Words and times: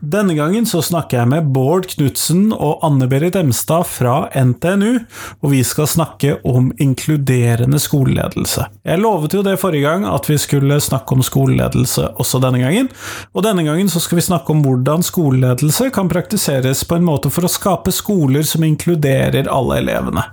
Denne 0.00 0.34
gangen 0.36 0.66
så 0.68 0.82
snakker 0.84 1.22
jeg 1.22 1.28
med 1.30 1.46
Bård 1.56 1.86
Knutsen 1.88 2.50
og 2.52 2.82
Anne-Berit 2.84 3.36
Emstad 3.40 3.86
fra 3.88 4.26
NTNU, 4.36 4.98
og 5.40 5.48
vi 5.54 5.62
skal 5.64 5.88
snakke 5.88 6.34
om 6.44 6.68
inkluderende 6.82 7.80
skoleledelse. 7.80 8.66
Jeg 8.84 9.00
lovet 9.00 9.32
jo 9.32 9.40
det 9.46 9.54
forrige 9.62 9.86
gang, 9.86 10.04
at 10.04 10.28
vi 10.28 10.36
skulle 10.40 10.76
snakke 10.84 11.16
om 11.16 11.24
skoleledelse 11.24 12.10
også 12.20 12.40
denne 12.44 12.60
gangen, 12.60 12.90
og 13.32 13.46
denne 13.46 13.64
gangen 13.64 13.88
så 13.88 14.02
skal 14.04 14.20
vi 14.20 14.26
snakke 14.26 14.52
om 14.52 14.60
hvordan 14.66 15.06
skoleledelse 15.06 15.88
kan 15.96 16.12
praktiseres 16.12 16.84
på 16.84 16.98
en 16.98 17.08
måte 17.08 17.32
for 17.32 17.48
å 17.48 17.52
skape 17.52 17.94
skoler 17.94 18.44
som 18.44 18.68
inkluderer 18.68 19.48
alle 19.48 19.80
elevene. 19.80 20.26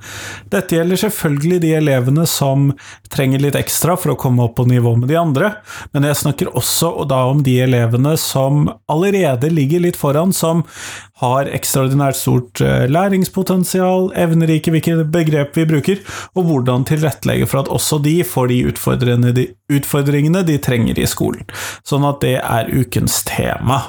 Dette 0.51 0.75
gjelder 0.75 1.05
selvfølgelig 1.05 1.61
de 1.63 1.73
elevene 1.79 2.27
som 2.27 2.67
trenger 3.13 3.45
litt 3.45 3.57
ekstra 3.59 3.95
for 3.95 4.11
å 4.11 4.19
komme 4.19 4.43
opp 4.43 4.57
på 4.59 4.67
nivå 4.67 4.97
med 4.99 5.07
de 5.13 5.21
andre, 5.23 5.55
men 5.95 6.11
jeg 6.11 6.19
snakker 6.19 6.51
også 6.51 7.07
da 7.07 7.23
om 7.31 7.45
de 7.47 7.61
elevene 7.63 8.17
som 8.19 8.67
allerede 8.91 9.53
ligger 9.53 9.62
litt 9.71 9.97
foran, 9.99 10.33
som 10.33 10.63
har 11.23 11.49
ekstraordinært 11.51 12.17
stort 12.19 12.61
eh, 12.63 12.85
læringspotensial, 12.91 14.11
evner 14.19 14.51
ikke 14.51 14.75
hvilke 14.75 15.07
begrep 15.13 15.57
vi 15.57 15.67
bruker, 15.69 16.03
og 16.35 16.49
hvordan 16.49 16.87
tilrettelegge 16.89 17.47
for 17.49 17.63
at 17.63 17.71
også 17.71 18.01
de 18.03 18.19
får 18.27 18.51
de 18.51 18.61
utfordringene 18.73 19.33
de, 19.35 19.49
utfordringene 19.71 20.43
de 20.47 20.59
trenger 20.61 20.99
i 20.99 21.09
skolen. 21.09 21.45
Sånn 21.87 22.07
at 22.07 22.21
det 22.25 22.37
er 22.41 22.71
ukens 22.73 23.21
tema. 23.29 23.83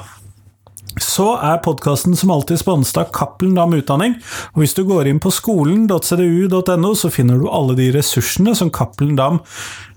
Så 1.02 1.32
er 1.43 1.63
podkasten 1.65 2.15
som 2.15 2.30
alltid 2.30 2.60
sponset 2.60 3.01
av 3.01 3.09
Cappelen 3.15 3.57
Dam 3.59 3.74
Utdanning, 3.74 4.15
og 4.54 4.63
hvis 4.63 4.76
du 4.76 4.85
går 4.87 5.10
inn 5.10 5.18
på 5.23 5.32
skolen.cdu.no, 5.35 6.93
så 6.95 7.10
finner 7.10 7.41
du 7.41 7.48
alle 7.51 7.74
de 7.79 7.91
ressursene 7.96 8.54
som 8.54 8.70
Cappelen 8.70 9.18
Dam 9.18 9.43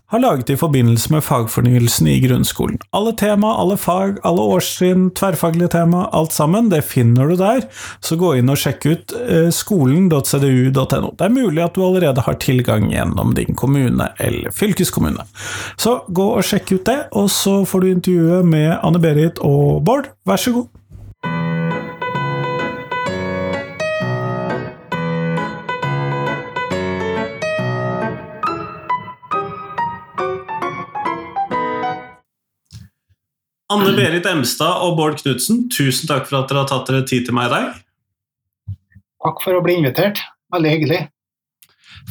har 0.08 0.22
laget 0.24 0.50
i 0.50 0.56
forbindelse 0.58 1.12
med 1.12 1.24
fagfornyelsen 1.24 2.08
i 2.08 2.20
grunnskolen. 2.24 2.80
Alle 2.96 3.12
tema, 3.20 3.52
alle 3.60 3.76
fag, 3.78 4.22
alle 4.28 4.46
årstrinn, 4.56 5.10
tverrfaglige 5.18 5.74
tema, 5.76 6.06
alt 6.16 6.32
sammen, 6.36 6.70
det 6.72 6.86
finner 6.88 7.28
du 7.28 7.36
der. 7.40 7.66
Så 8.00 8.16
gå 8.20 8.34
inn 8.40 8.52
og 8.52 8.60
sjekk 8.62 8.88
ut 8.88 9.16
eh, 9.20 9.50
skolen.cdu.no. 9.52 11.12
Det 11.12 11.28
er 11.28 11.36
mulig 11.36 11.66
at 11.66 11.76
du 11.76 11.84
allerede 11.84 12.24
har 12.24 12.40
tilgang 12.40 12.88
gjennom 12.94 13.36
din 13.36 13.58
kommune 13.60 14.08
eller 14.24 14.56
fylkeskommune. 14.56 15.28
Så 15.76 16.00
gå 16.08 16.32
og 16.38 16.48
sjekk 16.48 16.78
ut 16.78 16.88
det, 16.88 17.00
og 17.12 17.28
så 17.34 17.60
får 17.68 17.84
du 17.84 17.92
intervjuet 17.92 18.48
med 18.48 18.78
Anne-Berit 18.80 19.44
og 19.44 19.84
Bård. 19.84 20.14
Vær 20.28 20.40
så 20.40 20.56
god. 20.56 20.72
Anne-Berit 33.74 34.28
Emstad 34.30 34.80
og 34.86 34.96
Bård 34.96 35.18
Knutsen, 35.20 35.66
tusen 35.74 36.08
takk 36.08 36.28
for 36.30 36.40
at 36.40 36.48
dere 36.48 36.64
har 36.64 36.70
tatt 36.70 36.88
dere 36.88 37.04
tid 37.08 37.26
til 37.28 37.36
meg 37.36 37.50
i 37.50 37.54
dag. 37.54 37.78
Takk 39.26 39.42
for 39.44 39.58
å 39.58 39.64
bli 39.66 39.76
invitert. 39.82 40.22
Veldig 40.56 40.72
hyggelig. 40.72 41.00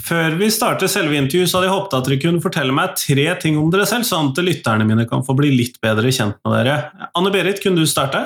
Før 0.07 0.35
vi 0.37 0.51
starter 0.53 0.91
selve 0.93 1.17
intervjuet, 1.17 1.49
så 1.49 1.57
hadde 1.57 1.71
jeg 1.71 1.75
håpet 1.75 1.97
at 1.97 2.09
dere 2.09 2.19
kunne 2.21 2.43
fortelle 2.45 2.75
meg 2.77 2.99
tre 3.01 3.25
ting 3.41 3.57
om 3.57 3.71
dere 3.73 3.87
selv, 3.89 4.05
sånn 4.05 4.35
at 4.35 4.43
lytterne 4.45 4.85
mine 4.89 5.07
kan 5.09 5.25
få 5.25 5.37
bli 5.39 5.55
litt 5.55 5.81
bedre 5.81 6.13
kjent 6.13 6.37
med 6.45 6.59
dere. 6.59 7.09
Anne-Berit, 7.17 7.63
kunne 7.65 7.81
du 7.81 7.89
starte? 7.89 8.21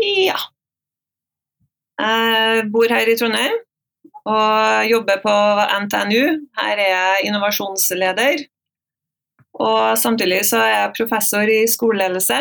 Ja. 0.00 0.38
Jeg 2.00 2.64
bor 2.72 2.88
her 2.88 3.10
i 3.10 3.18
Trondheim 3.20 3.60
og 4.22 4.88
jobber 4.88 5.20
på 5.20 5.36
NTNU. 5.84 6.24
Her 6.56 6.80
er 6.80 6.90
jeg 6.94 7.28
innovasjonsleder. 7.28 8.46
Og 9.60 9.98
samtidig 10.00 10.44
så 10.48 10.62
er 10.64 10.72
jeg 10.72 10.94
professor 10.96 11.50
i 11.50 11.64
skoleledelse. 11.68 12.38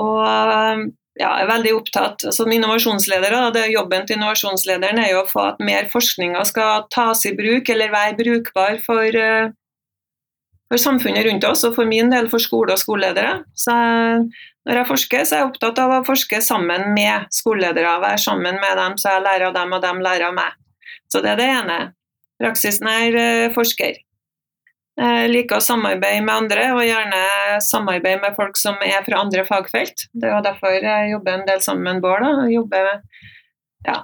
Og 0.00 0.90
ja, 1.20 1.30
jeg 1.36 1.44
er 1.44 1.50
veldig 1.50 1.72
opptatt 1.76 2.26
som 2.34 2.50
innovasjonsleder. 2.52 3.34
Da, 3.54 3.64
Jobben 3.68 4.06
til 4.06 4.16
innovasjonslederen 4.16 5.00
er 5.02 5.12
jo 5.14 5.24
å 5.24 5.28
få 5.28 5.46
at 5.52 5.64
mer 5.64 5.90
forskninga 5.92 6.44
skal 6.48 6.86
tas 6.94 7.26
i 7.28 7.34
bruk 7.36 7.68
eller 7.72 7.92
være 7.92 8.16
brukbar 8.20 8.78
for, 8.84 9.04
eh, 9.04 9.50
for 10.70 10.78
samfunnet 10.78 11.26
rundt 11.26 11.44
oss, 11.44 11.64
og 11.64 11.74
for 11.74 11.84
min 11.84 12.10
del 12.10 12.28
for 12.28 12.38
skole 12.38 12.72
og 12.72 12.78
skoleledere. 12.78 13.44
Så 13.54 13.74
når 13.74 14.80
jeg 14.80 14.86
forsker, 14.86 15.24
så 15.26 15.34
er 15.34 15.42
jeg 15.42 15.50
opptatt 15.50 15.78
av 15.78 15.90
å 15.98 16.06
forske 16.06 16.40
sammen 16.40 16.94
med 16.94 17.26
skoleledere. 17.30 18.00
Være 18.00 18.18
sammen 18.18 18.60
med 18.60 18.76
dem 18.76 18.96
så 18.96 19.16
jeg 19.16 19.26
lærer 19.26 19.48
av 19.48 19.54
dem, 19.54 19.72
og 19.72 19.82
dem 19.82 20.00
lærer 20.00 20.28
av 20.28 20.34
meg. 20.34 20.52
Så 21.10 21.20
det 21.22 21.32
er 21.32 21.36
det 21.36 21.50
ene. 21.50 21.80
Praksisnær 22.40 23.18
eh, 23.18 23.52
forsker. 23.52 23.98
Jeg 25.00 25.30
liker 25.32 25.56
å 25.56 25.64
samarbeide 25.64 26.20
med 26.26 26.34
andre, 26.34 26.64
og 26.76 26.84
gjerne 26.84 27.20
samarbeide 27.64 28.20
med 28.20 28.34
folk 28.36 28.58
som 28.60 28.76
er 28.84 29.00
fra 29.06 29.22
andre 29.24 29.46
fagfelt. 29.48 30.08
Det 30.12 30.28
er 30.28 30.42
derfor 30.44 30.74
jeg 30.76 31.12
jobber 31.14 31.38
en 31.38 31.46
del 31.48 31.62
sammen 31.64 31.86
med 31.88 32.02
Bård. 32.04 32.26
Jobber, 32.52 32.90
ja, 33.86 34.02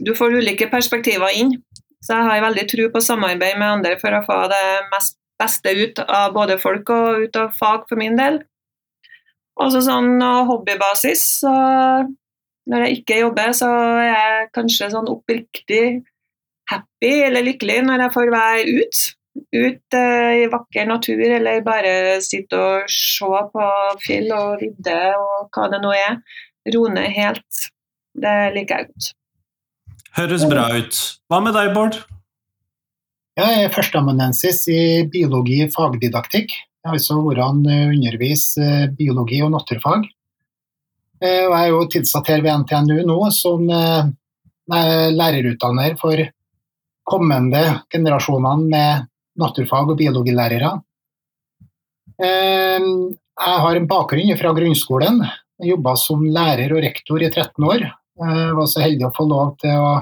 du 0.00 0.14
får 0.16 0.38
ulike 0.40 0.70
perspektiver 0.72 1.36
inn. 1.36 1.58
Så 2.02 2.16
jeg 2.16 2.30
har 2.30 2.46
veldig 2.46 2.64
tro 2.70 2.88
på 2.94 3.02
samarbeid 3.04 3.60
med 3.60 3.68
andre 3.68 3.98
for 4.00 4.16
å 4.16 4.24
få 4.24 4.38
det 4.50 4.64
mest 4.94 5.18
beste 5.42 5.74
ut 5.74 6.00
av 6.06 6.32
både 6.34 6.58
folk 6.62 6.90
og 6.94 7.26
ut 7.26 7.38
av 7.38 7.52
fag 7.58 7.86
for 7.90 8.00
min 8.00 8.16
del. 8.18 8.40
Også 9.60 9.82
sånn 9.84 10.16
hobbybasis, 10.48 11.24
så 11.42 11.52
når 12.70 12.86
jeg 12.86 13.00
ikke 13.00 13.20
jobber, 13.20 13.52
så 13.56 13.68
er 14.00 14.08
jeg 14.08 14.52
kanskje 14.56 14.92
sånn 14.94 15.10
oppriktig 15.12 16.02
happy 16.70 17.12
eller 17.26 17.44
lykkelig 17.44 17.82
når 17.84 18.06
jeg 18.06 18.14
får 18.14 18.32
være 18.32 18.78
ute 18.78 19.16
ut 19.34 19.96
uh, 19.96 20.32
i 20.36 20.46
vakker 20.52 20.86
natur, 20.88 21.22
eller 21.38 21.64
bare 21.64 22.20
sitte 22.24 22.58
og 22.58 22.92
se 22.92 23.42
på 23.52 23.68
fjell 24.04 24.30
og 24.36 24.62
vidde 24.62 24.96
og 25.18 25.52
hva 25.52 25.68
det 25.72 25.80
nå 25.82 25.92
er. 25.96 26.18
Roe 26.72 26.92
ned 26.92 27.10
helt. 27.16 27.66
Det 28.12 28.36
liker 28.54 28.82
jeg 28.82 28.90
godt. 28.90 29.12
Høres 30.12 30.44
bra 30.48 30.66
ut. 30.76 30.98
Hva 31.32 31.40
med 31.40 31.56
deg, 31.56 31.70
Bård? 31.76 31.96
Jeg 33.40 33.62
er 33.64 33.72
førsteamanuensis 33.72 34.66
i 34.68 34.82
biologi 35.08 35.62
fagdidaktikk. 35.72 36.52
Jeg 36.52 36.90
har 36.90 36.98
altså 36.98 37.16
vært 37.24 37.40
undervist 37.46 37.94
underviser 37.96 38.92
biologi 38.98 39.38
og 39.40 39.54
naturfag. 39.54 40.04
Eh, 41.22 41.46
jeg 41.46 41.56
er 41.62 41.70
jo 41.70 41.86
tilsatt 41.88 42.28
her 42.28 42.42
ved 42.44 42.66
NTNU 42.66 43.06
nå 43.08 43.16
som 43.32 43.64
lærerutdanner 44.72 45.96
for 46.00 46.20
kommende 47.08 47.62
generasjoner 47.90 48.60
med 48.68 49.08
naturfag- 49.38 49.90
og 49.92 49.98
biologilærere. 49.98 50.72
Ehm, 52.22 53.16
jeg 53.16 53.60
har 53.64 53.76
en 53.76 53.88
bakgrunn 53.88 54.36
fra 54.38 54.52
grunnskolen. 54.52 55.22
Jeg 55.60 55.74
jobba 55.74 55.96
som 55.96 56.24
lærer 56.24 56.72
og 56.74 56.82
rektor 56.84 57.22
i 57.22 57.30
13 57.30 57.64
år. 57.64 57.86
Jeg 58.22 58.56
var 58.56 58.66
så 58.66 58.82
heldig 58.84 59.06
å 59.08 59.14
få 59.16 59.26
lov 59.28 59.54
til 59.62 59.70
å 59.78 59.92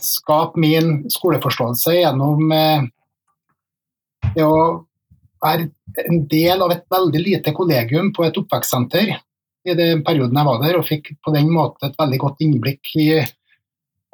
skape 0.00 0.60
min 0.60 1.04
skoleforståelse 1.12 1.98
gjennom 1.98 2.52
eh, 2.52 2.86
det 4.34 4.44
å 4.44 4.84
være 5.42 5.68
en 6.06 6.22
del 6.28 6.64
av 6.64 6.72
et 6.74 6.84
veldig 6.92 7.22
lite 7.22 7.52
kollegium 7.56 8.12
på 8.16 8.24
et 8.26 8.38
oppvekstsenter 8.40 9.12
i 9.66 9.74
den 9.76 10.02
perioden 10.06 10.38
jeg 10.38 10.48
var 10.48 10.62
der, 10.62 10.78
og 10.78 10.86
fikk 10.86 11.12
på 11.24 11.32
den 11.34 11.50
måten 11.52 11.88
et 11.88 11.98
veldig 11.98 12.20
godt 12.22 12.42
innblikk 12.44 12.92
i 13.00 13.08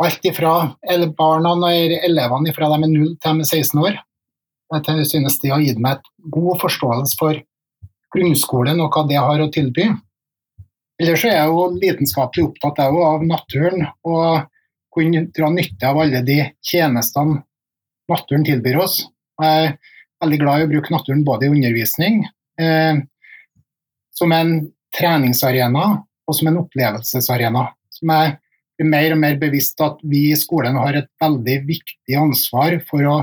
alt 0.04 0.24
ifra 0.28 0.54
barna 1.18 1.54
og 1.54 1.66
elevene 2.08 2.54
fra 2.56 2.70
de 2.72 2.78
er 2.78 2.92
0 2.92 3.14
til 3.22 3.40
de 3.40 3.46
er 3.46 3.50
16 3.62 3.82
år. 3.82 3.98
Jeg 4.72 5.06
synes 5.10 5.38
de 5.42 5.50
har 5.52 5.60
gitt 5.60 5.80
meg 5.82 5.98
et 5.98 6.08
god 6.32 6.60
forståelse 6.62 7.18
for 7.20 7.40
grunnskolen 8.12 8.80
og 8.80 8.92
hva 8.94 9.04
det 9.08 9.20
har 9.20 9.42
å 9.42 9.50
tilby. 9.52 9.88
Ellers 11.00 11.24
er 11.26 11.36
jeg 11.36 11.50
jo 11.50 11.66
lidenskapelig 11.76 12.46
opptatt 12.48 12.80
av 12.84 13.24
naturen 13.26 13.86
og 14.06 14.48
kunne 14.92 15.26
dra 15.32 15.48
nytte 15.52 15.88
av 15.88 16.00
alle 16.04 16.20
de 16.24 16.38
tjenestene 16.64 17.40
naturen 18.12 18.44
tilbyr 18.44 18.80
oss. 18.82 19.00
Jeg 19.40 19.66
er 19.66 19.74
veldig 20.22 20.38
glad 20.42 20.60
i 20.60 20.66
å 20.66 20.70
bruke 20.72 20.92
naturen 20.92 21.24
både 21.24 21.48
i 21.48 21.52
undervisning, 21.52 22.22
eh, 22.60 23.00
som 24.12 24.32
en 24.36 24.52
treningsarena 24.96 25.86
og 26.28 26.36
som 26.36 26.50
en 26.50 26.60
opplevelsesarena. 26.60 27.66
Som 27.92 28.12
jeg 28.12 28.36
blir 28.82 28.90
mer 28.90 29.14
og 29.14 29.22
mer 29.22 29.38
bevisst 29.40 29.80
at 29.84 30.02
vi 30.02 30.28
i 30.32 30.38
skolen 30.38 30.76
har 30.80 30.98
et 30.98 31.08
veldig 31.22 31.56
viktig 31.68 32.18
ansvar 32.18 32.80
for 32.88 33.06
å 33.08 33.16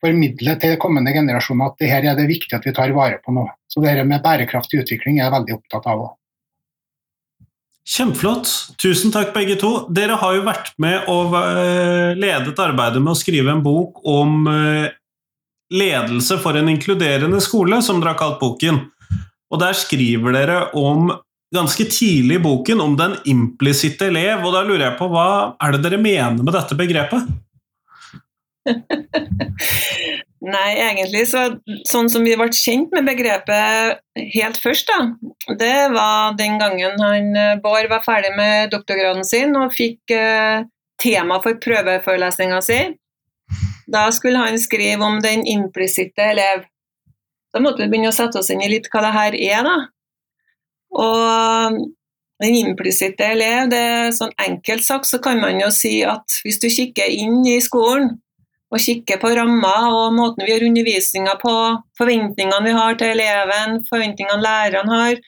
formidle 0.00 0.54
til 0.60 0.78
kommende 0.80 1.12
generasjoner 1.12 1.72
at 1.72 1.80
det 1.80 1.90
her 1.90 2.06
er 2.08 2.16
det 2.16 2.28
viktig 2.30 2.56
at 2.56 2.64
vi 2.64 2.72
tar 2.76 2.92
vare 2.96 3.20
på 3.24 3.34
nå. 3.36 3.44
Så 3.68 3.82
det 3.82 3.92
her 3.92 4.06
med 4.08 4.22
bærekraftig 4.24 4.84
utvikling 4.84 5.18
er 5.18 5.26
jeg 5.26 5.36
veldig 5.36 5.58
opptatt 5.58 5.90
av 5.90 6.06
òg. 6.06 6.16
Kjempeflott. 7.90 8.48
Tusen 8.78 9.12
takk, 9.12 9.32
begge 9.34 9.56
to. 9.58 9.72
Dere 9.90 10.18
har 10.20 10.36
jo 10.36 10.46
vært 10.46 10.70
med 10.80 11.08
og 11.10 11.34
ledet 12.20 12.60
arbeidet 12.62 13.02
med 13.02 13.14
å 13.14 13.18
skrive 13.18 13.50
en 13.50 13.64
bok 13.64 13.98
om 14.08 14.46
eh, 14.52 14.92
ledelse 15.74 16.38
for 16.42 16.58
en 16.58 16.70
inkluderende 16.70 17.40
skole, 17.42 17.80
som 17.82 17.98
dere 17.98 18.14
har 18.14 18.20
kalt 18.20 18.38
boken. 18.42 18.84
Og 19.50 19.62
der 19.62 19.74
skriver 19.74 20.36
dere 20.36 20.60
om 20.78 21.10
ganske 21.54 21.84
tidlig 21.90 22.38
i 22.38 22.42
boken 22.42 22.80
om 22.80 22.96
den 22.98 23.16
implisitte 23.28 24.06
elev, 24.10 24.44
og 24.44 24.54
da 24.54 24.62
lurer 24.66 24.86
jeg 24.88 24.98
på 25.00 25.08
hva 25.10 25.28
er 25.60 25.74
det 25.74 25.82
dere 25.86 26.00
mener 26.00 26.42
med 26.44 26.54
dette 26.54 26.78
begrepet? 26.78 27.30
Nei, 30.40 30.68
egentlig 30.80 31.26
så 31.28 31.42
sånn 31.88 32.08
som 32.08 32.24
vi 32.24 32.32
ble 32.38 32.48
kjent 32.56 32.94
med 32.96 33.04
begrepet 33.08 34.00
helt 34.32 34.56
først, 34.60 34.88
da, 34.88 35.10
det 35.60 35.90
var 35.92 36.36
den 36.38 36.56
gangen 36.60 36.96
han 37.02 37.36
eh, 37.36 37.58
Bård 37.60 37.90
var 37.90 38.04
ferdig 38.06 38.32
med 38.38 38.70
doktorgraden 38.72 39.26
sin 39.28 39.52
og 39.60 39.74
fikk 39.76 40.14
eh, 40.16 40.64
tema 41.02 41.40
for 41.44 41.60
prøveforelesninga 41.60 42.60
si. 42.64 42.80
Da 43.90 44.06
skulle 44.14 44.40
han 44.40 44.56
skrive 44.60 45.04
om 45.04 45.20
den 45.20 45.44
implisitte 45.48 46.30
elev. 46.32 46.64
Da 47.52 47.60
måtte 47.60 47.82
vi 47.82 47.90
begynne 47.90 48.12
å 48.12 48.14
sette 48.14 48.40
oss 48.40 48.50
inn 48.54 48.62
i 48.62 48.70
litt 48.70 48.88
hva 48.92 49.02
det 49.04 49.14
her 49.16 49.36
er, 49.36 49.66
da. 49.66 49.76
Og 50.98 51.76
en 52.40 52.56
implisitt 52.56 53.20
elev, 53.20 53.68
det 53.70 53.78
er 53.78 54.16
sånn 54.16 54.32
enkelt 54.40 54.84
sagt 54.86 55.08
så 55.10 55.20
kan 55.22 55.40
man 55.42 55.60
jo 55.60 55.68
si 55.74 56.00
at 56.08 56.40
hvis 56.44 56.60
du 56.62 56.68
kikker 56.72 57.10
inn 57.12 57.42
i 57.46 57.60
skolen, 57.64 58.14
og 58.70 58.78
kikker 58.78 59.18
på 59.18 59.32
rammer 59.34 59.90
og 59.90 60.14
måten 60.14 60.44
vi 60.44 60.52
gjør 60.52 60.68
undervisninga 60.68 61.34
på, 61.40 61.54
forventningene 61.98 62.66
vi 62.68 62.74
har 62.76 62.98
til 63.00 63.16
eleven, 63.16 63.80
forventningene 63.88 64.44
lærerne 64.44 64.94
har, 64.94 65.18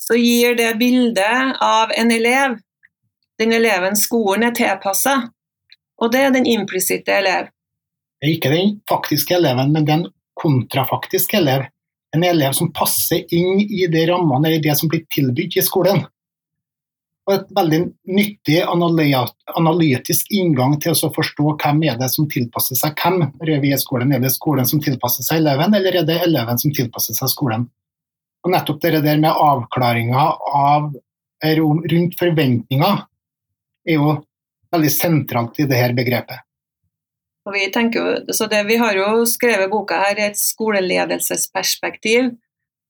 så 0.00 0.16
gir 0.16 0.56
det 0.56 0.70
bildet 0.80 1.58
av 1.64 1.92
en 1.92 2.12
elev. 2.14 2.56
Den 3.38 3.52
eleven 3.52 3.98
skolen 4.00 4.48
er 4.48 4.56
tilpassa, 4.56 5.18
og 6.00 6.12
det 6.14 6.24
er 6.24 6.32
den 6.34 6.48
implisitte 6.48 7.12
elev. 7.20 7.52
Det 8.18 8.26
er 8.26 8.34
ikke 8.38 8.54
den 8.54 8.78
faktiske 8.88 9.36
eleven, 9.36 9.74
men 9.74 9.86
den 9.86 10.06
kontrafaktiske 10.40 11.36
elev. 11.38 11.68
En 12.16 12.24
elev 12.24 12.54
som 12.56 12.70
passer 12.72 13.26
inn 13.34 13.60
i 13.60 13.86
de 13.90 14.06
rammene 14.08 14.48
eller 14.48 14.62
det 14.64 14.76
som 14.78 14.88
blir 14.88 15.04
tilbudt 15.12 15.58
i 15.60 15.64
skolen 15.64 16.06
og 17.28 17.34
et 17.34 17.50
veldig 17.52 17.78
nyttig 18.08 18.62
analytisk 18.64 20.30
inngang 20.32 20.78
til 20.80 20.94
å 20.96 21.10
forstå 21.12 21.50
hvem 21.60 21.82
er 21.90 21.98
det 22.00 22.08
som 22.08 22.24
tilpasser 22.30 22.78
seg 22.78 22.94
hvem. 22.96 23.26
Når 23.36 23.60
vi 23.60 23.72
i 23.74 23.80
skolen, 23.80 24.14
Er 24.14 24.20
det 24.20 24.32
skolen 24.32 24.64
som 24.64 24.80
tilpasser 24.80 25.22
seg 25.22 25.42
eleven, 25.42 25.74
eller 25.74 26.00
er 26.00 26.06
det 26.08 26.22
eleven 26.24 26.58
som 26.58 26.72
tilpasser 26.72 27.12
seg 27.12 27.28
skolen? 27.28 27.68
Og 28.44 28.50
Nettopp 28.50 28.80
det 28.80 29.02
der 29.04 29.20
med 29.20 29.30
avklaringa 29.30 30.24
av, 30.54 30.96
rundt 31.44 32.18
forventninger 32.18 33.04
er 33.86 33.94
jo 33.94 34.24
veldig 34.72 34.90
sentralt 34.90 35.60
i 35.60 35.68
dette 35.68 35.92
begrepet. 35.94 36.47
Og 37.48 37.54
vi, 37.56 37.64
tenker, 37.72 38.26
så 38.36 38.44
det, 38.50 38.66
vi 38.68 38.76
har 38.76 38.92
jo 38.98 39.24
skrevet 39.28 39.70
boka 39.72 40.02
her 40.02 40.18
i 40.20 40.26
et 40.28 40.36
skoleledelsesperspektiv. 40.36 42.34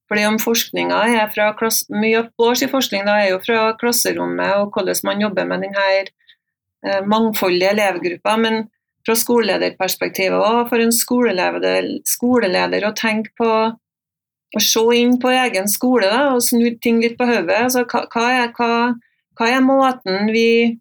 Fordi 0.08 0.24
om 0.24 0.38
forskninga 0.40 0.98
er 1.20 1.28
fra 1.30 1.52
klass, 1.54 1.84
Mye 1.92 2.24
av 2.24 2.32
vår 2.40 2.64
forskning 2.72 3.04
da 3.06 3.18
er 3.20 3.34
jo 3.34 3.42
fra 3.44 3.68
klasserommet 3.78 4.56
og 4.56 4.72
hvordan 4.74 5.04
man 5.06 5.22
jobber 5.22 5.46
med 5.46 5.66
denne 5.66 5.84
eh, 6.00 7.02
mangfoldige 7.06 7.74
elevgruppa. 7.76 8.34
Men 8.40 8.64
fra 9.06 9.16
skolelederperspektivet 9.16 10.36
òg, 10.36 10.64
for 10.72 10.82
en 10.82 10.94
skoleleder, 10.94 11.92
skoleleder 12.08 12.88
å 12.88 12.96
tenke 12.96 13.32
på 13.38 13.52
å 14.56 14.62
se 14.64 14.82
inn 14.96 15.18
på 15.20 15.30
egen 15.32 15.68
skole 15.68 16.08
da, 16.08 16.32
og 16.34 16.42
snu 16.44 16.66
ting 16.82 17.00
litt 17.04 17.18
på 17.20 17.28
hodet. 17.28 17.56
Altså, 17.68 17.84
hva, 17.88 18.04
hva, 18.08 18.72
hva, 19.38 19.48
er 19.48 19.64
måten 19.64 20.32
vi, 20.32 20.78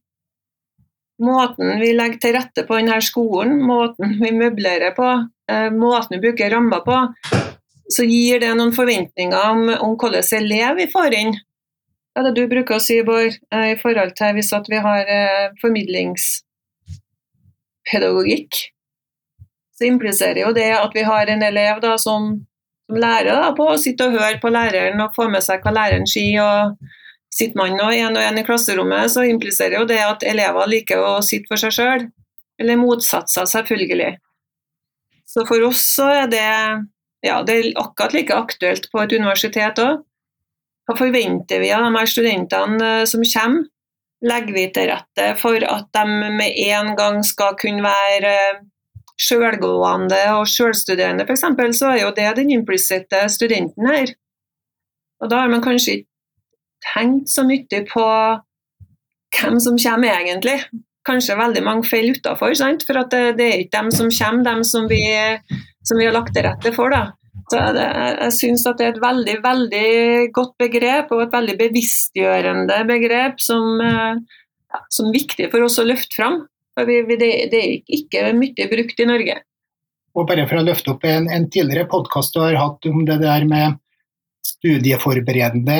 måten 1.24 1.80
vi 1.82 1.94
legger 1.96 2.20
til 2.22 2.36
rette 2.38 2.64
på 2.68 2.76
denne 2.78 3.02
skolen, 3.04 3.62
måten 3.66 4.08
vi 4.22 4.32
møblerer 4.36 4.92
på, 4.98 5.08
eh, 5.52 5.70
måten 5.74 6.16
vi 6.16 6.24
bruker 6.28 6.52
rammer 6.54 6.82
på, 6.86 6.98
så 7.90 8.04
gir 8.04 8.40
det 8.44 8.56
noen 8.58 8.76
forventninger 8.76 9.52
om, 9.52 9.60
om 9.82 9.98
hvordan 9.98 10.24
elev 10.42 10.76
vi 10.82 10.88
får 10.92 11.14
inn. 11.18 11.34
Er 12.18 12.22
det 12.26 12.34
du 12.38 12.44
bruker 12.50 12.76
å 12.78 12.82
si, 12.82 13.04
Bård, 13.06 13.34
eh, 13.54 13.70
i 13.74 13.80
forhold 13.80 14.12
til 14.18 14.34
hvis 14.38 14.54
vi 14.70 14.78
har 14.82 15.02
eh, 15.14 15.48
formidlingspedagogikk? 15.62 18.52
Så 19.78 19.82
impliserer 19.86 20.40
jo 20.42 20.52
det 20.58 20.72
at 20.74 20.92
vi 20.98 21.04
har 21.06 21.26
en 21.30 21.44
elev 21.46 21.76
da, 21.84 21.98
som, 22.02 22.42
som 22.90 22.98
lærer 22.98 23.38
da, 23.38 23.54
på 23.58 23.64
å 23.70 23.78
sitte 23.78 24.04
og 24.08 24.14
høre 24.18 24.40
på 24.42 24.50
læreren 24.50 25.02
og 25.06 25.14
få 25.16 25.30
med 25.30 25.42
seg 25.46 25.62
hva 25.62 25.72
læreren 25.78 26.08
sier. 26.10 26.42
og 26.42 26.58
Sitter 27.38 27.60
man 27.60 27.76
nå 27.78 27.92
én 27.94 28.16
og 28.18 28.24
én 28.24 28.40
i 28.42 28.46
klasserommet, 28.46 29.12
så 29.14 29.26
impliserer 29.30 29.78
jo 29.78 29.86
det 29.90 30.00
at 30.02 30.24
elever 30.26 30.70
liker 30.72 31.04
å 31.04 31.18
sitte 31.26 31.52
for 31.52 31.62
seg 31.62 31.76
sjøl. 31.76 32.08
Eller 32.58 32.80
motsatser, 32.82 33.46
selvfølgelig. 33.46 34.16
Så 35.28 35.44
for 35.46 35.68
oss 35.68 35.84
så 36.00 36.08
er 36.24 36.32
det 36.32 36.46
ja, 37.26 37.42
det 37.44 37.54
er 37.54 37.72
akkurat 37.82 38.14
like 38.16 38.34
aktuelt 38.34 38.90
på 38.92 39.02
et 39.04 39.14
universitet 39.14 39.80
òg. 39.82 40.04
Hva 40.88 40.96
forventer 40.96 41.60
vi 41.60 41.72
av 41.76 41.84
de 41.84 41.92
her 41.98 42.10
studentene 42.10 42.92
eh, 43.02 43.06
som 43.10 43.26
kommer? 43.26 43.68
Legger 44.26 44.56
vi 44.56 44.64
til 44.74 44.88
rette 44.90 45.26
for 45.38 45.62
at 45.62 45.90
de 45.94 46.04
med 46.40 46.56
en 46.64 46.96
gang 46.98 47.20
skal 47.28 47.58
kunne 47.60 47.84
være 47.86 48.32
eh, 48.34 48.64
sjølgående 49.18 50.22
og 50.38 50.46
sjølstuderende, 50.50 51.26
f.eks., 51.26 51.44
så 51.78 51.92
er 51.92 52.04
jo 52.04 52.14
det 52.18 52.30
den 52.38 52.54
implisitte 52.54 53.24
studenten 53.34 53.90
her. 53.90 54.14
Og 55.22 55.30
da 55.30 55.42
har 55.44 55.52
man 55.52 55.66
kanskje 55.66 56.00
ikke 56.00 56.17
tenkt 56.94 57.32
så 57.32 57.46
mye 57.48 57.84
på 57.90 58.06
hvem 59.38 59.58
som 59.64 59.78
kommer 59.80 60.14
egentlig. 60.14 60.60
Kanskje 61.08 61.40
veldig 61.40 61.64
mange 61.64 61.88
feil 61.88 62.12
utafor, 62.12 62.52
for 62.54 63.00
det, 63.12 63.24
det, 63.40 63.46
er 63.48 63.64
ikke 63.64 63.78
dem 63.78 63.92
som 63.96 64.12
kommer, 64.12 64.44
dem 64.44 64.64
som 64.68 64.90
vi 64.92 65.02
som 65.88 65.98
vi 65.98 66.08
har 66.08 66.16
lagt 66.16 66.34
til 66.36 66.46
rette 66.46 66.74
for. 66.76 66.92
Da. 66.92 67.16
Så 67.48 67.62
det, 67.76 67.86
jeg 67.86 68.36
syns 68.36 68.66
det 68.68 68.84
er 68.84 68.94
et 68.94 69.02
veldig, 69.02 69.36
veldig 69.44 69.90
godt 70.36 70.56
begrep, 70.60 71.12
og 71.16 71.24
et 71.24 71.36
veldig 71.36 71.58
bevisstgjørende 71.62 72.80
begrep 72.90 73.42
som, 73.44 73.82
eh, 73.84 74.40
ja, 74.74 74.82
som 74.92 75.10
er 75.10 75.20
viktig 75.20 75.50
for 75.54 75.68
oss 75.68 75.80
å 75.80 75.88
løfte 75.88 76.20
fram. 76.20 76.42
For 76.78 76.90
vi, 76.90 77.02
vi, 77.08 77.20
det, 77.20 77.32
det, 77.54 77.62
er 77.62 77.94
ikke 78.00 78.26
mye 78.38 78.68
brukt 78.74 79.00
i 79.00 79.10
Norge. 79.10 79.38
Og 80.18 80.28
bare 80.28 80.48
for 80.50 80.60
å 80.60 80.66
løfte 80.66 80.94
opp 80.94 81.06
en, 81.08 81.30
en 81.32 81.48
tidligere 81.54 81.88
podkast 81.90 82.36
du 82.36 82.42
har 82.42 82.58
hatt 82.58 82.90
om 82.90 83.04
det 83.08 83.20
der 83.22 83.46
med 83.50 83.80
studieforberedende 84.46 85.80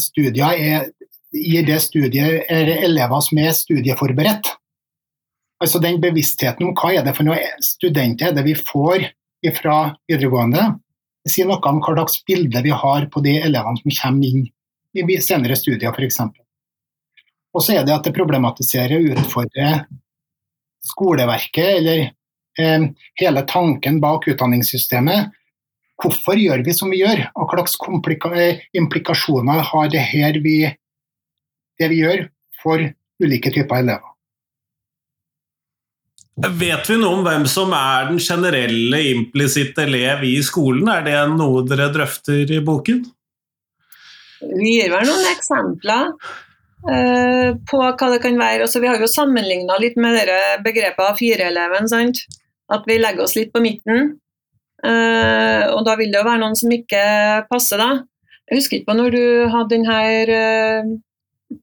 studier, 0.00 0.56
er, 0.56 0.88
I 1.32 1.62
det 1.64 1.78
studiet 1.80 2.50
er 2.52 2.72
elever 2.84 3.22
som 3.24 3.38
er 3.40 3.54
studieforberedt. 3.56 4.50
Altså 5.60 5.80
den 5.80 6.00
bevisstheten 6.00 6.66
om 6.66 6.76
hva 6.76 6.94
er 6.96 7.04
det 7.04 7.14
for 7.16 7.28
noe 7.28 7.38
studenter 7.64 8.30
er 8.30 8.36
det 8.36 8.46
vi 8.46 8.56
får 8.56 9.10
fra 9.56 9.94
videregående. 10.08 10.70
Det 11.24 11.32
sier 11.34 11.48
noe 11.48 11.60
om 11.68 11.80
hva 11.84 11.94
slags 11.94 12.22
bilde 12.28 12.62
vi 12.64 12.72
har 12.72 13.08
på 13.12 13.22
de 13.24 13.36
elevene 13.42 13.80
som 13.82 13.96
kommer 14.00 14.30
inn 14.30 14.46
i 14.96 15.18
senere 15.22 15.56
studier 15.58 15.92
f.eks. 15.92 16.22
Og 17.50 17.64
så 17.64 17.76
er 17.76 17.84
det 17.84 17.96
at 17.96 18.06
det 18.06 18.14
problematiserer 18.16 18.96
og 18.96 19.20
utfordrer 19.20 19.84
skoleverket 20.86 21.76
eller 21.76 22.02
eh, 22.58 22.86
hele 23.20 23.44
tanken 23.50 24.00
bak 24.02 24.28
utdanningssystemet. 24.30 25.28
Hvorfor 26.00 26.38
gjør 26.40 26.62
vi 26.64 26.74
som 26.76 26.92
vi 26.92 27.02
gjør, 27.02 27.26
og 27.36 27.50
hva 27.52 27.66
slags 27.68 28.62
implikasjoner 28.76 29.60
har 29.70 29.90
det 29.92 30.04
her 30.12 30.38
vi, 30.40 30.62
det 31.80 31.90
vi 31.92 32.00
gjør 32.00 32.24
for 32.62 32.86
ulike 33.20 33.52
typer 33.52 33.84
elever. 33.84 34.06
Vet 36.40 36.88
vi 36.88 36.96
noe 36.96 37.18
om 37.18 37.24
hvem 37.26 37.44
som 37.50 37.72
er 37.76 38.06
den 38.08 38.20
generelle 38.22 39.00
implisitte 39.10 39.84
elev 39.84 40.22
i 40.24 40.38
skolen? 40.44 40.88
Er 40.88 41.02
det 41.04 41.16
noe 41.34 41.66
dere 41.68 41.90
drøfter 41.92 42.48
i 42.48 42.62
boken? 42.64 43.02
Vi 44.40 44.78
gir 44.78 44.88
vel 44.88 45.04
noen 45.04 45.26
eksempler 45.34 46.14
uh, 46.14 47.48
på 47.68 47.82
hva 47.82 48.08
det 48.14 48.22
kan 48.24 48.40
være. 48.40 48.64
Altså, 48.64 48.80
vi 48.80 48.88
har 48.88 49.02
jo 49.02 49.10
sammenligna 49.10 49.76
litt 49.82 50.00
med 50.00 50.16
dere 50.16 50.56
begrepet 50.64 51.10
A4-eleven. 51.10 51.90
At 52.72 52.88
vi 52.88 52.96
legger 53.02 53.26
oss 53.26 53.36
litt 53.36 53.52
på 53.52 53.60
midten. 53.60 54.14
Uh, 54.80 55.76
og 55.76 55.84
da 55.84 55.96
vil 56.00 56.12
det 56.12 56.22
jo 56.22 56.26
være 56.26 56.40
noen 56.40 56.56
som 56.56 56.72
ikke 56.72 57.04
passer, 57.50 57.80
da. 57.80 58.04
Jeg 58.48 58.58
husker 58.58 58.78
ikke 58.78 58.90
på 58.90 58.98
når 58.98 59.14
du 59.14 59.24
hadde 59.52 59.76
denne 59.76 59.98
prøveforlesninga 60.00 61.06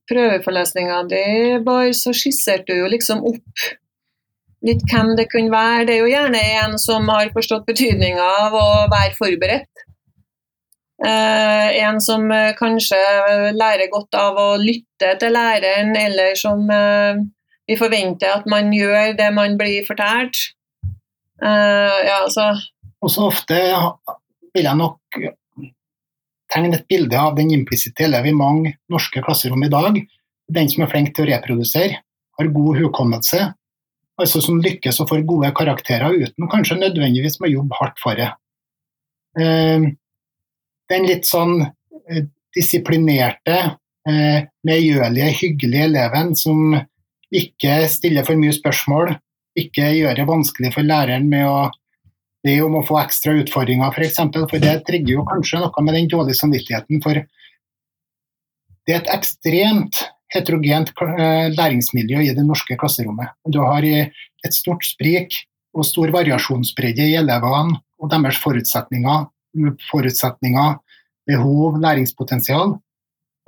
prøveforelesninga 0.08 1.02
di, 1.08 1.24
Bård, 1.64 1.94
så 1.96 2.12
skisserte 2.16 2.72
du 2.72 2.82
jo 2.82 2.88
liksom 2.92 3.24
opp 3.28 3.68
litt 4.66 4.82
hvem 4.90 5.14
det 5.18 5.28
kunne 5.32 5.52
være. 5.52 5.86
Det 5.88 5.94
er 5.94 6.02
jo 6.02 6.10
gjerne 6.12 6.40
en 6.62 6.78
som 6.80 7.08
har 7.12 7.30
forstått 7.34 7.66
betydninga 7.68 8.24
av 8.46 8.56
å 8.56 8.66
være 8.92 9.14
forberedt. 9.18 9.84
Eh, 11.06 11.76
en 11.84 12.00
som 12.02 12.24
eh, 12.34 12.54
kanskje 12.58 12.98
lærer 13.54 13.86
godt 13.92 14.16
av 14.18 14.38
å 14.40 14.48
lytte 14.58 15.12
til 15.20 15.36
læreren, 15.36 15.92
eller 15.96 16.34
som 16.38 16.64
eh, 16.74 17.20
vi 17.70 17.76
forventer 17.78 18.40
at 18.40 18.48
man 18.50 18.72
gjør 18.74 19.14
det 19.18 19.28
man 19.36 19.54
blir 19.60 19.86
fortalt. 19.86 20.40
Eh, 21.38 21.98
ja, 22.08 22.24
altså. 22.24 22.50
Også 23.04 23.28
ofte 23.28 23.58
vil 24.54 24.66
jeg 24.66 24.78
nok 24.78 25.18
tegne 26.52 26.78
et 26.78 26.88
bilde 26.88 27.18
av 27.20 27.36
den 27.36 27.52
implisitte 27.54 28.06
elev 28.06 28.26
i 28.26 28.36
mange 28.36 28.74
norske 28.90 29.22
klasserom 29.24 29.62
i 29.64 29.70
dag. 29.72 30.00
Den 30.48 30.70
som 30.72 30.84
er 30.84 30.92
flink 30.92 31.12
til 31.14 31.26
å 31.26 31.30
reprodusere, 31.32 32.00
har 32.38 32.52
god 32.54 32.78
hukommelse, 32.78 33.40
altså 34.18 34.40
som 34.42 34.60
lykkes 34.62 35.00
og 35.02 35.10
får 35.10 35.24
gode 35.26 35.50
karakterer 35.58 36.14
uten 36.22 36.50
kanskje 36.50 36.78
nødvendigvis 36.78 37.38
må 37.42 37.50
jobbe 37.50 37.78
hardt 37.78 37.98
for 38.02 38.18
det. 38.18 38.28
Eh, 39.38 39.88
den 40.88 41.08
litt 41.08 41.26
sånn 41.28 41.60
eh, 41.62 42.22
disiplinerte, 42.56 43.58
eh, 44.08 44.46
medgjørlige, 44.66 45.32
hyggelige 45.42 45.90
eleven 45.90 46.32
som 46.38 46.78
ikke 47.34 47.82
stiller 47.90 48.24
for 48.26 48.40
mye 48.40 48.54
spørsmål, 48.56 49.12
ikke 49.58 49.90
gjør 49.98 50.16
det 50.16 50.28
vanskelig 50.28 50.72
for 50.76 50.86
læreren 50.86 51.26
med 51.28 51.44
å 51.46 51.68
be 52.46 52.54
om 52.64 52.78
å 52.78 52.84
få 52.86 53.00
ekstra 53.00 53.34
utfordringer, 53.40 53.90
f.eks. 53.90 53.96
For, 53.96 54.06
eksempel, 54.06 54.46
for 54.50 54.62
det 54.62 54.76
trigger 54.86 55.18
jo 55.18 55.26
kanskje 55.28 55.62
noe 55.62 55.84
med 55.84 55.98
den 55.98 56.08
dårlige 56.10 56.38
samvittigheten. 56.38 57.02
For 57.04 57.18
det 58.86 58.94
er 58.94 59.02
et 59.02 59.12
ekstremt 59.18 60.02
heterogent 60.32 60.92
eh, 61.02 61.48
læringsmiljø 61.54 62.22
i 62.26 62.34
det 62.36 62.44
norske 62.46 62.76
klasserommet. 62.80 63.32
Du 63.48 63.60
har 63.64 63.84
et 63.84 64.54
stort 64.54 64.84
sprik 64.86 65.40
og 65.76 65.86
stor 65.88 66.12
variasjonsbredde 66.14 67.06
i 67.10 67.16
elevene 67.18 67.80
og 67.98 68.12
deres 68.12 68.38
forutsetninger, 68.40 69.26
forutsetninger 69.90 70.76
behov, 71.28 71.78
læringspotensial. 71.82 72.76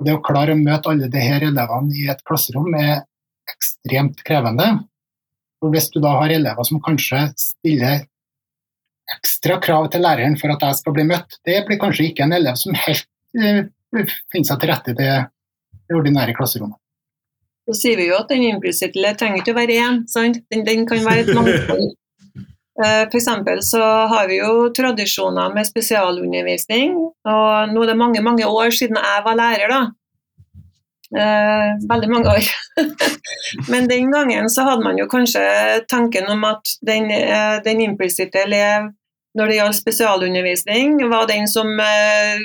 Og 0.01 0.07
det 0.07 0.15
å 0.17 0.23
klare 0.25 0.55
å 0.55 0.59
møte 0.59 0.91
alle 0.91 1.09
disse 1.13 1.41
elevene 1.49 1.97
i 1.97 2.07
et 2.11 2.23
klasserom 2.27 2.73
er 2.77 3.03
ekstremt 3.51 4.21
krevende. 4.25 4.69
Og 5.61 5.75
hvis 5.75 5.91
du 5.93 5.99
da 6.01 6.15
har 6.17 6.33
elever 6.33 6.65
som 6.65 6.81
kanskje 6.83 7.27
stiller 7.37 8.05
ekstra 9.17 9.59
krav 9.63 9.89
til 9.91 10.03
læreren 10.05 10.37
for 10.39 10.53
at 10.53 10.63
jeg 10.67 10.79
skal 10.81 10.95
bli 10.95 11.07
møtt, 11.09 11.39
det 11.47 11.61
blir 11.67 11.79
kanskje 11.81 12.09
ikke 12.09 12.27
en 12.27 12.35
elev 12.37 12.59
som 12.59 12.77
helt 12.85 13.07
eh, 13.37 13.63
finner 14.31 14.47
seg 14.47 14.61
til 14.61 14.71
rette 14.71 14.93
i 14.93 14.99
det 14.99 15.15
ordinære 15.91 16.35
klasserommet. 16.37 16.77
Så 17.69 17.77
sier 17.77 17.99
vi 17.99 18.09
jo 18.09 18.17
at 18.17 18.31
den 18.31 18.43
implicite 18.47 19.15
trenger 19.19 19.41
ikke 19.41 19.53
å 19.53 19.59
være 19.59 19.79
én, 19.79 20.03
den, 20.51 20.63
den, 20.67 20.85
kan 20.89 21.03
være 21.05 21.25
et 21.25 21.35
mangfold. 21.37 21.89
Eh, 22.81 23.01
F.eks. 23.11 23.27
så 23.67 23.81
har 24.09 24.29
vi 24.29 24.37
jo 24.39 24.69
tradisjoner 24.73 25.51
med 25.53 25.67
spesialundervisning. 25.67 26.95
og 27.27 27.73
Nå 27.75 27.83
er 27.83 27.91
det 27.91 27.97
mange 27.99 28.23
mange 28.25 28.47
år 28.47 28.71
siden 28.73 28.97
jeg 28.97 29.23
var 29.25 29.35
lærer. 29.37 29.69
da. 29.69 29.81
Eh, 31.11 31.73
veldig 31.91 32.09
mange 32.09 32.31
år. 32.31 32.47
Men 33.71 33.89
den 33.91 34.11
gangen 34.11 34.49
så 34.49 34.63
hadde 34.63 34.83
man 34.87 34.97
jo 34.97 35.05
kanskje 35.11 35.43
tanken 35.91 36.31
om 36.31 36.47
at 36.47 36.73
den, 36.87 37.11
eh, 37.11 37.59
den 37.65 37.83
implisitte 37.83 38.47
elev 38.47 38.89
når 39.37 39.47
det 39.47 39.57
gjaldt 39.59 39.79
spesialundervisning, 39.79 40.97
var 41.11 41.27
den 41.29 41.47
som, 41.47 41.71
eh, 41.79 42.41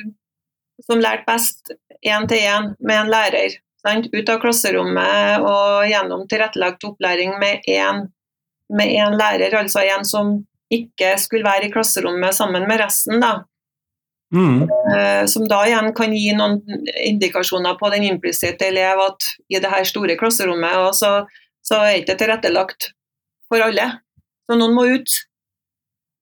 som 0.86 1.02
lærte 1.02 1.26
best 1.26 1.72
én 2.04 2.28
til 2.28 2.38
én 2.38 2.74
med 2.78 3.00
en 3.00 3.10
lærer. 3.10 3.56
Sant? 3.82 4.08
Ut 4.12 4.28
av 4.28 4.40
klasserommet 4.42 5.42
og 5.46 5.86
gjennom 5.86 6.26
tilrettelagt 6.28 6.84
opplæring 6.84 7.36
med 7.38 7.62
én 7.66 9.18
lærer, 9.18 9.54
altså 9.54 9.82
en 9.86 10.04
som 10.04 10.38
ikke 10.72 11.14
skulle 11.22 11.46
være 11.46 11.68
i 11.68 11.72
klasserommet 11.74 12.34
sammen 12.34 12.66
med 12.68 12.80
resten. 12.80 13.20
da. 13.20 13.44
Mm. 14.34 14.62
Eh, 14.96 15.26
som 15.26 15.46
da 15.48 15.60
igjen 15.66 15.92
kan 15.94 16.12
gi 16.12 16.32
noen 16.34 16.58
indikasjoner 17.06 17.76
på 17.78 17.90
den 17.94 18.08
implisitte 18.08 18.66
elev 18.66 18.98
at 19.04 19.28
i 19.48 19.60
det 19.62 19.70
her 19.70 19.86
store 19.86 20.16
klasserommet 20.18 20.96
så, 20.98 21.12
så 21.62 21.78
er 21.84 22.00
ikke 22.00 22.18
tilrettelagt 22.18 22.90
for 23.48 23.62
alle. 23.62 23.86
Så 24.46 24.58
noen 24.58 24.74
må 24.74 24.88
ut. 24.98 25.20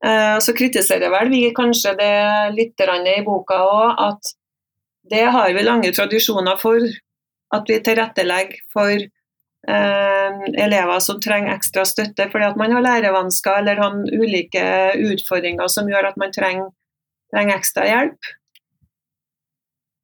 Eh, 0.05 0.39
så 0.39 0.53
kritiserer 0.53 1.13
vel 1.13 1.31
vi 1.33 1.47
kanskje 1.57 1.95
det 1.97 2.15
litt 2.59 2.81
i 2.81 3.21
boka 3.25 3.57
òg, 3.65 3.95
at 4.11 4.35
det 5.11 5.25
har 5.33 5.53
vi 5.53 5.63
lange 5.63 5.93
tradisjoner 5.93 6.57
for. 6.61 6.81
At 7.55 7.69
vi 7.69 7.79
tilrettelegger 7.81 8.61
for 8.73 8.93
eh, 8.93 10.39
elever 10.65 11.01
som 11.01 11.21
trenger 11.23 11.55
ekstra 11.55 11.85
støtte 11.87 12.27
fordi 12.33 12.49
at 12.49 12.57
man 12.59 12.73
har 12.73 12.83
lærevansker 12.83 13.61
eller 13.61 13.79
har 13.79 13.95
ulike 14.13 14.65
utfordringer 14.99 15.69
som 15.69 15.89
gjør 15.89 16.09
at 16.11 16.19
man 16.21 16.33
trenger, 16.35 16.73
trenger 17.33 17.61
ekstra 17.61 17.87
hjelp. 17.87 18.33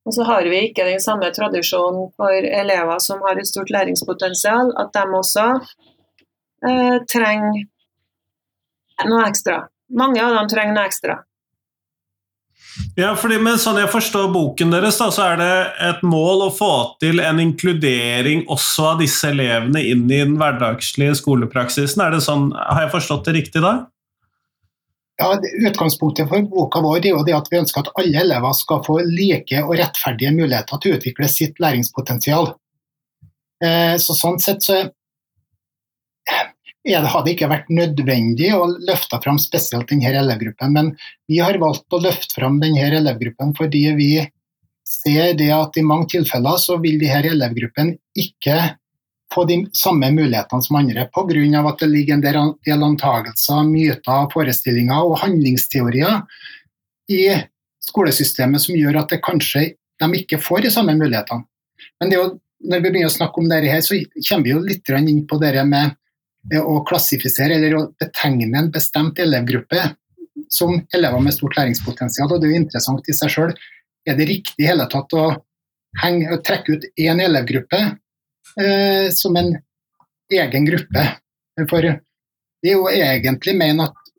Og 0.07 0.15
så 0.17 0.25
har 0.25 0.47
vi 0.49 0.63
ikke 0.69 0.87
den 0.87 1.03
samme 1.03 1.29
tradisjonen 1.35 2.09
for 2.17 2.47
elever 2.63 3.03
som 3.05 3.21
har 3.27 3.37
et 3.37 3.49
stort 3.51 3.73
læringspotensial, 3.75 4.73
at 4.81 4.95
de 4.97 5.05
også 5.19 5.49
eh, 6.65 6.97
trenger 7.11 7.61
noe 9.11 9.27
ekstra. 9.29 9.67
Mange 9.91 10.23
av 10.23 10.37
dem 10.37 10.49
trenger 10.51 10.77
noe 10.77 10.87
ekstra. 10.89 11.19
Ja, 12.99 13.11
fordi, 13.19 13.39
men 13.43 13.59
sånn 13.59 13.79
jeg 13.81 13.91
forstår 13.91 14.29
boken 14.35 14.73
deres, 14.73 14.99
da, 15.01 15.09
så 15.15 15.25
er 15.33 15.41
det 15.41 15.55
et 15.89 16.03
mål 16.07 16.45
å 16.47 16.51
få 16.55 16.73
til 17.03 17.23
en 17.23 17.41
inkludering 17.43 18.45
også 18.51 18.93
av 18.93 19.01
disse 19.03 19.31
elevene 19.33 19.83
inn 19.83 20.05
i 20.07 20.21
den 20.21 20.37
hverdagslige 20.41 21.17
skolepraksisen. 21.19 22.03
Er 22.05 22.15
det 22.15 22.23
sånn, 22.27 22.51
Har 22.55 22.85
jeg 22.87 22.93
forstått 22.95 23.27
det 23.27 23.37
riktig 23.41 23.65
da? 23.65 23.75
Ja, 25.21 25.35
Utgangspunktet 25.69 26.31
for 26.31 26.47
boka 26.49 26.81
vår 26.81 27.03
er 27.03 27.11
jo 27.13 27.25
det 27.27 27.35
at 27.37 27.51
vi 27.53 27.59
ønsker 27.61 27.83
at 27.83 27.91
alle 28.01 28.23
elever 28.23 28.55
skal 28.57 28.81
få 28.87 29.01
like 29.05 29.61
og 29.67 29.75
rettferdige 29.77 30.33
muligheter 30.33 30.81
til 30.81 30.95
å 30.95 31.01
utvikle 31.01 31.29
sitt 31.29 31.61
læringspotensial. 31.61 32.55
Eh, 33.61 33.99
så 34.01 34.17
Sånn 34.17 34.41
sett 34.41 34.65
så 34.65 34.79
det 36.85 37.13
hadde 37.13 37.33
ikke 37.35 37.51
vært 37.51 37.69
nødvendig 37.73 38.55
å 38.57 38.65
løfte 38.89 39.21
fram 39.21 39.39
spesielt 39.43 39.91
denne 39.91 40.13
elevgruppen. 40.23 40.73
Men 40.73 40.93
vi 41.29 41.41
har 41.43 41.59
valgt 41.61 41.93
å 41.93 42.01
løfte 42.01 42.39
fram 42.39 42.61
denne 42.63 42.87
elevgruppen 42.89 43.53
fordi 43.59 43.85
vi 43.99 44.13
ser 44.91 45.37
det 45.39 45.51
at 45.55 45.77
i 45.79 45.87
mange 45.87 46.09
tilfeller 46.17 46.57
så 46.59 46.79
vil 46.83 46.99
disse 47.03 47.21
elevgruppen 47.31 47.93
ikke 48.19 48.57
få 49.31 49.45
de 49.47 49.61
samme 49.77 50.09
mulighetene 50.11 50.65
som 50.65 50.81
andre, 50.81 51.07
pga. 51.15 51.61
at 51.69 51.79
det 51.79 51.89
ligger 51.89 52.17
en 52.17 52.25
del 52.67 52.83
antagelser, 52.83 53.63
myter, 53.69 54.27
forestillinger 54.33 55.07
og 55.07 55.21
handlingsteorier 55.23 56.25
i 57.11 57.23
skolesystemet 57.85 58.63
som 58.63 58.75
gjør 58.75 59.03
at 59.03 59.15
det 59.15 59.23
kanskje 59.23 59.75
de 60.01 60.11
ikke 60.19 60.41
får 60.43 60.67
de 60.67 60.73
samme 60.75 60.97
mulighetene. 60.99 61.45
Men 62.01 62.13
jo, 62.13 62.25
når 62.67 62.83
vi 62.83 62.91
begynner 62.91 63.13
å 63.13 63.15
snakke 63.15 63.41
om 63.41 63.49
dette, 63.49 63.79
så 63.85 63.97
kommer 64.27 64.45
vi 64.45 64.55
jo 64.55 64.65
litt 64.65 64.91
inn 64.99 65.27
på 65.29 65.39
det 65.41 65.55
med 65.69 65.95
å 66.61 66.81
klassifisere 66.89 67.57
eller 67.59 67.77
å 67.77 67.87
betegne 68.01 68.49
en 68.59 68.71
bestemt 68.73 69.19
elevgruppe 69.21 69.83
som 70.51 70.79
elever 70.97 71.23
med 71.23 71.35
stort 71.37 71.57
læringspotensial. 71.59 72.31
og 72.33 72.41
Det 72.41 72.49
er 72.49 72.55
jo 72.55 72.63
interessant 72.63 73.09
i 73.09 73.17
seg 73.17 73.33
selv. 73.35 73.65
Er 74.09 74.17
det 74.17 74.29
riktig 74.31 74.65
i 74.65 74.69
hele 74.71 74.87
tatt 74.91 75.13
å, 75.15 75.27
henge, 76.01 76.41
trekke 76.47 76.77
ut 76.77 76.87
én 76.97 77.21
elevgruppe 77.21 77.81
eh, 78.57 79.11
som 79.15 79.37
en 79.37 79.53
egen 80.33 80.69
gruppe? 80.69 81.05
For 81.69 81.85
det 81.85 82.73
er 82.73 82.79
jo 82.79 82.89
egentlig 82.89 83.57
mener 83.59 83.91
at 83.91 84.13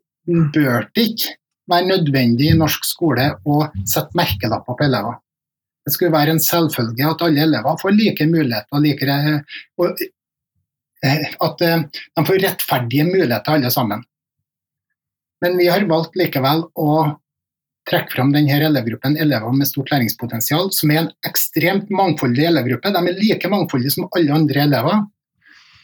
bør 0.54 0.86
ikke 0.94 1.34
være 1.70 1.90
nødvendig 1.90 2.52
i 2.52 2.56
norsk 2.58 2.86
skole 2.86 3.32
å 3.44 3.64
sette 3.82 4.14
merkelapper 4.18 4.78
på 4.78 4.86
elever. 4.86 5.18
Det 5.82 5.96
skulle 5.96 6.14
være 6.14 6.36
en 6.36 6.42
selvfølge 6.42 7.08
at 7.08 7.22
alle 7.26 7.42
elever 7.42 7.78
får 7.80 7.96
like 7.96 8.26
muligheter. 8.30 8.82
Like, 8.84 9.16
og 9.82 9.98
Eh, 9.98 10.12
at 11.02 11.64
eh, 11.66 11.84
de 12.16 12.24
får 12.26 12.40
rettferdige 12.44 13.06
muligheter 13.08 13.56
alle 13.56 13.70
sammen. 13.74 14.04
Men 15.42 15.58
vi 15.58 15.66
har 15.66 15.84
valgt 15.90 16.16
likevel 16.18 16.64
å 16.78 16.92
trekke 17.90 18.14
fram 18.14 18.30
denne 18.30 18.60
elevgruppen 18.62 19.16
elever 19.18 19.54
med 19.56 19.66
stort 19.66 19.90
læringspotensial, 19.90 20.70
som 20.70 20.92
er 20.94 21.00
en 21.00 21.10
ekstremt 21.26 21.90
mangfoldig 21.90 22.46
elevgruppe. 22.52 22.92
De 22.94 23.02
er 23.10 23.18
like 23.18 23.50
mangfoldige 23.50 23.96
som 23.96 24.06
alle 24.14 24.36
andre 24.36 24.66
elever, 24.68 25.00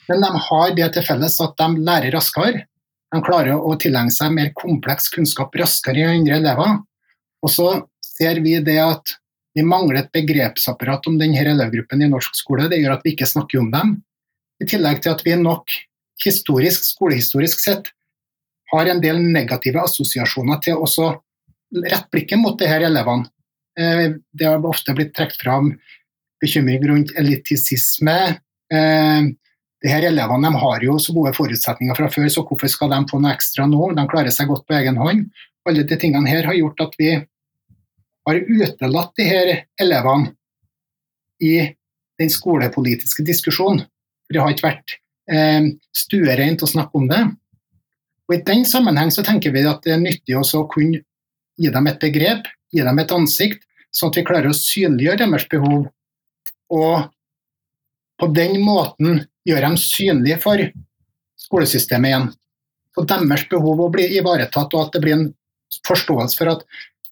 men 0.08 0.24
de 0.24 0.42
har 0.46 0.74
det 0.76 0.92
til 0.94 1.04
felles 1.04 1.40
at 1.42 1.56
de 1.58 1.84
lærer 1.88 2.14
raskere. 2.14 2.64
De 3.12 3.20
klarer 3.24 3.56
å 3.56 3.74
tilegne 3.80 4.12
seg 4.14 4.32
mer 4.36 4.52
kompleks 4.56 5.08
kunnskap 5.12 5.56
raskere 5.58 6.04
enn 6.04 6.22
andre 6.22 6.38
elever. 6.38 6.76
Og 7.44 7.52
så 7.52 7.68
ser 8.04 8.40
vi 8.44 8.56
det 8.64 8.78
at 8.82 9.18
vi 9.56 9.64
mangler 9.66 10.02
et 10.02 10.12
begrepsapparat 10.14 11.08
om 11.10 11.16
denne 11.20 11.42
elevgruppen 11.42 12.04
i 12.04 12.10
norsk 12.10 12.36
skole. 12.36 12.68
Det 12.70 12.78
gjør 12.78 12.94
at 12.94 13.04
vi 13.04 13.16
ikke 13.16 13.28
snakker 13.28 13.60
om 13.62 13.72
dem. 13.74 13.96
I 14.58 14.66
tillegg 14.66 15.02
til 15.04 15.14
at 15.14 15.22
vi 15.26 15.36
nok 15.38 15.70
historisk, 16.24 16.84
skolehistorisk 16.84 17.62
sett 17.62 17.92
har 18.72 18.90
en 18.90 19.00
del 19.00 19.20
negative 19.22 19.80
assosiasjoner 19.86 20.60
til 20.64 20.82
å 20.82 21.08
rette 21.84 22.08
blikket 22.12 22.40
mot 22.40 22.58
disse 22.58 22.80
elevene. 22.88 23.28
Eh, 23.78 24.18
det 24.34 24.48
har 24.48 24.64
ofte 24.66 24.94
blitt 24.96 25.14
trukket 25.16 25.40
fram 25.44 25.72
bekymring 26.42 26.84
rundt 26.90 27.14
elitisisme. 27.18 28.18
De 28.68 29.34
disse 29.86 30.08
elevene 30.10 30.50
har 30.58 30.82
jo 30.82 30.96
så 30.98 31.14
gode 31.14 31.32
forutsetninger 31.36 31.94
fra 31.94 32.08
før, 32.10 32.26
så 32.28 32.42
hvorfor 32.46 32.70
skal 32.70 32.90
de 32.90 32.98
få 33.10 33.20
noe 33.22 33.34
ekstra 33.36 33.66
nå? 33.70 33.92
De 33.94 34.04
klarer 34.10 34.34
seg 34.34 34.50
godt 34.50 34.66
på 34.66 34.74
egen 34.74 34.98
hånd. 34.98 35.28
Alle 35.68 35.84
de 35.86 35.98
tingene 36.00 36.30
her 36.30 36.48
har 36.48 36.56
gjort 36.58 36.82
at 36.82 36.96
vi 36.98 37.12
har 38.28 38.40
utelatt 38.42 39.14
disse 39.18 39.60
elevene 39.80 40.34
i 41.38 41.54
den 42.18 42.32
skolepolitiske 42.34 43.22
diskusjonen. 43.26 43.86
For 44.28 44.36
det 44.36 44.42
har 44.44 44.54
ikke 44.54 44.68
vært 44.68 44.96
eh, 45.32 45.68
stuereint 45.96 46.62
å 46.62 46.68
snakke 46.68 47.00
om 47.00 47.08
det. 47.08 47.22
Og 48.28 48.36
I 48.36 48.42
den 48.44 48.66
sammenheng 48.68 49.10
så 49.14 49.24
tenker 49.24 49.54
vi 49.54 49.64
at 49.64 49.80
det 49.86 49.94
er 49.94 50.02
nyttig 50.02 50.36
å 50.36 50.66
kunne 50.68 51.00
gi 51.58 51.70
dem 51.72 51.88
et 51.88 52.02
begrep, 52.02 52.44
gi 52.70 52.84
dem 52.84 53.00
et 53.00 53.14
ansikt, 53.16 53.64
sånn 53.90 54.12
at 54.12 54.18
vi 54.20 54.26
klarer 54.28 54.52
å 54.52 54.56
synliggjøre 54.56 55.24
deres 55.24 55.48
behov. 55.48 55.86
Og 56.68 57.08
på 58.20 58.28
den 58.36 58.58
måten 58.60 59.22
gjøre 59.48 59.70
dem 59.70 59.78
synlige 59.80 60.42
for 60.42 60.60
skolesystemet 61.40 62.12
igjen. 62.12 62.28
Så 62.92 63.06
deres 63.08 63.46
behov 63.48 63.80
å 63.80 63.90
bli 63.94 64.10
ivaretatt, 64.18 64.74
og 64.74 64.84
at 64.84 64.96
det 64.96 65.02
blir 65.04 65.16
en 65.16 65.28
forståelse 65.88 66.36
for 66.36 66.52
at 66.52 66.64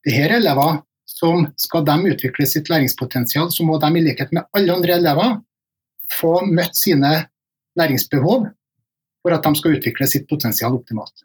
de 0.05 0.13
her 0.13 0.37
elever 0.37 0.83
som 1.09 1.47
skal 1.57 1.85
de 1.87 2.13
utvikle 2.13 2.45
sitt 2.51 2.69
læringspotensial, 2.69 3.49
så 3.55 3.65
må 3.65 3.79
de 3.81 3.89
i 3.97 4.05
likhet 4.05 4.35
med 4.37 4.45
alle 4.53 4.75
andre 4.75 4.99
elever 4.99 5.37
få 6.13 6.39
møtt 6.47 6.77
sine 6.77 7.27
læringsbehov. 7.79 8.53
for 9.27 9.35
at 9.35 9.43
de 9.43 9.59
skal 9.59 9.73
utvikle 9.75 10.07
sitt 10.07 10.29
potensial 10.31 10.77
optimalt. 10.77 11.25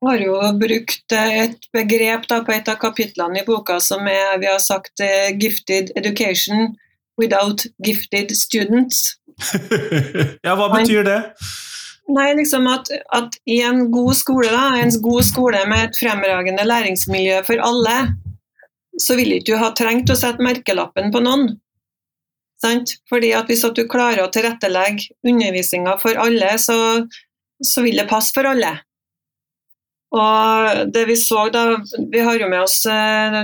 Vi 0.00 0.08
har 0.08 0.22
jo 0.24 0.36
brukt 0.56 1.12
et 1.12 1.66
begrep 1.76 2.24
da, 2.30 2.38
på 2.40 2.54
et 2.54 2.70
av 2.72 2.78
kapitlene 2.80 3.42
i 3.42 3.44
boka 3.44 3.76
som 3.84 4.06
er, 4.08 4.38
vi 4.40 4.48
har 4.48 4.62
sagt, 4.64 4.94
uh, 4.98 5.28
'gifted 5.36 5.92
education 5.94 6.72
without 7.20 7.66
gifted 7.84 8.32
students'. 8.32 9.18
ja, 10.46 10.56
hva 10.56 10.70
betyr 10.72 11.04
det? 11.04 11.20
Nei, 12.10 12.32
liksom 12.34 12.66
at, 12.66 12.88
at, 13.14 13.36
i 13.46 13.60
en 13.62 13.86
god 13.92 14.16
skole, 14.18 14.50
da, 14.50 14.72
en 14.80 14.90
god 15.04 15.22
skole 15.28 15.62
med 15.70 15.90
et 15.90 16.00
fremragende 16.00 16.64
læringsmiljø 16.66 17.44
for 17.46 17.62
alle, 17.62 17.96
så 18.98 19.14
vil 19.16 19.36
ikke 19.36 19.52
du 19.52 19.60
ha 19.60 19.70
trengt 19.76 20.10
å 20.10 20.18
sette 20.18 20.42
merkelappen 20.42 21.12
på 21.14 21.22
noen. 21.22 21.52
Sant? 22.62 22.96
Fordi 23.10 23.32
at 23.34 23.50
Hvis 23.50 23.64
at 23.66 23.76
du 23.76 23.88
klarer 23.90 24.22
å 24.22 24.30
tilrettelegge 24.30 25.10
undervisninga 25.26 25.96
for 26.02 26.18
alle, 26.20 26.54
så, 26.62 26.78
så 27.58 27.82
vil 27.82 27.98
det 27.98 28.10
passe 28.10 28.34
for 28.34 28.46
alle. 28.48 28.76
Og 30.12 30.92
det 30.92 31.06
Vi 31.08 31.16
så 31.16 31.46
da, 31.52 31.64
vi 32.12 32.20
har 32.20 32.36
jo 32.38 32.48
med 32.52 32.60
oss 32.62 32.82
eh, 32.86 33.38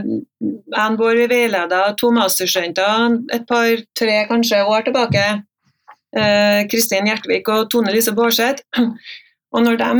en 0.78 0.98
vår 1.00 1.24
veileder 1.30 1.94
to 1.96 2.10
masterstudenter 2.12 3.16
et 3.34 3.46
par-tre 3.48 4.18
kanskje 4.28 4.60
år 4.68 4.84
tilbake. 4.88 5.24
Eh, 6.16 6.60
Kristin 6.68 7.08
Gjertvik 7.08 7.48
og 7.52 7.70
Tone 7.72 7.94
Lise 7.94 8.12
Baarseth. 8.16 8.64
Og 9.48 9.64
når 9.64 9.78
de, 9.80 9.92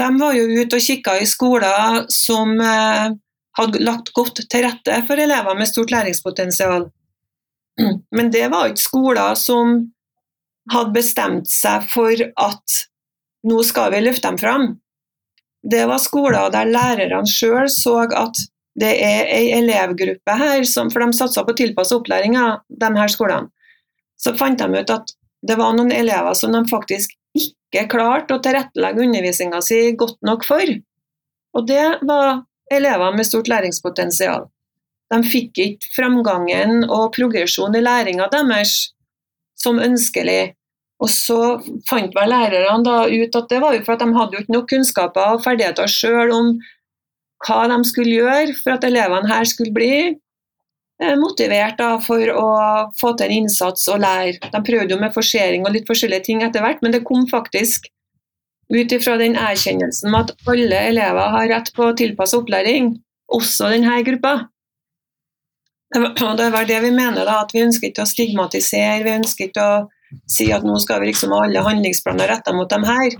de, 0.00 0.06
var 0.16 0.32
jo 0.32 0.48
ute 0.48 0.78
og 0.78 0.84
kikka 0.86 1.18
i 1.20 1.28
skoler 1.28 2.06
som 2.12 2.56
eh, 2.56 3.12
hadde 3.58 3.84
lagt 3.84 4.14
godt 4.16 4.40
til 4.48 4.64
rette 4.64 5.00
for 5.04 5.20
elever 5.20 5.58
med 5.58 5.68
stort 5.68 5.92
læringspotensial. 5.92 6.88
Men 8.16 8.30
det 8.34 8.46
var 8.52 8.70
ikke 8.70 8.84
skoler 8.86 9.34
som 9.38 9.76
hadde 10.72 10.96
bestemt 10.96 11.50
seg 11.50 11.84
for 11.92 12.20
at 12.40 12.80
nå 13.44 13.60
skal 13.66 13.92
vi 13.92 14.00
løfte 14.04 14.30
dem 14.30 14.40
fram 14.40 14.70
det 15.64 15.86
var 15.88 16.02
skoler 16.02 16.52
der 16.52 16.68
lærerne 16.68 17.24
sjøl 17.28 17.68
så 17.72 17.96
at 18.04 18.40
det 18.80 18.90
er 19.06 19.28
ei 19.30 19.52
elevgruppe 19.54 20.34
her, 20.34 20.64
som, 20.66 20.90
for 20.90 21.04
de 21.04 21.14
satsa 21.16 21.44
på 21.46 21.54
tilpassa 21.56 21.96
opplæring 21.96 22.34
de 22.34 22.88
her 22.98 23.12
skolene. 23.12 23.52
Så 24.18 24.34
fant 24.34 24.58
de 24.58 24.66
ut 24.80 24.90
at 24.90 25.12
det 25.46 25.56
var 25.60 25.76
noen 25.76 25.92
elever 25.94 26.34
som 26.34 26.52
de 26.52 26.64
faktisk 26.66 27.14
ikke 27.38 27.86
klarte 27.92 28.34
å 28.34 28.42
tilrettelegge 28.42 29.06
undervisninga 29.06 29.60
si 29.62 29.78
godt 29.98 30.18
nok 30.26 30.46
for. 30.46 30.74
Og 31.54 31.68
det 31.70 31.86
var 32.02 32.42
elever 32.72 33.14
med 33.14 33.28
stort 33.28 33.50
læringspotensial. 33.52 34.48
De 35.14 35.22
fikk 35.22 35.62
ikke 35.62 35.94
framgangen 35.94 36.84
og 36.88 37.12
progresjon 37.14 37.76
i 37.78 37.82
læringa 37.84 38.26
deres 38.32 38.74
som 39.60 39.78
ønskelig. 39.78 40.54
Og 41.02 41.10
så 41.10 41.38
fant 41.88 42.14
vel 42.16 42.30
lærerne 42.30 42.96
ut 43.10 43.38
at 43.38 43.50
det 43.50 43.60
var 43.62 43.76
jo 43.76 43.84
for 43.86 43.96
at 43.96 44.04
de 44.04 44.16
hadde 44.16 44.36
jo 44.36 44.42
ikke 44.44 44.56
nok 44.56 44.68
kunnskaper 44.70 45.36
og 45.36 45.42
ferdigheter 45.44 45.90
sjøl 45.90 46.32
om 46.34 46.52
hva 47.44 47.64
de 47.70 47.78
skulle 47.88 48.20
gjøre 48.20 48.54
for 48.60 48.76
at 48.76 48.86
elevene 48.88 49.28
her 49.28 49.44
skulle 49.48 49.74
bli 49.74 49.94
eh, 50.14 51.16
motivert 51.20 51.76
da, 51.80 51.96
for 52.00 52.30
å 52.32 52.46
få 53.00 53.12
til 53.18 53.28
en 53.28 53.36
innsats 53.42 53.88
og 53.92 54.00
lære. 54.04 54.38
De 54.54 54.62
prøvde 54.64 54.94
jo 54.94 55.00
med 55.00 55.14
forsering 55.16 55.66
og 55.66 55.74
litt 55.74 55.90
forskjellige 55.90 56.30
ting 56.30 56.44
etter 56.46 56.64
hvert, 56.64 56.80
men 56.82 56.94
det 56.94 57.04
kom 57.08 57.26
faktisk 57.30 57.90
ut 58.72 58.94
ifra 58.96 59.18
den 59.20 59.36
erkjennelsen 59.36 60.08
med 60.14 60.30
at 60.30 60.48
alle 60.48 60.80
elever 60.88 61.34
har 61.36 61.50
rett 61.50 61.68
på 61.76 61.90
tilpassa 61.98 62.40
opplæring, 62.40 62.94
også 63.28 63.74
denne 63.74 63.98
gruppa. 64.06 64.38
Det 65.94 66.50
var 66.50 66.64
det 66.66 66.80
vi 66.80 66.90
mener, 66.90 67.22
da, 67.22 67.40
at 67.44 67.52
vi 67.54 67.62
ønsker 67.62 67.92
ikke 67.92 68.02
å 68.02 68.10
stigmatisere, 68.10 69.04
vi 69.06 69.14
ønsker 69.14 69.46
ikke 69.46 69.62
å 69.62 69.76
si 70.30 70.48
at 70.54 70.66
nå 70.66 70.74
skal 70.82 71.02
vi 71.02 71.12
liksom 71.12 71.32
ha 71.34 71.44
alle 71.46 71.62
handlingsplaner 71.62 72.30
retta 72.30 72.54
mot 72.54 72.70
dem 72.70 72.82
her. 72.88 73.14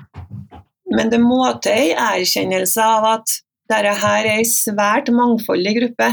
Men 0.95 1.11
det 1.13 1.21
må 1.23 1.47
til 1.63 1.93
en 1.95 2.03
erkjennelse 2.19 2.83
av 2.83 3.07
at 3.13 3.37
dette 3.71 3.95
her 4.03 4.27
er 4.27 4.41
en 4.41 4.51
svært 4.51 5.11
mangfoldig 5.15 5.75
gruppe. 5.79 6.11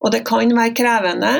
Og 0.00 0.14
det 0.14 0.24
kan 0.28 0.56
være 0.56 0.74
krevende. 0.80 1.34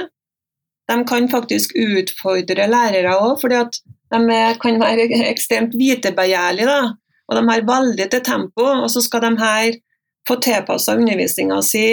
De 0.90 0.98
kan 1.08 1.28
faktisk 1.32 1.72
utfordre 1.78 2.68
lærere 2.68 3.16
òg, 3.16 3.38
fordi 3.40 3.58
at 3.60 3.80
de 4.12 4.40
kan 4.60 4.80
være 4.82 5.08
ekstremt 5.30 5.76
vitebegjærlige. 5.78 6.80
Og 7.30 7.38
de 7.38 7.44
har 7.48 7.68
veldig 7.68 8.10
til 8.10 8.24
tempo, 8.26 8.66
og 8.84 8.88
så 8.90 9.02
skal 9.04 9.24
de 9.24 9.36
her 9.40 9.76
få 10.28 10.36
tilpassa 10.42 10.96
undervisninga 10.98 11.60
si 11.64 11.86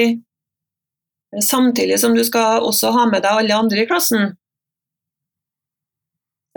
samtidig 1.44 2.00
som 2.00 2.16
du 2.16 2.24
skal 2.26 2.63
også 2.66 2.92
ha 2.96 3.06
med 3.10 3.24
deg 3.26 3.44
alle 3.44 3.56
andre 3.56 3.84
i 3.84 3.90
klassen. 3.90 4.34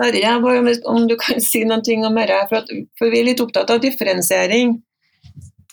Sverige. 0.01 0.33
Om 0.89 1.07
du 1.07 1.15
kan 1.19 1.41
si 1.43 1.63
noe 1.67 1.81
om 2.07 2.17
det, 2.17 2.41
for, 2.49 2.63
at, 2.63 2.71
for 2.97 3.13
vi 3.13 3.21
er 3.21 3.29
litt 3.31 3.43
opptatt 3.43 3.69
av 3.69 3.81
differensiering. 3.83 4.79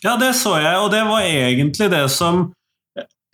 Ja, 0.04 0.14
det 0.20 0.34
så 0.38 0.58
jeg, 0.60 0.78
og 0.78 0.92
det 0.92 1.02
var 1.08 1.26
egentlig 1.26 1.90
det 1.90 2.04
som 2.14 2.48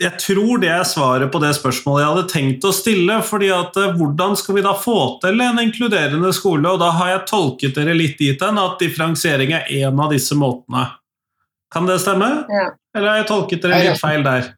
jeg 0.02 0.18
tror 0.18 0.58
det 0.58 0.70
er 0.74 0.82
svaret 0.88 1.30
på 1.30 1.38
det 1.38 1.52
spørsmålet 1.54 2.02
jeg 2.02 2.10
hadde 2.10 2.30
tenkt 2.32 2.64
å 2.66 2.72
stille. 2.74 3.20
fordi 3.22 3.50
at 3.54 3.76
eh, 3.78 3.92
Hvordan 3.94 4.34
skal 4.36 4.58
vi 4.58 4.64
da 4.66 4.74
få 4.74 5.20
til 5.22 5.40
en 5.40 5.60
inkluderende 5.62 6.32
skole? 6.34 6.66
Og 6.72 6.80
Da 6.82 6.90
har 6.98 7.12
jeg 7.12 7.26
tolket 7.30 7.78
dere 7.78 7.94
litt 7.94 8.18
dit 8.18 8.42
hen 8.42 8.58
at 8.58 8.82
differensiering 8.82 9.54
er 9.54 9.70
en 9.84 10.00
av 10.02 10.10
disse 10.10 10.34
måtene. 10.34 10.88
Kan 11.74 11.86
det 11.86 12.00
stemme? 12.02 12.30
Ja. 12.50 12.72
Eller 12.94 13.10
har 13.10 13.22
jeg 13.22 13.30
tolket 13.30 13.62
dere 13.62 13.82
litt 13.86 14.02
feil 14.02 14.26
der? 14.26 14.50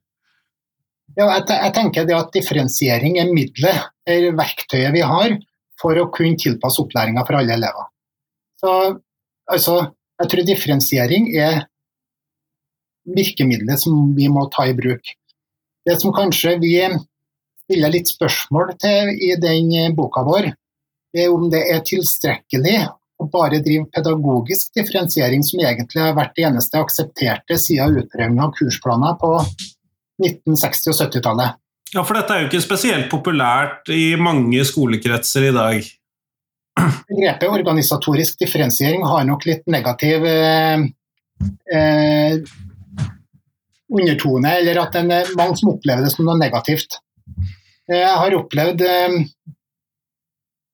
Ja, 1.17 1.31
jeg, 1.33 1.45
jeg 1.49 1.73
tenker 1.77 2.05
det 2.09 2.17
at 2.17 2.33
Differensiering 2.35 3.17
er 3.21 3.31
middelet, 3.33 3.87
er 4.07 4.27
verktøyet 4.37 4.93
vi 4.93 5.05
har 5.05 5.37
for 5.81 5.97
å 5.97 6.11
kunne 6.13 6.39
tilpasse 6.41 6.81
opplæringa 6.83 7.25
for 7.27 7.39
alle 7.39 7.57
elever. 7.57 7.89
Så, 8.61 8.73
altså, 9.53 9.79
jeg 10.21 10.33
tror 10.33 10.49
differensiering 10.49 11.29
er 11.37 11.65
virkemidlet 13.17 13.81
som 13.83 14.13
vi 14.17 14.29
må 14.33 14.47
ta 14.53 14.67
i 14.69 14.77
bruk. 14.77 15.13
Det 15.87 15.97
som 16.01 16.15
kanskje 16.17 16.57
vi 16.63 16.75
stiller 17.67 17.93
litt 17.93 18.11
spørsmål 18.11 18.75
til 18.83 19.13
i 19.13 19.35
den 19.41 19.97
boka 19.97 20.25
vår, 20.27 20.51
er 21.17 21.33
om 21.33 21.47
det 21.53 21.63
er 21.73 21.85
tilstrekkelig 21.87 22.79
å 23.23 23.29
bare 23.33 23.63
drive 23.65 23.87
pedagogisk 23.95 24.75
differensiering, 24.77 25.45
som 25.47 25.63
egentlig 25.63 26.03
har 26.03 26.17
vært 26.17 26.35
det 26.37 26.45
eneste 26.51 26.81
aksepterte 26.81 27.57
siden 27.61 28.03
utprøvingen 28.03 28.45
av 28.45 28.53
kursplaner 28.59 29.17
på 29.21 29.31
1960- 30.23 30.93
og 30.93 30.99
70-tallet. 31.01 31.61
Ja, 31.95 32.03
for 32.03 32.19
dette 32.19 32.35
er 32.35 32.43
jo 32.43 32.49
ikke 32.51 32.65
spesielt 32.65 33.09
populært 33.13 33.89
i 33.95 34.17
mange 34.19 34.65
skolekretser 34.67 35.49
i 35.49 35.55
dag. 35.55 35.89
Begrepet 37.09 37.49
organisatorisk 37.49 38.41
differensiering 38.43 39.07
har 39.09 39.25
nok 39.29 39.47
litt 39.49 39.65
negativ 39.71 40.27
eh, 40.29 40.83
eh, 41.73 42.37
undertone, 43.87 44.57
eller 44.61 44.83
at 44.83 44.99
det 44.99 45.05
er 45.07 45.37
mange 45.39 45.57
som 45.61 45.73
opplever 45.73 46.05
det 46.05 46.13
som 46.13 46.27
noe 46.27 46.37
negativt. 46.41 46.99
Jeg 47.87 48.17
har 48.19 48.35
opplevd 48.35 48.83
eh, 48.83 49.21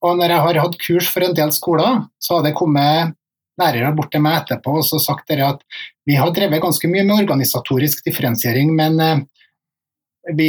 og 0.02 0.18
når 0.18 0.35
jeg 0.35 0.44
har 0.44 0.61
hatt 0.64 0.78
kurs 0.83 1.09
for 1.14 1.24
en 1.24 1.35
del 1.37 1.52
skoler, 1.55 2.07
så 2.18 2.38
har 2.38 2.46
det 2.46 2.57
kommet 2.59 3.14
lærere 3.61 3.92
bort 3.94 4.11
til 4.14 4.22
meg 4.24 4.40
etterpå 4.40 4.74
og 4.81 5.02
sagt 5.05 5.31
at 5.37 5.61
vi 6.09 6.16
har 6.18 6.33
drevet 6.35 6.62
ganske 6.62 6.88
mye 6.90 7.05
med 7.07 7.20
organisatorisk 7.22 8.02
differensiering, 8.09 8.72
men 8.74 8.98
eh, 9.00 9.20
vi 10.31 10.49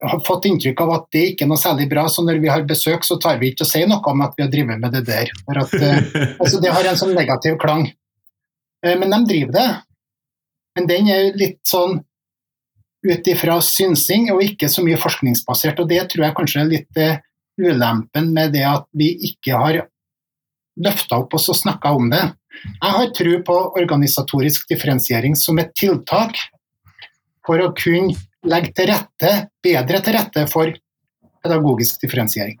har 0.00 0.20
fått 0.20 0.44
inntrykk 0.44 0.80
av 0.84 0.90
at 0.92 1.06
det 1.14 1.22
ikke 1.30 1.46
er 1.46 1.48
noe 1.48 1.60
særlig 1.60 1.88
bra, 1.88 2.04
så 2.12 2.24
når 2.24 2.40
vi 2.42 2.50
har 2.52 2.66
besøk, 2.68 3.04
så 3.06 3.16
tar 3.20 3.38
vi 3.40 3.52
ikke 3.52 3.64
og 3.64 3.70
sier 3.70 3.88
noe 3.88 4.12
om 4.12 4.24
at 4.24 4.34
vi 4.36 4.44
har 4.44 4.50
drevet 4.52 4.82
med 4.82 4.92
det 4.92 5.06
der. 5.08 5.30
For 5.46 5.60
at, 5.62 5.72
uh, 5.72 6.18
altså 6.42 6.60
det 6.60 6.74
har 6.74 6.88
en 6.88 7.00
sånn 7.00 7.14
negativ 7.16 7.56
klang. 7.62 7.86
Uh, 8.84 8.92
men 9.00 9.14
de 9.14 9.22
driver 9.30 9.56
det. 9.56 9.68
Men 10.76 10.90
den 10.90 11.08
er 11.12 11.30
litt 11.40 11.62
sånn 11.64 12.02
ut 13.06 13.28
ifra 13.30 13.56
synsing 13.64 14.28
og 14.34 14.42
ikke 14.44 14.68
så 14.68 14.84
mye 14.84 15.00
forskningsbasert. 15.00 15.80
og 15.80 15.88
Det 15.88 16.02
tror 16.12 16.26
jeg 16.26 16.36
kanskje 16.36 16.62
er 16.62 16.72
litt 16.74 17.00
uh, 17.00 17.16
ulempen 17.56 18.32
med 18.36 18.52
det 18.52 18.66
at 18.68 18.84
vi 18.92 19.14
ikke 19.30 19.56
har 19.56 19.80
løfta 20.76 21.22
opp 21.22 21.38
oss 21.38 21.48
og 21.48 21.56
snakka 21.56 21.94
om 21.96 22.12
det. 22.12 22.20
Jeg 22.66 22.92
har 22.98 23.12
tro 23.16 23.32
på 23.48 23.56
organisatorisk 23.80 24.68
differensiering 24.68 25.36
som 25.40 25.56
et 25.60 25.72
tiltak 25.76 26.36
for 27.46 27.62
å 27.62 27.72
kunne 27.76 28.16
legge 28.46 28.72
til 28.76 28.90
rette, 28.90 29.32
bedre 29.64 30.00
til 30.04 30.16
rette 30.16 30.46
for 30.50 30.70
pedagogisk 31.44 32.00
differensiering. 32.02 32.58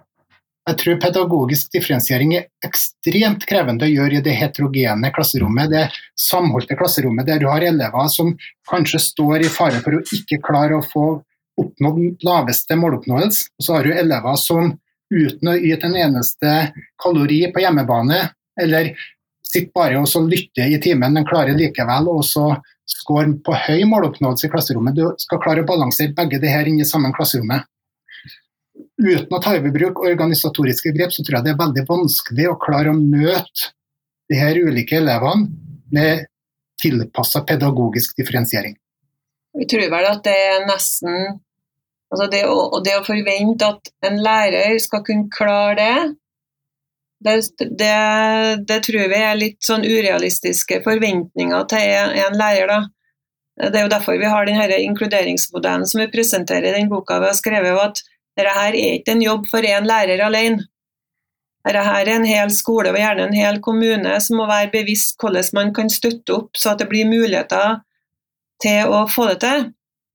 Jeg 0.66 0.78
tror 0.80 0.96
pedagogisk 0.98 1.70
differensiering 1.76 2.32
er 2.34 2.48
ekstremt 2.66 3.44
krevende 3.46 3.86
å 3.86 3.90
gjøre 3.90 4.18
i 4.18 4.24
det 4.24 4.34
heterogene 4.34 5.12
klasserommet, 5.14 5.70
det 5.70 5.84
samholdte 6.18 6.74
klasserommet 6.78 7.28
der 7.28 7.38
du 7.38 7.46
har 7.46 7.62
elever 7.62 8.10
som 8.10 8.32
kanskje 8.70 8.98
står 9.04 9.46
i 9.46 9.52
fare 9.52 9.78
for 9.84 9.94
å 9.94 10.02
ikke 10.16 10.40
klare 10.42 10.80
å 10.80 10.86
få 10.86 11.06
oppnådd 11.56 12.26
laveste 12.26 12.76
måloppnåelse, 12.76 13.52
og 13.56 13.64
så 13.64 13.76
har 13.78 13.86
du 13.86 13.94
elever 13.94 14.40
som 14.42 14.74
uten 15.14 15.52
å 15.52 15.54
yte 15.54 15.86
en 15.86 16.00
eneste 16.02 16.56
kalori 16.98 17.44
på 17.54 17.62
hjemmebane, 17.62 18.24
eller 18.60 18.90
sitter 19.46 19.70
bare 19.74 20.02
og 20.02 20.26
lytter 20.26 20.74
i 20.74 20.80
timen, 20.82 21.14
men 21.14 21.28
klarer 21.28 21.54
likevel 21.56 22.10
å 22.10 22.18
score 22.86 23.32
på 23.44 23.54
høy 23.66 23.84
måloppnåelse 23.90 24.46
i 24.46 24.52
klasserommet. 24.52 24.96
Du 24.96 25.06
skal 25.22 25.40
klare 25.42 25.64
å 25.64 25.68
balansere 25.68 26.14
begge 26.16 26.40
det 26.42 26.52
her 26.52 26.68
inne 26.70 26.86
i 26.86 26.88
samme 26.88 27.12
klasserommet. 27.16 27.66
Uten 28.96 29.32
å 29.32 29.40
ta 29.42 29.54
i 29.56 29.72
bruk 29.72 30.00
organisatoriske 30.04 30.92
grep, 30.96 31.12
så 31.12 31.24
tror 31.24 31.38
jeg 31.38 31.46
det 31.46 31.54
er 31.54 31.60
veldig 31.60 31.84
vanskelig 31.88 32.48
å 32.50 32.58
klare 32.60 32.92
å 32.92 32.98
møte 32.98 33.72
de 34.30 34.38
her 34.40 34.58
ulike 34.58 34.98
elevene 34.98 35.50
med 35.92 36.26
tilpassa 36.80 37.42
pedagogisk 37.46 38.16
differensiering. 38.18 38.76
Vi 39.56 39.66
tror 39.70 39.88
vel 39.92 40.08
at 40.08 40.22
det 40.26 40.36
er 40.36 40.64
nesten 40.68 41.38
altså 42.12 42.28
det, 42.32 42.42
å, 42.48 42.80
det 42.84 42.96
å 42.98 43.04
forvente 43.06 43.68
at 43.68 43.92
en 44.06 44.18
lærer 44.22 44.76
skal 44.82 45.04
kunne 45.06 45.30
klare 45.32 45.76
det, 45.80 45.94
det, 47.26 47.36
det, 47.78 47.94
det, 48.68 48.80
tror 48.86 49.08
vi 49.10 49.18
er 49.18 49.38
litt 49.38 49.58
sånn 49.66 49.84
urealistiske 49.86 50.80
forventninger 50.84 51.66
til 51.72 52.22
en 52.26 52.38
lærer. 52.38 52.70
da. 52.70 52.78
Det 53.56 53.80
er 53.80 53.86
jo 53.86 53.92
derfor 53.92 54.20
vi 54.20 54.30
har 54.30 54.46
denne 54.46 54.78
inkluderingsmodellen 54.84 55.86
som 55.88 56.02
vi 56.04 56.12
presenterer 56.12 56.70
i 56.70 56.76
den 56.76 56.90
boka 56.92 57.18
vi 57.22 57.30
har 57.30 57.38
skrevet. 57.38 57.80
at 57.82 58.02
dette 58.36 58.52
her 58.52 58.74
er 58.76 58.98
ikke 58.98 59.16
en 59.16 59.24
jobb 59.24 59.46
for 59.50 59.64
én 59.64 59.88
lærer 59.88 60.22
alene. 60.22 60.66
Dette 61.66 61.82
her 61.82 62.04
er 62.04 62.12
en 62.14 62.28
hel 62.28 62.52
skole 62.54 62.92
og 62.92 63.00
gjerne 63.00 63.26
en 63.26 63.34
hel 63.34 63.58
kommune 63.64 64.20
som 64.22 64.38
må 64.38 64.46
være 64.46 64.70
bevisst 64.74 65.16
hvordan 65.18 65.50
man 65.56 65.72
kan 65.74 65.90
støtte 65.90 66.34
opp, 66.36 66.52
så 66.54 66.74
at 66.74 66.84
det 66.84 66.90
blir 66.92 67.08
muligheter 67.08 67.80
til 68.62 68.92
å 68.92 69.06
få 69.10 69.26
det 69.32 69.40
til. 69.42 69.66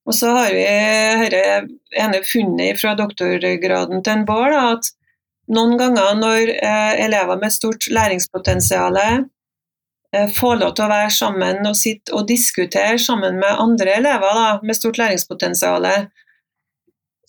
Og 0.08 0.15
så 0.15 0.32
har 0.38 0.54
vi 0.56 0.63
dette 1.34 1.43
ene 2.00 2.21
funnet 2.26 2.80
fra 2.80 2.95
doktorgraden 2.97 4.00
til 4.02 4.13
en 4.13 4.26
Bård, 4.26 4.56
at 4.56 4.93
noen 5.56 5.78
ganger 5.80 6.18
når 6.20 6.54
eh, 6.56 7.04
elever 7.06 7.40
med 7.42 7.54
stort 7.54 7.88
læringspotensial 7.92 8.98
eh, 9.02 10.28
får 10.38 10.58
lov 10.62 10.74
til 10.78 10.88
å 10.88 10.92
være 10.92 11.12
sammen 11.16 11.68
og 11.68 11.78
sitte 11.80 12.16
og 12.16 12.28
diskutere 12.30 12.98
sammen 13.02 13.40
med 13.42 13.62
andre 13.66 13.98
elever 14.00 14.38
da, 14.38 14.48
med 14.64 14.78
stort 14.80 15.00
læringspotensial, 15.02 15.88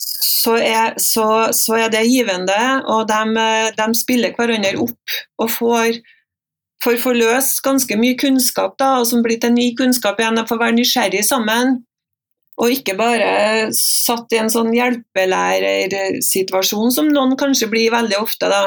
så 0.02 0.56
er, 0.58 0.96
så, 0.98 1.26
så 1.54 1.76
er, 1.78 1.92
det 1.92 2.02
givende, 2.08 2.58
og 2.90 3.06
de, 3.10 3.46
de, 3.78 3.86
spiller 3.94 4.34
hverandre 4.34 4.74
opp 4.82 5.14
og 5.38 5.52
får, 5.54 6.00
får 6.82 6.98
forløst 7.04 7.62
ganske 7.62 7.98
mye 8.00 8.18
kunnskap, 8.18 8.74
da, 8.80 8.96
og 8.98 9.06
som 9.10 9.22
blir 9.22 9.38
til 9.42 9.54
ny 9.54 9.68
kunnskap 9.78 10.18
igjen. 10.18 10.40
De 10.40 10.46
får 10.48 10.58
være 10.64 10.76
nysgjerrig 10.80 11.22
sammen, 11.28 11.78
og 12.62 12.70
ikke 12.70 12.94
bare 12.94 13.72
satt 13.74 14.30
i 14.34 14.38
en 14.38 14.50
sånn 14.52 14.72
hjelpelærersituasjon 14.76 16.92
som 16.94 17.08
noen 17.10 17.36
kanskje 17.38 17.68
blir 17.72 17.90
veldig 17.94 18.18
ofte. 18.22 18.48
da. 18.52 18.62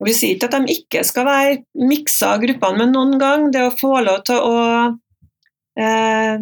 Og 0.00 0.06
Vi 0.06 0.12
sier 0.14 0.34
ikke 0.36 0.48
at 0.48 0.56
de 0.56 0.62
ikke 0.76 1.00
skal 1.04 1.24
være 1.26 1.62
miksa 1.74 2.26
av 2.36 2.40
gruppene, 2.44 2.78
men 2.78 2.92
noen 2.94 3.18
gang 3.20 3.52
det 3.52 3.62
å 3.66 3.74
få 3.74 4.00
lov 4.06 4.18
til 4.30 4.38
å 4.38 4.56
eh, 5.76 6.36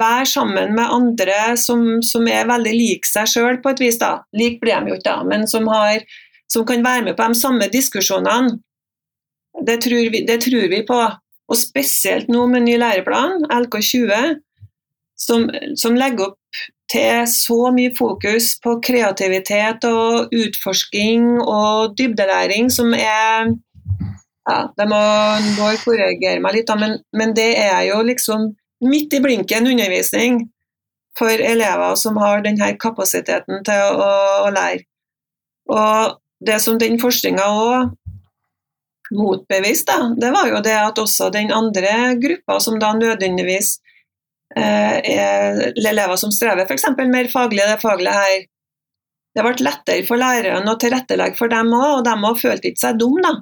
være 0.00 0.26
sammen 0.26 0.74
med 0.74 0.92
andre 0.96 1.56
som, 1.60 2.02
som 2.02 2.28
er 2.30 2.48
veldig 2.48 2.74
lik 2.74 3.06
seg 3.06 3.26
sjøl 3.30 3.60
på 3.62 3.68
et 3.74 3.80
vis. 3.84 3.98
da. 4.00 4.22
Lik 4.32 4.60
blir 4.62 4.80
de 4.80 4.88
jo 4.94 4.98
ikke, 4.98 5.10
da, 5.10 5.22
men 5.28 5.46
som, 5.50 5.68
har, 5.68 5.98
som, 6.48 6.64
kan 6.64 6.86
være 6.86 7.04
med 7.10 7.16
på 7.18 7.24
de 7.28 7.34
samme 7.38 7.68
diskusjonene. 7.68 8.58
Det 9.62 9.78
tror, 9.84 10.10
vi, 10.10 10.24
det 10.26 10.40
tror 10.42 10.68
vi 10.72 10.82
på. 10.88 11.00
Og 11.44 11.56
spesielt 11.60 12.32
nå 12.32 12.46
med 12.48 12.64
ny 12.64 12.80
læreplan, 12.80 13.44
LK20, 13.52 14.40
som, 15.16 15.46
som 15.76 15.96
legger 15.98 16.30
opp 16.30 16.64
til 16.90 17.24
så 17.30 17.70
mye 17.74 17.92
fokus 17.96 18.54
på 18.62 18.76
kreativitet 18.84 19.86
og 19.88 20.34
utforsking 20.34 21.38
og 21.40 21.94
dybdelæring 21.98 22.70
som 22.72 22.92
er 22.96 23.54
ja, 24.44 24.58
Det 24.76 24.86
må 24.90 25.00
Bård 25.56 25.78
korrigere 25.86 26.40
meg 26.44 26.58
litt, 26.58 26.72
men, 26.76 26.98
men, 27.16 27.32
det 27.36 27.54
er 27.56 27.86
jo 27.88 28.02
liksom 28.04 28.50
midt 28.84 29.14
i 29.16 29.22
blinken 29.24 29.70
undervisning 29.70 30.42
for 31.16 31.30
elever 31.30 31.94
som 31.96 32.18
har 32.20 32.42
denne 32.44 32.74
kapasiteten 32.76 33.62
til 33.64 33.94
å, 33.94 34.10
å 34.44 34.50
lære. 34.52 34.84
Og 35.72 36.18
det 36.44 36.58
som 36.60 36.76
den 36.76 36.98
forskninga 37.00 37.46
òg 37.48 37.94
motbeviste, 39.14 39.96
det 40.20 40.32
var 40.34 40.50
jo 40.50 40.60
det 40.64 40.74
at 40.76 41.00
også 41.00 41.30
den 41.32 41.52
andre 41.54 42.16
gruppa, 42.20 42.58
som 42.60 42.76
da 42.82 42.92
nødvendigvis 42.98 43.78
elever 44.54 46.16
som 46.20 46.30
strever 46.30 46.66
f.eks. 46.68 46.84
mer 47.10 47.30
faglig, 47.32 47.64
det 47.66 47.80
faglige 47.82 48.14
her, 48.14 48.44
det 49.34 49.42
ble 49.42 49.66
lettere 49.66 50.04
for 50.06 50.20
læreren 50.20 50.68
å 50.70 50.76
tilrettelegge 50.78 51.38
for 51.38 51.50
dem 51.50 51.72
òg, 51.74 51.88
og 51.98 52.04
de 52.06 52.14
òg 52.14 52.38
følte 52.38 52.70
ikke 52.70 52.84
seg 52.84 53.00
dumme. 53.00 53.32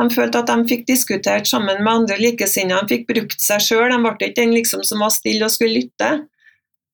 De 0.00 0.06
følte 0.14 0.40
at 0.40 0.48
de 0.48 0.68
fikk 0.68 0.86
diskutert 0.88 1.48
sammen 1.48 1.82
med 1.82 1.92
andre 1.92 2.18
likesinnede, 2.20 2.84
de 2.84 2.94
fikk 2.94 3.06
brukt 3.08 3.40
seg 3.42 3.62
sjøl. 3.64 3.88
De 3.92 3.98
ble 4.04 4.12
ikke 4.16 4.36
den 4.38 4.54
liksom 4.56 4.84
som 4.86 5.02
var 5.04 5.12
stille 5.12 5.48
og 5.48 5.52
skulle 5.52 5.80
lytte. 5.80 6.10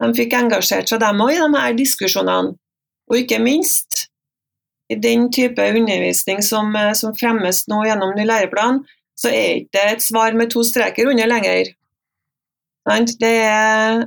De 0.02 0.10
fikk 0.16 0.34
engasjert 0.36 0.90
seg, 0.90 1.02
dem 1.02 1.22
òg, 1.22 1.32
i 1.34 1.40
de 1.40 1.62
her 1.62 1.76
diskusjonene. 1.78 2.54
Og 3.06 3.20
ikke 3.20 3.38
minst, 3.42 4.06
i 4.90 4.98
den 4.98 5.28
type 5.34 5.62
undervisning 5.62 6.42
som, 6.42 6.74
eh, 6.76 6.92
som 6.94 7.14
fremmes 7.14 7.64
nå 7.70 7.82
gjennom 7.86 8.14
ny 8.14 8.26
læreplan, 8.26 8.84
så 9.18 9.30
er 9.30 9.62
ikke 9.62 9.74
det 9.74 9.86
et 9.92 10.02
svar 10.02 10.34
med 10.34 10.50
to 10.50 10.62
streker 10.66 11.10
under 11.10 11.26
lenger. 11.26 11.72
Det 12.86 13.34
er, 13.42 14.06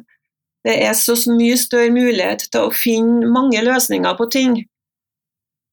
det 0.65 0.75
er 0.87 0.97
så 0.97 1.17
mye 1.33 1.57
større 1.59 1.91
mulighet 1.93 2.47
til 2.51 2.67
å 2.67 2.73
finne 2.75 3.29
mange 3.31 3.61
løsninger 3.65 4.17
på 4.19 4.29
ting. 4.31 4.59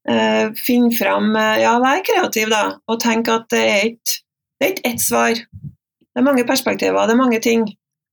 Uh, 0.07 0.55
finne 0.55 0.92
fram 0.95 1.33
uh, 1.35 1.57
Ja, 1.59 1.73
vær 1.83 2.05
kreativ, 2.07 2.51
da, 2.53 2.77
og 2.87 3.01
tenk 3.03 3.27
at 3.33 3.49
det 3.51 3.62
er 3.62 3.88
ikke 3.90 4.23
det 4.57 4.71
er 4.87 5.01
svar. 5.03 5.35
Det 5.37 6.23
er 6.23 6.25
mange 6.25 6.47
perspektiver, 6.49 7.07
det 7.07 7.12
er 7.12 7.21
mange 7.21 7.40
ting 7.45 7.66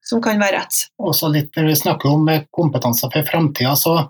som 0.03 0.19
kan 0.23 0.41
være 0.41 0.59
rett. 0.59 0.79
Også 0.99 1.29
litt 1.31 1.55
Når 1.55 1.69
vi 1.69 1.75
snakker 1.79 2.11
om 2.11 2.27
kompetanse 2.51 3.07
for 3.13 3.29
framtida, 3.29 3.75
så 3.79 4.09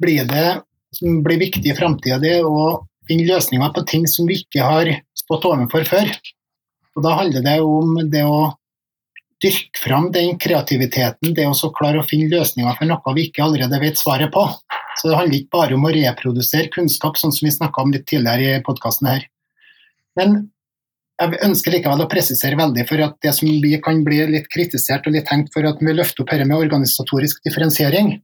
blir 0.00 0.24
det 0.28 0.62
blir 1.00 1.38
viktig 1.38 1.70
i 1.70 1.76
framtida, 1.76 2.40
å 2.42 2.86
finne 3.06 3.28
løsninger 3.28 3.74
på 3.74 3.84
ting 3.86 4.06
som 4.10 4.26
vi 4.26 4.40
ikke 4.40 4.64
har 4.64 4.88
stått 5.18 5.46
overfor 5.46 5.84
før. 5.86 6.10
Og 6.96 7.04
Da 7.04 7.12
handler 7.20 7.44
det 7.44 7.58
om 7.62 8.00
det 8.10 8.24
å 8.26 8.50
dyrke 9.40 9.80
fram 9.80 10.10
den 10.12 10.36
kreativiteten, 10.40 11.34
det 11.34 11.46
å 11.48 11.72
klare 11.76 12.02
å 12.02 12.06
finne 12.06 12.30
løsninger 12.32 12.76
for 12.76 12.90
noe 12.90 13.16
vi 13.16 13.28
ikke 13.28 13.44
allerede 13.46 13.80
vet 13.82 14.00
svaret 14.00 14.32
på. 14.34 14.44
Så 15.00 15.08
det 15.08 15.16
handler 15.16 15.38
ikke 15.38 15.56
bare 15.56 15.76
om 15.76 15.86
å 15.86 15.92
reprodusere 15.94 16.70
kunnskap, 16.74 17.16
sånn 17.16 17.32
som 17.32 17.46
vi 17.46 17.54
snakka 17.54 17.82
om 17.82 17.92
litt 17.94 18.08
tidligere 18.10 18.58
i 18.58 18.64
podkasten 18.66 19.08
her. 19.08 19.28
Men 20.18 20.42
jeg 21.20 21.40
ønsker 21.44 21.74
likevel 21.74 22.02
å 22.04 22.08
presisere 22.10 22.56
veldig 22.56 22.86
for 22.88 23.02
at 23.04 23.16
det 23.24 23.32
som 23.36 23.48
vi 23.62 23.74
kan 23.84 24.02
bli 24.04 24.22
litt 24.32 24.48
kritisert 24.52 25.06
og 25.06 25.16
litt 25.16 25.28
tenkt 25.28 25.52
for 25.54 25.68
at 25.68 25.80
vi 25.80 25.92
løfter 25.92 26.24
opp 26.24 26.32
dette 26.32 26.48
med 26.48 26.56
organisatorisk 26.56 27.42
differensiering, 27.46 28.14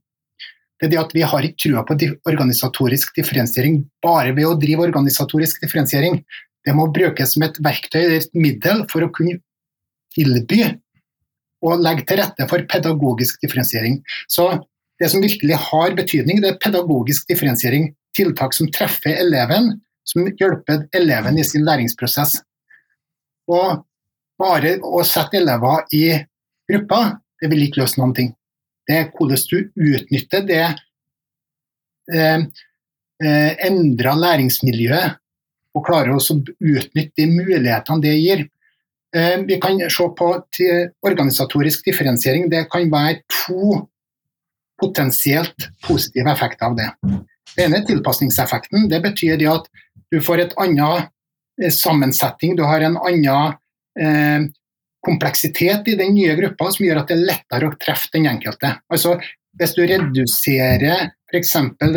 det 0.77 0.87
er 0.87 0.93
det 0.93 1.01
at 1.01 1.13
vi 1.15 1.23
har 1.25 1.45
ikke 1.45 1.61
trua 1.63 1.83
på 1.85 1.97
organisatorisk 2.29 3.15
differensiering 3.17 3.79
bare 4.05 4.33
ved 4.37 4.45
å 4.45 4.57
drive 4.61 4.85
organisatorisk 4.85 5.63
differensiering. 5.63 6.19
Det 6.65 6.75
må 6.77 6.85
brukes 6.93 7.33
som 7.33 7.45
et 7.47 7.57
verktøy 7.65 8.03
et 8.19 8.33
middel 8.37 8.83
for 8.91 9.05
å 9.05 9.09
kunne 9.13 9.39
tilby 10.13 10.67
og 11.65 11.81
legge 11.81 12.05
til 12.07 12.19
rette 12.21 12.47
for 12.49 12.65
pedagogisk 12.69 13.41
differensiering. 13.41 13.99
Så 14.29 14.49
det 15.01 15.09
som 15.11 15.21
virkelig 15.21 15.57
har 15.69 15.95
betydning, 15.97 16.41
det 16.41 16.53
er 16.53 16.61
pedagogisk 16.61 17.27
differensiering. 17.29 17.91
Tiltak 18.17 18.55
som 18.57 18.69
treffer 18.73 19.17
eleven, 19.17 19.75
som 20.07 20.25
hjelper 20.39 20.87
eleven 20.97 21.37
i 21.37 21.45
sin 21.45 21.65
læringsprosess. 21.67 22.39
Og 23.51 23.83
bare 24.41 24.77
å 24.85 25.03
sette 25.05 25.39
elever 25.39 25.85
i 25.95 26.05
grupper, 26.69 27.17
det 27.41 27.51
vil 27.51 27.67
ikke 27.67 27.83
løse 27.83 28.01
noen 28.01 28.15
ting. 28.17 28.33
Det 28.87 28.97
er 28.97 29.09
hvordan 29.13 29.43
du 29.51 29.57
utnytter 29.91 30.45
det 30.47 30.65
eh, 32.13 32.43
eh, 33.23 33.51
endra 33.67 34.15
læringsmiljøet 34.17 35.17
og 35.77 35.85
klarer 35.85 36.15
å 36.15 36.21
utnytte 36.21 37.13
de 37.19 37.27
mulighetene 37.29 38.03
det 38.03 38.15
gir. 38.17 38.45
Eh, 39.17 39.37
vi 39.47 39.57
kan 39.61 39.79
se 39.89 40.09
på 40.17 40.27
organisatorisk 41.07 41.85
differensiering. 41.85 42.49
Det 42.49 42.67
kan 42.71 42.91
være 42.91 43.23
to 43.33 43.87
potensielt 44.77 45.69
positive 45.87 46.31
effekter 46.31 46.69
av 46.69 46.75
det. 46.77 46.89
Det 47.55 47.65
ene 47.65 47.79
er 47.79 47.87
tilpasningseffekten. 47.87 48.85
Det 48.91 49.01
betyr 49.01 49.39
det 49.41 49.49
at 49.49 49.65
du 50.13 50.19
får 50.21 50.43
et 50.43 50.53
annet 50.61 51.09
eh, 51.61 51.73
sammensetning, 51.73 52.55
du 52.55 52.63
har 52.67 52.85
en 52.85 52.99
annen 52.99 53.57
eh, 53.97 54.45
kompleksitet 55.07 55.87
i 55.87 55.95
den 55.97 56.13
nye 56.13 56.35
gruppa 56.37 56.69
som 56.75 56.85
gjør 56.85 57.01
at 57.01 57.09
det 57.09 57.17
er 57.17 57.27
lettere 57.31 57.71
å 57.71 57.77
treffe 57.81 58.11
den 58.13 58.27
enkelte. 58.29 58.75
Altså, 58.91 59.15
hvis 59.57 59.73
du 59.73 59.81
reduserer 59.87 61.09
f.eks. 61.31 61.55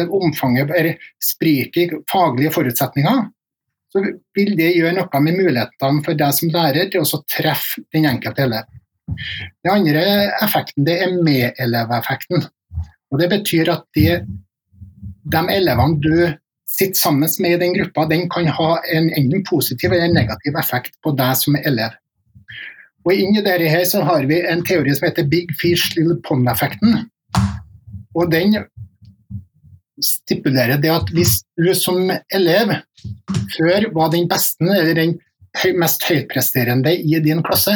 omfanget 0.08 0.72
eller 0.72 1.10
spriket 1.22 1.92
i 1.92 2.00
faglige 2.10 2.54
forutsetninger, 2.54 3.26
så 3.90 4.02
vil 4.36 4.52
det 4.58 4.74
gjøre 4.76 4.96
noe 4.98 5.22
med 5.24 5.38
mulighetene 5.38 6.04
for 6.06 6.18
deg 6.18 6.36
som 6.36 6.52
lærer 6.54 6.90
til 6.92 7.02
å 7.02 7.22
treffe 7.30 7.82
den 7.94 8.06
enkelte 8.10 8.46
elev. 8.46 8.68
Den 9.64 9.72
andre 9.72 10.04
effekten 10.44 10.86
det 10.86 11.00
er 11.04 11.16
medeleveffekten. 11.26 12.46
Og 13.10 13.18
Det 13.18 13.30
betyr 13.32 13.72
at 13.72 13.82
de, 13.98 14.20
de 15.34 15.42
elevene 15.50 15.98
du 15.98 16.14
sitter 16.70 16.94
sammen 16.94 17.32
med 17.42 17.56
i 17.56 17.60
den 17.64 17.74
gruppa, 17.74 18.06
den 18.06 18.28
kan 18.30 18.46
ha 18.46 18.70
en 18.94 19.10
enten 19.18 19.42
positiv 19.44 19.92
eller 19.92 20.14
negativ 20.14 20.54
effekt 20.58 20.94
på 21.02 21.12
deg 21.18 21.34
som 21.36 21.58
elev. 21.58 21.96
Og 23.04 23.16
Inni 23.16 23.42
dette 23.42 23.68
her 23.72 23.84
så 23.88 24.04
har 24.06 24.26
vi 24.28 24.38
en 24.46 24.62
teori 24.64 24.94
som 24.94 25.08
heter 25.08 25.28
Big 25.28 25.50
Fish 25.58 25.96
Little 25.96 26.20
Pond-effekten. 26.26 27.08
Og 28.14 28.30
Den 28.30 28.54
stipulerer 30.30 30.78
det 30.78 30.92
at 30.94 31.10
hvis 31.14 31.40
du 31.58 31.72
som 31.74 32.06
elev 32.06 32.76
før 33.56 33.90
var 33.96 34.12
den 34.14 34.28
beste 34.30 34.66
eller 34.70 34.94
den 34.94 35.16
mest 35.80 36.04
høytpresterende 36.06 36.92
i 36.94 37.18
din 37.24 37.42
klasse. 37.42 37.74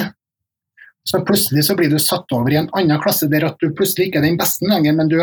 Så 1.05 1.21
plutselig 1.27 1.67
så 1.67 1.75
blir 1.77 1.91
du 1.91 1.99
satt 1.99 2.31
over 2.33 2.53
i 2.53 2.61
en 2.61 2.71
annen 2.79 3.01
klasse 3.03 3.27
der 3.29 3.49
at 3.49 3.59
du 3.61 3.75
plutselig 3.75 4.09
ikke 4.09 4.23
er 4.23 4.29
den 4.29 4.39
beste 4.41 4.69
lenger, 4.71 4.95
men 4.97 5.11
du 5.11 5.19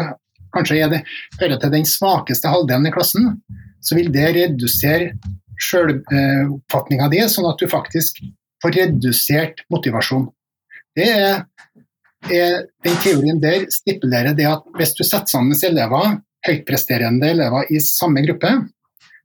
kanskje 0.52 0.90
det, 0.92 1.04
hører 1.40 1.62
til 1.62 1.72
den 1.74 1.88
svakeste 1.88 2.52
halvdelen 2.52 2.90
i 2.90 2.94
klassen. 2.94 3.38
Så 3.82 3.96
vil 3.98 4.12
det 4.14 4.28
redusere 4.36 5.14
sjøloppfatninga 5.62 7.08
di, 7.10 7.22
sånn 7.30 7.50
at 7.50 7.62
du 7.62 7.70
faktisk 7.72 8.20
får 8.62 8.76
redusert 8.78 9.64
motivasjon. 9.74 10.28
Det 10.98 11.08
er, 11.08 11.46
er, 12.30 12.60
den 12.86 13.00
teorien 13.02 13.40
der 13.42 13.66
stipulerer 13.74 14.36
det 14.38 14.50
at 14.50 14.68
hvis 14.78 14.94
du 14.98 15.06
setter 15.06 15.32
sammen 15.32 15.56
elever, 15.56 16.20
høytpresterende 16.48 17.30
elever 17.36 17.70
i 17.74 17.82
samme 17.84 18.24
gruppe, 18.26 18.52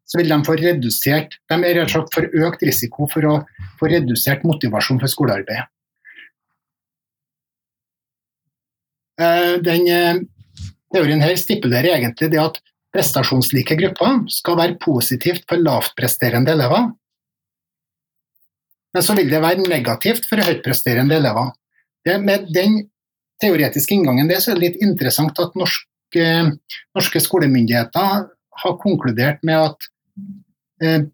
så 0.06 0.20
vil 0.20 0.30
de 0.30 0.38
få 0.46 0.54
redusert 0.60 1.38
de 1.50 1.56
er 1.56 1.80
rett 1.80 1.88
og 1.88 1.94
slett 1.94 2.14
for 2.14 2.46
økt 2.46 2.62
risiko 2.66 3.08
for 3.10 3.26
å 3.26 3.34
få 3.80 3.90
redusert 3.90 4.44
motivasjon 4.46 5.00
for 5.02 5.10
skolearbeidet. 5.10 5.66
Eh, 9.16 9.56
den 9.64 9.88
eh, 9.88 10.20
teorien 10.92 11.24
her 11.24 11.34
stipulerer 11.40 11.96
egentlig 11.96 12.28
det 12.34 12.42
at 12.42 12.60
prestasjonslike 12.94 13.76
grupper 13.80 14.22
skal 14.32 14.58
være 14.60 14.78
positivt 14.80 15.46
for 15.48 15.60
lavtpresterende 15.60 16.52
elever. 16.52 16.90
Men 18.94 19.04
så 19.04 19.16
vil 19.16 19.28
det 19.32 19.42
være 19.44 19.64
negativt 19.68 20.28
for 20.28 20.40
høytpresterende 20.40 21.18
elever. 21.18 21.50
Det, 22.06 22.16
med 22.22 22.46
den 22.54 22.78
teoretiske 23.42 23.96
inngangen 23.96 24.30
det, 24.30 24.38
så 24.40 24.52
er 24.52 24.60
det 24.60 24.68
litt 24.68 24.84
interessant 24.84 25.36
at 25.42 25.56
norske, 26.16 26.58
norske 26.94 27.20
skolemyndigheter 27.20 28.26
har 28.62 28.78
konkludert 28.80 29.42
med 29.44 29.56
at 29.56 29.88
eh, 30.82 31.04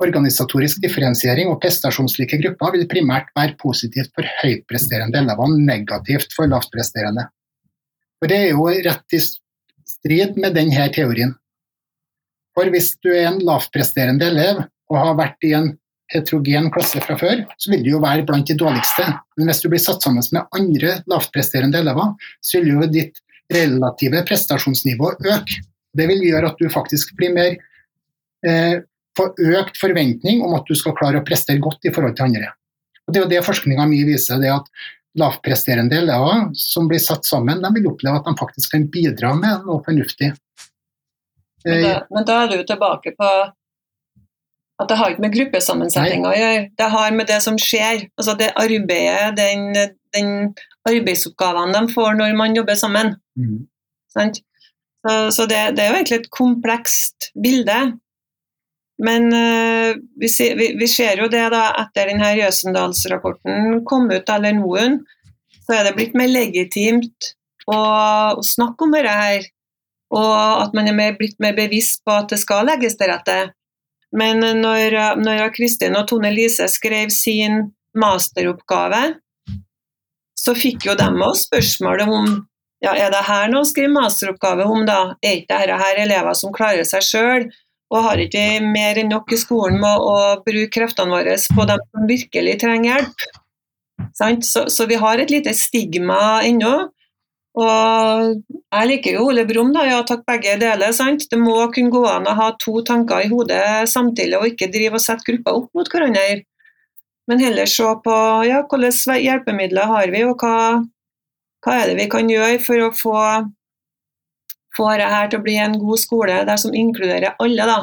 organisatorisk 0.00 0.80
differensiering 0.82 1.50
og 1.50 1.60
prestasjonslike 1.60 2.40
grupper 2.40 2.76
vil 2.76 2.88
primært 2.88 3.28
være 3.36 3.56
positivt 3.60 4.12
for 4.14 4.24
høytpresterende 4.42 5.18
elever 5.20 5.44
og 5.44 5.60
negativt 5.60 6.32
for 6.36 6.48
lavtpresterende. 6.48 7.26
For 8.20 8.28
Det 8.28 8.36
er 8.36 8.50
jo 8.52 8.66
rett 8.68 9.16
i 9.16 9.20
strid 9.20 10.36
med 10.36 10.54
denne 10.54 10.88
teorien. 10.92 11.34
For 12.56 12.68
hvis 12.68 12.96
du 13.00 13.12
er 13.12 13.30
en 13.30 13.40
lavtpresterende 13.44 14.26
elev 14.26 14.64
og 14.90 14.96
har 14.98 15.16
vært 15.16 15.44
i 15.46 15.54
en 15.56 15.70
heterogen 16.10 16.72
klasse 16.74 17.00
fra 17.04 17.14
før, 17.16 17.44
så 17.56 17.70
vil 17.70 17.84
du 17.84 17.92
jo 17.92 18.02
være 18.02 18.24
blant 18.26 18.48
de 18.48 18.56
dårligste. 18.58 19.06
Men 19.38 19.48
hvis 19.48 19.62
du 19.62 19.68
blir 19.70 19.80
satt 19.80 20.02
sammen 20.02 20.24
med 20.34 20.48
andre 20.56 20.96
lavtpresterende 21.08 21.78
elever, 21.78 22.16
så 22.42 22.58
vil 22.58 22.80
jo 22.80 22.88
ditt 22.90 23.20
relative 23.50 24.22
prestasjonsnivået 24.28 25.26
øke. 25.26 25.64
Det 25.96 26.06
vil 26.06 26.22
gjøre 26.28 26.52
at 26.52 26.60
du 26.60 26.70
faktisk 26.70 27.16
blir 27.18 27.34
mer 27.34 27.56
eh, 28.46 28.80
får 29.18 29.34
økt 29.58 29.80
forventning 29.80 30.44
om 30.46 30.54
at 30.58 30.68
du 30.68 30.76
skal 30.78 30.96
klare 30.98 31.20
å 31.20 31.26
prestere 31.26 31.62
godt 31.62 31.86
i 31.88 31.92
forhold 31.94 32.16
til 32.16 32.30
andre. 32.30 32.52
Og 33.06 33.12
Det 33.12 33.20
er 33.20 33.24
jo 33.24 33.32
det 33.32 33.46
forskninga 33.46 33.86
mi 33.90 34.02
viser, 34.06 34.40
det 34.42 34.52
at 34.54 34.68
lavpresterende 35.18 35.98
elever 35.98 36.50
som 36.54 36.86
blir 36.88 37.02
satt 37.02 37.26
sammen, 37.26 37.62
de 37.62 37.70
vil 37.74 37.88
oppleve 37.90 38.20
at 38.20 38.28
de 38.28 38.36
faktisk 38.38 38.76
kan 38.76 38.86
bidra 38.92 39.32
med 39.34 39.66
noe 39.66 39.82
fornuftig. 39.86 40.30
Men 41.66 41.82
da, 41.84 41.96
men 42.08 42.28
da 42.28 42.36
er 42.44 42.52
du 42.52 42.62
tilbake 42.64 43.12
på 43.18 43.30
at 44.80 44.88
det 44.88 44.96
har 44.96 45.12
ikke 45.12 45.24
med 45.26 45.34
gruppesammensetninga 45.34 46.30
å 46.30 46.36
gjøre. 46.38 46.60
Det 46.78 46.86
har 46.94 47.10
med 47.12 47.28
det 47.28 47.40
som 47.44 47.58
skjer. 47.60 48.06
Altså 48.16 48.36
det 48.40 48.48
arbeidet, 48.56 49.34
den, 49.36 49.66
den 50.16 50.30
arbeidsoppgavene 50.88 51.74
de 51.76 51.94
får 51.94 52.14
når 52.18 52.36
man 52.38 52.54
jobber 52.56 52.78
sammen. 52.78 53.14
Mm. 53.38 53.66
Så, 54.10 54.30
så 55.32 55.46
det, 55.46 55.60
det, 55.76 55.84
er 55.84 55.90
jo 55.90 55.98
egentlig 55.98 56.20
et 56.22 56.30
komplekst 56.34 57.30
bilde. 57.42 57.78
Men 59.00 59.30
uh, 59.32 59.96
vi, 60.20 60.28
ser, 60.28 60.56
vi, 60.58 60.72
vi, 60.80 60.88
ser, 60.90 61.22
jo 61.22 61.28
det 61.32 61.46
da 61.54 61.70
etter 61.80 62.10
denne 62.10 62.34
Jøsendalsrapporten 62.36 63.80
kom 63.88 64.10
ut, 64.12 64.28
eller 64.28 64.56
noen, 64.58 64.98
så 65.64 65.78
er 65.78 65.88
det 65.88 65.94
blitt 65.96 66.18
mer 66.18 66.28
legitimt 66.28 67.32
å, 67.70 67.78
å 68.36 68.44
snakke 68.44 68.84
om 68.84 68.92
dette 68.96 69.14
her. 69.22 69.48
Og 70.10 70.34
at 70.34 70.74
man 70.74 70.90
er 70.90 70.96
mer, 70.96 71.16
blitt 71.16 71.38
mer 71.40 71.54
bevisst 71.56 72.02
på 72.04 72.12
at 72.12 72.32
det 72.32 72.40
skal 72.42 72.66
legges 72.68 72.98
til 72.98 73.12
rette. 73.12 73.38
Men 74.10 74.42
når, 74.58 74.96
når 75.22 75.52
Kristin 75.54 75.94
og 75.94 76.08
Tone 76.10 76.32
Lise 76.34 76.66
skrev 76.68 77.12
sin 77.14 77.68
masteroppgave, 77.94 79.04
så 80.40 80.54
fikk 80.56 80.88
jo 80.88 80.96
dem 80.98 81.20
òg 81.24 81.36
spørsmålet 81.38 82.08
om 82.08 82.30
ja, 82.80 82.94
er 82.96 83.10
det 83.12 83.26
her 83.26 83.50
noe 83.52 83.60
å 83.60 83.68
skrive 83.68 83.92
masteroppgave 83.92 84.64
om, 84.64 84.86
da? 84.88 85.12
Er 85.20 85.42
ikke 85.42 85.52
dette 85.52 85.80
her 85.82 85.98
elever 86.00 86.36
som 86.38 86.52
klarer 86.54 86.86
seg 86.88 87.04
sjøl? 87.04 87.50
Og 87.90 88.04
har 88.06 88.22
ikke 88.22 88.44
mer 88.64 88.96
enn 89.02 89.10
nok 89.12 89.34
i 89.34 89.38
skolen 89.40 89.80
med 89.82 90.06
å 90.06 90.14
bruke 90.46 90.70
kreftene 90.78 91.12
våre 91.12 91.34
på 91.36 91.66
dem 91.68 91.82
som 91.90 92.08
virkelig 92.08 92.54
trenger 92.62 92.92
hjelp? 92.94 93.26
Så, 94.16 94.64
så, 94.72 94.86
vi 94.88 94.96
har 95.02 95.20
et 95.20 95.32
lite 95.34 95.52
stigma 95.58 96.40
ennå. 96.46 96.72
Og 97.60 98.30
jeg 98.54 98.88
liker 98.88 99.18
jo 99.18 99.26
Ole 99.28 99.44
Brumm, 99.48 99.74
da. 99.74 99.84
Ja, 99.88 99.98
takk 100.06 100.22
begge 100.28 100.54
deler. 100.62 100.94
sant? 100.96 101.26
Det 101.28 101.38
må 101.38 101.58
kunne 101.74 101.92
gå 101.92 102.04
an 102.08 102.30
å 102.30 102.36
ha 102.38 102.52
to 102.62 102.80
tanker 102.86 103.26
i 103.26 103.28
hodet 103.32 103.90
samtidig, 103.90 104.38
og 104.38 104.54
ikke 104.54 104.70
drive 104.72 104.96
og 104.96 105.04
sette 105.04 105.26
grupper 105.26 105.58
opp 105.58 105.68
mot 105.76 105.90
hverandre. 105.90 106.44
Men 107.30 107.38
heller 107.38 107.68
se 107.70 107.86
på 108.04 108.14
ja, 108.48 108.64
hvilke 108.66 109.16
hjelpemidler 109.22 109.86
har 109.86 110.10
vi, 110.10 110.24
og 110.26 110.42
hva, 110.42 110.80
hva 111.62 111.76
er 111.78 111.92
det 111.92 112.00
vi 112.00 112.08
kan 112.10 112.30
gjøre 112.30 112.56
for 112.64 112.82
å 112.82 112.90
få, 112.90 113.20
få 114.74 114.88
dette 114.98 115.20
til 115.30 115.38
å 115.38 115.44
bli 115.44 115.54
en 115.62 115.78
god 115.78 116.02
skole 116.02 116.40
der 116.48 116.58
som 116.58 116.74
inkluderer 116.74 117.38
alle. 117.38 117.68
da. 117.70 117.78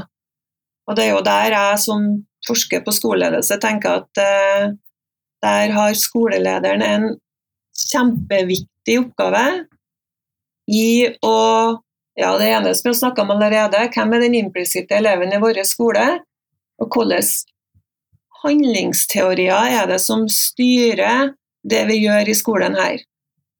Og 0.87 0.99
Det 0.99 1.05
er 1.05 1.13
jo 1.13 1.23
der 1.23 1.55
jeg 1.55 1.79
som 1.85 2.11
forsker 2.47 2.83
på 2.83 2.91
skoleledelse 2.95 3.59
tenker 3.63 4.03
at 4.03 4.21
eh, 4.23 4.67
der 5.43 5.73
har 5.79 5.95
skolelederen 5.95 6.83
en 6.83 7.09
kjempeviktig 7.87 8.99
oppgave 9.05 9.43
i 10.67 10.87
å 11.23 11.37
ja, 12.17 12.31
Det 12.33 12.47
ene 12.49 12.71
vi 12.73 12.89
har 12.89 12.95
snakka 12.97 13.21
om 13.21 13.31
allerede, 13.35 13.77
hvem 13.93 14.13
er 14.17 14.23
den 14.23 14.35
implisitte 14.39 14.95
eleven 14.97 15.35
i 15.35 15.37
vår 15.37 15.59
skole? 15.69 16.05
Og 16.81 16.89
hvilke 16.89 17.21
handlingsteorier 18.47 19.75
er 19.81 19.91
det 19.91 19.99
som 20.03 20.25
styrer 20.31 21.35
det 21.67 21.83
vi 21.91 22.01
gjør 22.05 22.31
i 22.31 22.35
skolen 22.37 22.77
her? 22.79 23.03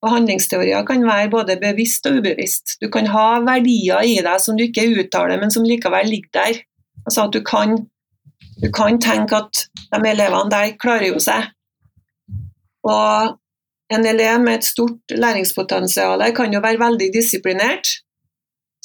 Og 0.06 0.12
Handlingsteorier 0.14 0.86
kan 0.86 1.02
være 1.08 1.30
både 1.34 1.58
bevisst 1.62 2.06
og 2.06 2.20
ubevisst. 2.20 2.78
Du 2.82 2.90
kan 2.94 3.08
ha 3.10 3.40
verdier 3.46 4.06
i 4.06 4.20
deg 4.22 4.42
som 4.44 4.58
du 4.58 4.68
ikke 4.68 4.86
uttaler, 4.94 5.40
men 5.42 5.54
som 5.54 5.66
likevel 5.66 6.10
ligger 6.12 6.34
der. 6.38 6.60
Altså 7.08 7.26
at 7.26 7.34
du 7.34 7.42
kan, 7.42 7.74
du 8.62 8.70
kan 8.74 9.02
tenke 9.02 9.42
at 9.42 9.66
de 9.90 10.12
elevene 10.12 10.54
der 10.54 10.76
klarer 10.78 11.10
jo 11.10 11.22
seg. 11.24 11.50
Og 12.88 13.38
en 13.94 14.06
elev 14.06 14.42
med 14.44 14.60
et 14.60 14.68
stort 14.68 15.16
læringspotensial 15.16 16.22
kan 16.36 16.54
jo 16.54 16.62
være 16.62 16.82
veldig 16.82 17.10
disiplinert. 17.16 17.90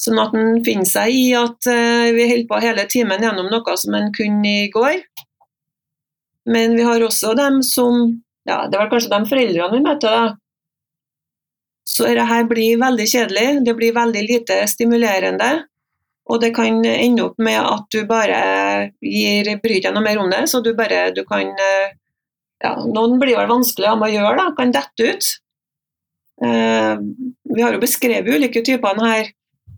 Sånn 0.01 0.19
at 0.19 0.33
en 0.35 0.63
finner 0.65 0.89
seg 0.89 1.13
i 1.15 1.27
at 1.37 1.69
uh, 1.69 2.09
vi 2.15 2.25
holder 2.31 2.49
på 2.49 2.63
hele 2.65 2.87
timen 2.91 3.23
gjennom 3.23 3.51
noe 3.53 3.77
som 3.79 3.95
en 3.99 4.09
kunne 4.17 4.55
i 4.65 4.71
går. 4.73 5.03
Men 6.51 6.77
vi 6.77 6.83
har 6.87 7.03
også 7.05 7.35
dem 7.39 7.61
som 7.63 8.23
ja, 8.49 8.67
Det 8.67 8.79
var 8.79 8.89
kanskje 8.91 9.13
de 9.13 9.29
foreldrene 9.31 9.77
vi 9.77 9.83
møtte, 9.85 10.11
da. 10.11 10.33
Så 11.87 12.09
dette 12.11 12.39
blir 12.51 12.81
veldig 12.81 13.07
kjedelig. 13.07 13.47
Det 13.67 13.75
blir 13.79 13.95
veldig 13.95 14.23
lite 14.27 14.57
stimulerende. 14.71 15.51
Og 16.31 16.41
det 16.43 16.53
kan 16.57 16.81
ende 16.87 17.27
opp 17.27 17.39
med 17.43 17.59
at 17.61 17.87
du 17.95 18.03
bare 18.09 18.41
gir, 19.03 19.51
bryr 19.63 19.83
deg 19.85 19.95
noe 19.95 20.05
mer 20.05 20.19
om 20.23 20.31
det, 20.31 20.45
så 20.51 20.63
du 20.63 20.73
bare 20.79 21.11
du 21.15 21.25
kan 21.29 21.51
ja, 22.63 22.77
Noen 22.79 23.19
blir 23.19 23.35
vel 23.35 23.51
vanskelig 23.51 23.91
å 23.91 24.11
gjøre, 24.11 24.37
da, 24.39 24.51
kan 24.55 24.75
dette 24.75 25.09
ut. 25.09 25.31
Eh, 26.47 26.95
vi 27.55 27.63
har 27.63 27.75
jo 27.75 27.83
beskrevet 27.83 28.39
ulike 28.39 28.63
typer 28.63 29.01
her. 29.03 29.33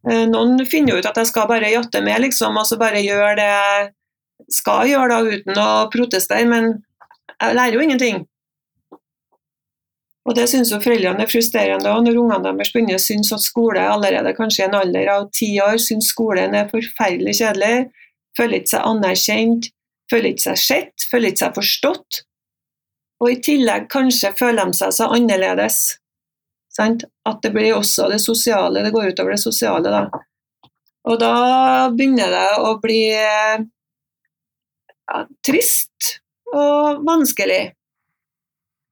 Eh, 0.04 0.24
noen 0.28 0.60
finner 0.68 0.94
jo 0.94 1.00
ut 1.00 1.08
at 1.08 1.16
jeg 1.20 1.30
skal 1.32 1.48
bare 1.48 1.72
jatte 1.72 2.02
med, 2.04 2.20
liksom, 2.26 2.56
og 2.60 2.68
så 2.68 2.76
bare 2.80 3.00
gjøre 3.04 3.34
det 3.40 3.54
skal 4.52 4.88
gjøre 4.90 5.10
da, 5.10 5.38
uten 5.38 5.60
å 5.60 5.70
protestere, 5.92 6.46
men 6.48 6.70
jeg 7.34 7.56
lærer 7.58 7.76
jo 7.76 7.84
ingenting. 7.84 8.22
Og 10.24 10.36
Det 10.38 10.46
syns 10.48 10.72
foreldrene 10.72 11.20
er 11.20 11.28
frustrerende 11.28 11.90
og 11.92 12.06
når 12.06 12.16
ungene 12.16 12.44
deres 12.46 12.70
begynner 12.72 12.96
å 12.96 13.02
synes 13.02 13.32
at 13.36 13.44
skole 13.44 13.82
allerede 13.84 14.32
kanskje 14.36 14.62
i 14.62 14.66
en 14.66 14.76
alder 14.78 15.10
av 15.12 15.26
ti 15.36 15.50
år 15.60 15.76
syns 15.84 16.08
skolen 16.14 16.56
er 16.56 16.70
forferdelig 16.70 17.36
kjedelig, 17.42 17.90
føler 18.38 18.62
ikke 18.62 18.72
seg 18.72 18.86
anerkjent, 18.88 19.68
føler 20.10 20.32
ikke 20.32 20.46
seg 20.46 20.62
sett, 20.62 21.08
føler 21.10 21.32
ikke 21.32 21.42
seg 21.44 21.58
forstått. 21.58 22.22
Og 23.20 23.34
i 23.34 23.40
tillegg 23.44 23.90
kanskje 23.92 24.32
føler 24.38 24.72
de 24.72 24.80
seg 24.80 24.96
så 24.96 25.10
annerledes. 25.12 25.82
Sant? 26.74 27.04
At 27.28 27.44
det 27.44 27.52
blir 27.54 27.76
også 27.76 28.08
det 28.10 28.22
sosiale, 28.24 28.82
det 28.82 28.94
går 28.96 29.12
utover 29.12 29.36
det 29.36 29.42
sosiale. 29.44 29.92
Da. 29.92 30.24
Og 31.04 31.20
da 31.20 31.34
begynner 31.92 32.32
det 32.32 32.48
å 32.64 32.74
bli 32.82 33.04
ja, 35.10 35.24
trist 35.46 36.18
og 36.54 37.04
vanskelig. 37.06 37.74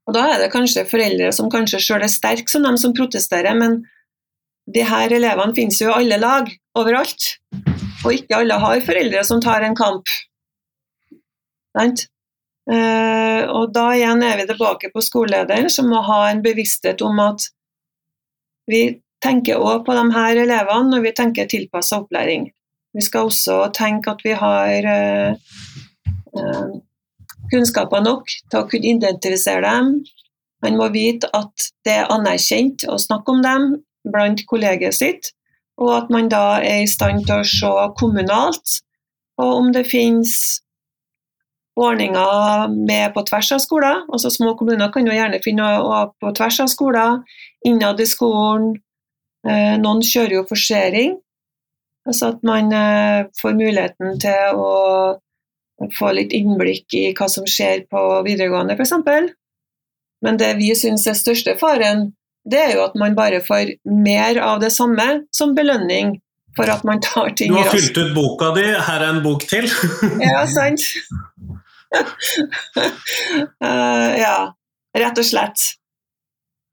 Og 0.08 0.16
da 0.16 0.26
er 0.32 0.42
det 0.42 0.52
kanskje 0.52 0.86
foreldre 0.88 1.30
som 1.34 1.50
kanskje 1.52 1.80
sjøl 1.82 2.02
er 2.02 2.10
sterke 2.10 2.50
som 2.50 2.64
de 2.66 2.72
som 2.80 2.94
protesterer, 2.96 3.54
men 3.58 3.82
de 4.72 4.82
her 4.86 5.14
elevene 5.14 5.54
finnes 5.56 5.78
jo 5.80 5.90
i 5.90 5.94
alle 5.94 6.18
lag, 6.22 6.50
overalt. 6.78 7.36
Og 8.02 8.16
ikke 8.16 8.40
alle 8.40 8.58
har 8.58 8.82
foreldre 8.82 9.22
som 9.26 9.42
tar 9.42 9.62
en 9.66 9.76
kamp. 9.78 10.10
Eh, 11.82 13.42
og 13.50 13.72
da 13.74 13.84
igjen 13.96 14.22
er 14.26 14.38
vi 14.40 14.46
tilbake 14.50 14.90
på 14.94 15.02
skolelederen, 15.02 15.70
som 15.70 15.90
må 15.90 16.02
ha 16.06 16.24
en 16.30 16.42
bevissthet 16.44 17.02
om 17.06 17.18
at 17.22 17.46
vi 18.70 18.82
tenker 19.22 19.62
òg 19.62 19.84
på 19.86 19.94
de 19.94 20.04
her 20.14 20.42
elevene 20.44 20.90
når 20.90 21.06
vi 21.06 21.14
tenker 21.18 21.50
tilpassa 21.50 22.00
opplæring. 22.02 22.50
Vi 22.92 23.02
skal 23.02 23.30
også 23.30 23.64
tenke 23.74 24.12
at 24.12 24.22
vi 24.26 24.34
har 24.36 24.88
eh, 24.92 25.34
kunnskaper 27.52 28.02
nok 28.04 28.30
til 28.50 28.60
å 28.60 28.66
kunne 28.70 28.94
identifisere 28.94 29.62
dem. 29.66 29.94
Man 30.62 30.78
må 30.78 30.88
vite 30.94 31.30
at 31.34 31.70
det 31.86 31.98
er 32.00 32.12
anerkjent 32.14 32.86
å 32.88 32.98
snakke 33.00 33.34
om 33.34 33.42
dem 33.44 33.70
blant 34.12 34.44
kollegiet 34.50 34.96
sitt, 34.96 35.32
og 35.80 35.94
at 35.96 36.10
man 36.14 36.28
da 36.30 36.60
er 36.62 36.84
i 36.84 36.90
stand 36.90 37.26
til 37.26 37.42
å 37.42 37.48
se 37.48 37.72
kommunalt 37.98 38.78
på 39.38 39.48
om 39.58 39.72
det 39.74 39.84
finnes 39.90 40.62
ordninger 41.78 42.68
med 42.74 43.14
på 43.14 43.24
tvers 43.28 43.52
av 43.56 43.62
skoler. 43.64 44.02
Altså 44.12 44.30
Små 44.30 44.54
kommuner 44.58 44.92
kan 44.92 45.06
jo 45.08 45.14
gjerne 45.16 45.40
finne 45.44 45.68
på 46.20 46.32
tvers 46.36 46.60
av 46.64 46.70
skoler, 46.70 47.20
innad 47.66 48.00
i 48.00 48.08
skolen. 48.08 48.74
Eh, 49.42 49.74
noen 49.80 50.02
kjører 50.06 50.36
jo 50.36 50.46
forsering, 50.46 51.16
altså 52.06 52.28
at 52.30 52.44
man 52.46 52.68
eh, 52.76 53.24
får 53.40 53.56
muligheten 53.58 54.20
til 54.22 54.60
å 54.60 54.74
få 55.90 56.12
litt 56.16 56.34
innblikk 56.36 56.94
i 56.94 57.04
hva 57.16 57.28
som 57.30 57.46
skjer 57.48 57.86
på 57.90 58.02
videregående, 58.26 58.76
f.eks. 58.78 59.32
Men 60.22 60.38
det 60.38 60.52
vi 60.60 60.70
syns 60.78 61.06
er 61.10 61.18
største 61.18 61.56
faren, 61.60 62.12
det 62.48 62.58
er 62.58 62.76
jo 62.76 62.84
at 62.86 62.94
man 62.98 63.16
bare 63.18 63.40
får 63.42 63.76
mer 63.86 64.38
av 64.42 64.62
det 64.62 64.72
samme 64.74 65.24
som 65.34 65.54
belønning 65.54 66.16
for 66.56 66.70
at 66.70 66.82
man 66.84 67.00
tar 67.02 67.32
ting 67.38 67.52
raskt. 67.54 67.64
Du 67.64 67.70
har 67.70 67.78
fylt 67.78 67.98
ut 67.98 68.14
boka 68.16 68.50
di, 68.56 68.64
her 68.66 69.00
er 69.00 69.08
en 69.08 69.22
bok 69.24 69.44
til. 69.48 69.68
ja, 70.30 70.42
sant. 70.50 70.84
uh, 73.62 74.10
ja, 74.24 74.36
rett 74.98 75.22
og 75.22 75.28
slett. 75.28 75.70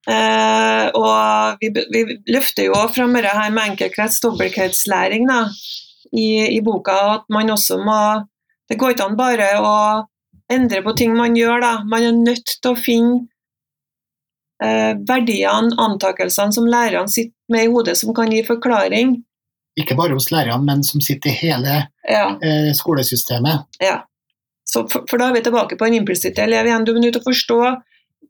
Uh, 0.10 0.90
og 0.98 1.60
vi, 1.62 1.70
vi, 1.94 2.02
løfter 2.32 2.70
jo 2.70 2.78
fram 2.94 3.14
dette 3.18 3.36
her 3.36 3.52
med 3.54 3.74
enkeltkrets, 3.74 4.22
dobbeltkretdslæring 4.24 5.30
i, 5.30 6.30
i, 6.56 6.60
boka. 6.66 6.98
At 7.20 7.28
man 7.30 7.52
også 7.54 7.78
må 7.84 8.00
Det 8.70 8.78
går 8.80 8.96
ikke 8.96 9.08
an 9.10 9.18
bare 9.20 9.50
å 9.60 9.76
endre 10.52 10.82
på 10.86 10.94
ting 10.98 11.16
man 11.18 11.38
gjør, 11.38 11.62
da. 11.64 11.74
Man 11.90 12.06
er 12.06 12.18
nødt 12.18 12.56
til 12.62 12.72
å 12.72 12.78
finne 12.78 13.24
eh, 14.64 14.94
verdiene, 15.10 15.74
antakelsene 15.78 16.56
som 16.56 16.70
lærerne 16.70 17.12
sitter 17.12 17.36
med 17.54 17.66
i 17.66 17.74
hodet, 17.74 17.98
som 17.98 18.14
kan 18.18 18.32
gi 18.34 18.44
forklaring. 18.46 19.18
Ikke 19.80 19.98
bare 19.98 20.18
hos 20.18 20.30
lærerne, 20.34 20.62
men 20.66 20.84
som 20.86 21.02
sitter 21.02 21.32
i 21.32 21.38
hele 21.40 21.76
ja. 22.04 22.26
skolesystemet. 22.76 23.70
Ja. 23.82 24.02
Så 24.70 24.84
for, 24.92 25.06
for, 25.10 25.18
da 25.18 25.30
er 25.30 25.38
vi 25.38 25.46
tilbake 25.46 25.78
på 25.80 25.88
en 25.88 25.98
implisitte 25.98 26.44
elev 26.46 26.68
igjen. 26.68 26.86
Du 26.86 26.92
er 26.94 27.02
nødt 27.02 27.16
til 27.18 27.24
å 27.24 27.30
forstå 27.30 27.60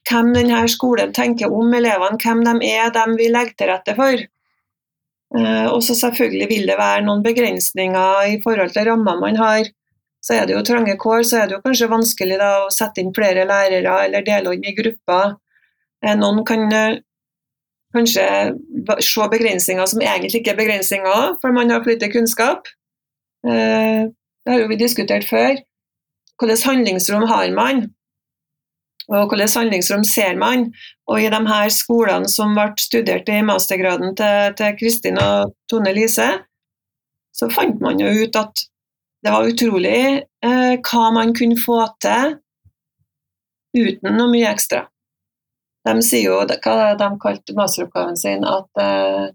hvem 0.09 0.33
denne 0.35 0.61
skolen 0.71 1.11
tenker 1.15 1.51
om 1.51 1.73
elevene, 1.75 2.19
hvem 2.21 2.43
de 2.45 2.69
er, 2.69 2.91
dem 2.95 3.17
vi 3.19 3.27
legger 3.31 3.57
til 3.57 3.71
rette 3.73 3.95
for. 3.97 4.23
Eh, 5.37 5.67
og 5.69 5.81
så 5.85 5.97
selvfølgelig 5.97 6.47
vil 6.49 6.71
det 6.71 6.77
være 6.79 7.03
noen 7.05 7.25
begrensninger 7.25 8.31
i 8.35 8.39
forhold 8.45 8.73
til 8.75 8.87
rammer 8.89 9.19
man 9.21 9.39
har. 9.39 9.67
Så 10.19 10.35
er 10.35 10.47
det 10.47 10.55
jo 10.55 10.63
trange 10.67 10.97
kår, 10.99 11.21
så 11.27 11.41
er 11.41 11.47
det 11.47 11.55
jo 11.57 11.63
kanskje 11.63 11.91
vanskelig 11.91 12.39
da, 12.41 12.49
å 12.65 12.73
sette 12.73 13.03
inn 13.03 13.13
flere 13.15 13.45
lærere 13.47 13.93
eller 14.07 14.25
dele 14.25 14.55
inn 14.57 14.67
i 14.67 14.75
grupper. 14.75 15.37
Uh, 16.03 16.15
noen 16.19 16.43
kan 16.47 16.65
uh, 16.67 16.97
kanskje 17.95 18.25
se 19.05 19.29
begrensninger 19.31 19.87
som 19.89 20.03
egentlig 20.03 20.41
ikke 20.41 20.53
er 20.53 20.59
begrensninger, 20.59 21.37
for 21.41 21.55
man 21.55 21.71
har 21.71 21.83
for 21.83 21.93
lite 21.93 22.11
kunnskap. 22.11 22.67
det 23.43 24.51
har 24.51 24.59
jo 24.59 24.67
vi 24.67 24.75
diskutert 24.75 25.23
før. 25.25 25.55
Hvilket 26.39 26.65
handlingsrom 26.67 27.25
har 27.27 27.51
man? 27.55 27.87
Og 29.09 29.31
hvilket 29.31 29.57
handlingsrom 29.57 30.03
ser 30.05 30.37
man? 30.37 30.69
Og 31.09 31.21
i 31.21 31.29
de 31.33 31.39
her 31.47 31.71
skolene 31.73 32.29
som 32.29 32.53
ble 32.57 32.69
studert 32.77 33.29
i 33.31 33.41
mastergraden 33.45 34.13
til, 34.19 34.53
til 34.59 34.75
Kristin 34.79 35.17
og 35.21 35.55
Tone 35.71 35.93
Lise, 35.97 36.29
så 37.33 37.49
fant 37.53 37.81
man 37.81 37.99
jo 38.01 38.11
ut 38.23 38.37
at 38.37 38.65
det 39.23 39.31
var 39.31 39.47
utrolig 39.47 40.23
eh, 40.45 40.75
hva 40.79 41.09
man 41.15 41.33
kunne 41.35 41.59
få 41.59 41.81
til 42.01 42.37
uten 43.77 44.15
noe 44.15 44.29
mye 44.31 44.49
ekstra. 44.49 44.85
De 45.87 46.03
sier 46.05 46.29
jo 46.29 46.39
hva 46.39 46.93
de 46.99 47.09
kalte 47.21 47.55
masteroppgaven 47.57 48.17
sin, 48.19 48.45
at 48.47 48.81
eh, 48.83 49.27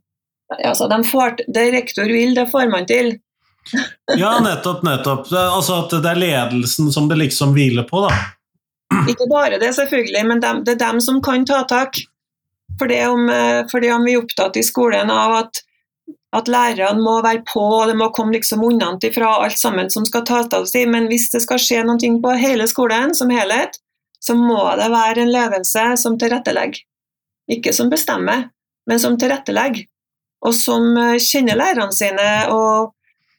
altså 0.60 0.88
de 0.88 1.00
får, 1.08 1.44
det 1.48 1.68
rektor 1.74 2.08
vil, 2.10 2.34
det 2.36 2.48
får 2.52 2.70
man 2.72 2.88
til 2.88 3.14
ja, 4.20 4.38
nettopp, 4.44 4.82
nettopp. 4.84 5.28
Altså 5.32 5.78
at 5.82 5.94
det 6.04 6.10
er 6.10 6.20
ledelsen 6.20 6.90
som 6.92 7.08
det 7.08 7.16
liksom 7.22 7.54
hviler 7.56 7.86
på, 7.88 8.02
da. 8.04 8.12
Ikke 9.10 9.28
bare 9.30 9.58
det, 9.60 9.72
selvfølgelig, 9.76 10.24
men 10.28 10.42
dem, 10.42 10.64
det 10.66 10.76
er 10.76 10.82
dem 10.86 11.00
som 11.04 11.22
kan 11.24 11.46
ta 11.48 11.62
tak. 11.68 12.00
Fordi 12.80 12.98
om, 13.06 13.28
eh, 13.30 13.62
fordi 13.70 13.90
om 13.94 14.04
vi 14.04 14.16
er 14.16 14.24
opptatt 14.24 14.56
i 14.56 14.66
skolen 14.66 15.10
av 15.10 15.36
at, 15.44 15.62
at 16.34 16.48
lærerne 16.50 17.02
må 17.02 17.20
være 17.22 17.44
på, 17.46 17.62
og 17.62 17.88
det 17.90 17.96
må 17.98 18.10
komme 18.14 18.34
liksom 18.34 18.64
fra 19.14 19.30
alt 19.44 19.58
sammen 19.58 19.90
som 19.90 20.04
skal 20.04 20.24
tas 20.24 20.74
i, 20.74 20.84
men 20.86 21.06
hvis 21.06 21.30
det 21.30 21.42
skal 21.44 21.58
skje 21.62 21.84
noe 21.84 22.10
på 22.22 22.34
hele 22.40 22.66
skolen 22.66 23.14
som 23.14 23.30
helhet, 23.30 23.78
så 24.20 24.34
må 24.34 24.62
det 24.80 24.90
være 24.90 25.22
en 25.22 25.32
ledelse 25.32 25.96
som 26.00 26.18
tilrettelegger. 26.18 26.80
Ikke 27.50 27.72
som 27.76 27.90
bestemmer, 27.92 28.48
men 28.88 29.00
som 29.00 29.18
tilrettelegger. 29.20 29.84
Og 30.44 30.54
som 30.56 30.96
eh, 30.96 31.20
kjenner 31.20 31.56
lærerne 31.56 31.92
sine 31.92 32.28
og 32.52 32.94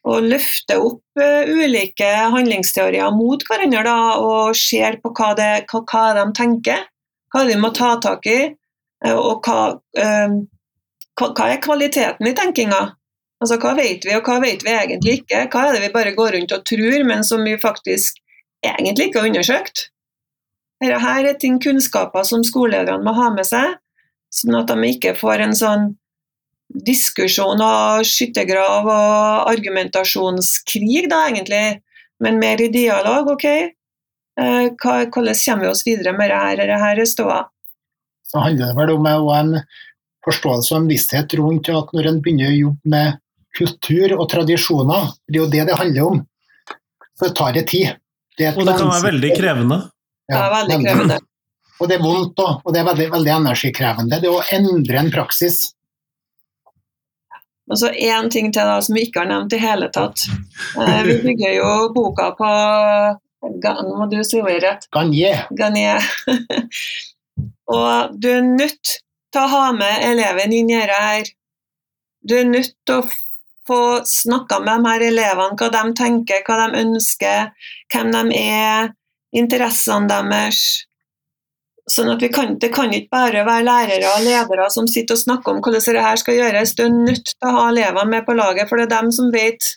og 0.06 0.26
løfter 0.30 0.82
opp 0.82 1.02
uh, 1.18 1.50
ulike 1.50 2.06
handlingsteorier 2.06 3.14
mot 3.16 3.42
hverandre 3.48 3.82
da, 3.88 3.98
og 4.22 4.58
ser 4.58 5.00
på 5.02 5.12
hva, 5.18 5.32
det, 5.38 5.66
hva, 5.72 5.82
hva, 5.82 6.04
de 6.20 6.26
tenker, 6.38 6.84
hva 7.34 7.46
de 7.50 7.56
må 7.60 7.72
ta 7.76 7.96
tak 8.04 8.28
i, 8.30 8.40
uh, 9.08 9.16
og 9.16 9.48
hva, 9.48 9.60
hva, 11.19 11.49
er 11.49 11.62
kvaliteten 11.63 12.28
i 12.28 12.36
tenkinga. 12.36 12.84
Altså, 13.43 13.58
Hva 13.60 13.73
vet 13.78 14.06
vi, 14.08 14.13
og 14.15 14.28
hva 14.28 14.39
vet 14.43 14.63
vi 14.63 14.71
egentlig 14.71 15.19
ikke? 15.21 15.45
Hva 15.51 15.67
er 15.67 15.75
det 15.75 15.84
vi 15.84 15.93
bare 15.93 16.15
går 16.15 16.38
rundt 16.38 16.56
og 16.56 16.63
tror, 16.67 17.04
men 17.08 17.23
som 17.28 17.43
vi 17.43 17.58
faktisk 17.60 18.21
egentlig 18.63 19.10
ikke 19.10 19.21
har 19.21 19.30
undersøkt? 19.30 19.89
Dette 20.84 20.99
her 21.04 21.28
er 21.30 21.38
ting, 21.39 21.60
kunnskaper 21.63 22.25
som 22.28 22.43
skolelederne 22.43 23.04
må 23.04 23.13
ha 23.15 23.30
med 23.36 23.47
seg, 23.47 23.78
sånn 24.34 24.58
at 24.60 24.71
de 24.71 24.89
ikke 24.91 25.15
får 25.19 25.43
en 25.45 25.56
sånn 25.56 25.86
diskusjon 26.86 27.62
og 27.62 28.06
skyttergrav 28.08 28.88
og 28.89 29.51
argumentasjonskrig, 29.51 31.08
da 31.12 31.25
egentlig, 31.30 31.80
men 32.23 32.39
mer 32.41 32.62
i 32.63 32.71
dialog. 32.73 33.32
ok, 33.36 33.45
eh, 33.45 34.69
Hvordan 34.82 35.12
kommer 35.12 35.63
vi 35.63 35.71
oss 35.71 35.86
videre 35.86 36.15
med 36.17 36.32
dette? 36.32 36.67
Dette 36.67 36.91
er 36.91 37.06
ståa. 37.06 37.41
Så 38.25 38.39
handler 38.39 38.67
det 38.67 38.75
vel 38.75 38.95
om 38.95 39.06
en 39.06 39.60
forståelse 40.26 40.74
og 40.74 40.80
en 40.80 40.90
bevissthet 40.90 41.36
rundt 41.40 41.70
at 41.74 41.94
når 41.96 42.10
en 42.12 42.22
begynner 42.24 42.52
å 42.52 42.58
jobbe 42.58 42.94
med 42.96 43.22
kultur 43.56 44.18
og 44.18 44.26
tradisjoner, 44.32 45.14
det 45.30 45.40
er 45.40 45.44
jo 45.44 45.52
det 45.52 45.68
det 45.70 45.78
handler 45.80 46.10
om, 46.10 46.24
så 47.16 47.32
tar 47.36 47.56
det 47.56 47.68
tid. 47.72 47.96
Det 48.36 48.52
og 48.52 48.66
det 48.68 48.76
kan 48.76 48.92
være 48.92 49.08
veldig 49.14 49.32
krevende. 49.38 49.78
Ja, 50.28 50.36
det 50.36 50.44
er 50.44 50.54
veldig 50.58 50.82
krevende. 50.84 51.22
Og 51.76 51.90
det 51.92 51.98
er 51.98 52.04
vondt 52.06 52.40
òg, 52.40 52.62
og 52.64 52.72
det 52.72 52.80
er 52.80 52.86
veldig, 52.88 53.06
veldig 53.12 53.32
energikrevende. 53.34 54.18
Det 54.24 54.30
er 54.30 54.32
å 54.32 54.44
endre 54.56 54.96
en 55.02 55.10
praksis 55.12 55.58
og 57.66 57.80
så 57.82 57.90
én 57.90 58.30
ting 58.30 58.52
til 58.54 58.68
da, 58.68 58.78
som 58.86 58.98
vi 58.98 59.08
ikke 59.08 59.24
har 59.24 59.30
nevnt 59.32 59.54
i 59.58 59.62
hele 59.62 59.88
tatt. 59.94 60.28
Eh, 60.78 61.00
vi 61.08 61.16
bygger 61.24 61.56
jo 61.58 61.70
boka 61.96 62.32
på 62.38 62.50
Nå 63.45 63.91
må 63.99 64.08
du 64.10 64.18
si 64.26 64.39
ordet 64.41 64.62
rett. 64.64 64.86
Gagné. 64.95 65.34
Gagné. 65.54 65.99
og 67.76 68.16
du 68.18 68.30
er 68.32 68.41
nødt 68.41 68.95
til 69.36 69.44
å 69.44 69.52
ha 69.52 69.70
med 69.76 70.04
eleven 70.08 70.56
inn 70.56 70.72
i 70.72 70.80
her. 70.80 71.30
Du 72.26 72.38
er 72.40 72.48
nødt 72.48 72.74
til 72.88 73.02
å 73.02 73.08
få 73.68 74.02
snakka 74.08 74.62
med 74.64 74.86
de 74.86 74.92
her 74.92 75.06
elevene, 75.10 75.58
hva 75.60 75.70
de 75.74 75.94
tenker, 75.98 76.44
hva 76.46 76.58
de 76.64 76.84
ønsker, 76.86 77.72
hvem 77.94 78.12
de 78.14 78.42
er, 78.42 78.92
interessene 79.36 80.10
deres. 80.10 80.62
Sånn 81.92 82.10
at 82.10 82.24
kan, 82.34 82.56
Det 82.58 82.72
kan 82.74 82.94
ikke 82.94 83.14
bare 83.14 83.44
være 83.46 83.66
lærere 83.68 84.14
og 84.16 84.24
ledere 84.26 84.70
som 84.74 84.88
sitter 84.90 85.14
og 85.14 85.22
snakker 85.22 85.54
om 85.54 85.60
hvordan 85.62 85.84
dette 85.86 86.22
skal 86.22 86.40
gjøres. 86.40 86.74
Du 86.74 86.86
er 86.86 86.94
nødt 86.94 87.28
til 87.30 87.46
å 87.50 87.58
ha 87.60 87.66
elevene 87.70 88.10
med 88.10 88.26
på 88.26 88.34
laget, 88.34 88.70
for 88.70 88.82
det 88.82 88.88
er 88.88 88.96
dem 88.96 89.12
som 89.14 89.30
vet 89.34 89.76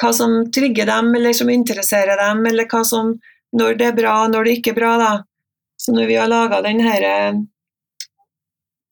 hva 0.00 0.10
som 0.12 0.40
trigger 0.52 0.88
dem, 0.90 1.14
eller 1.14 1.32
som 1.32 1.50
interesserer 1.50 2.18
dem, 2.20 2.42
eller 2.46 2.82
som, 2.84 3.14
når 3.52 3.78
det 3.78 3.86
er 3.86 3.94
bra, 3.96 4.16
når 4.28 4.44
det 4.44 4.56
ikke 4.58 4.74
er 4.74 4.80
bra. 4.80 4.96
Da. 4.98 5.12
Så 5.78 5.94
når 5.94 6.10
vi 6.10 6.18
har 6.18 6.28
laga 6.32 6.60
denne 6.66 6.90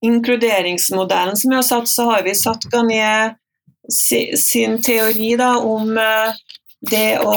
inkluderingsmodellen 0.05 1.37
som 1.37 1.51
vi 1.51 1.59
har 1.59 1.67
satt, 1.67 1.89
så 1.89 2.11
har 2.11 2.23
vi 2.27 2.35
satt 2.39 2.69
Garnier 2.73 3.35
sin 4.39 4.79
teori 4.83 5.35
da, 5.37 5.57
om 5.59 5.99
eh, 5.99 6.37
det 6.91 7.19
å 7.21 7.37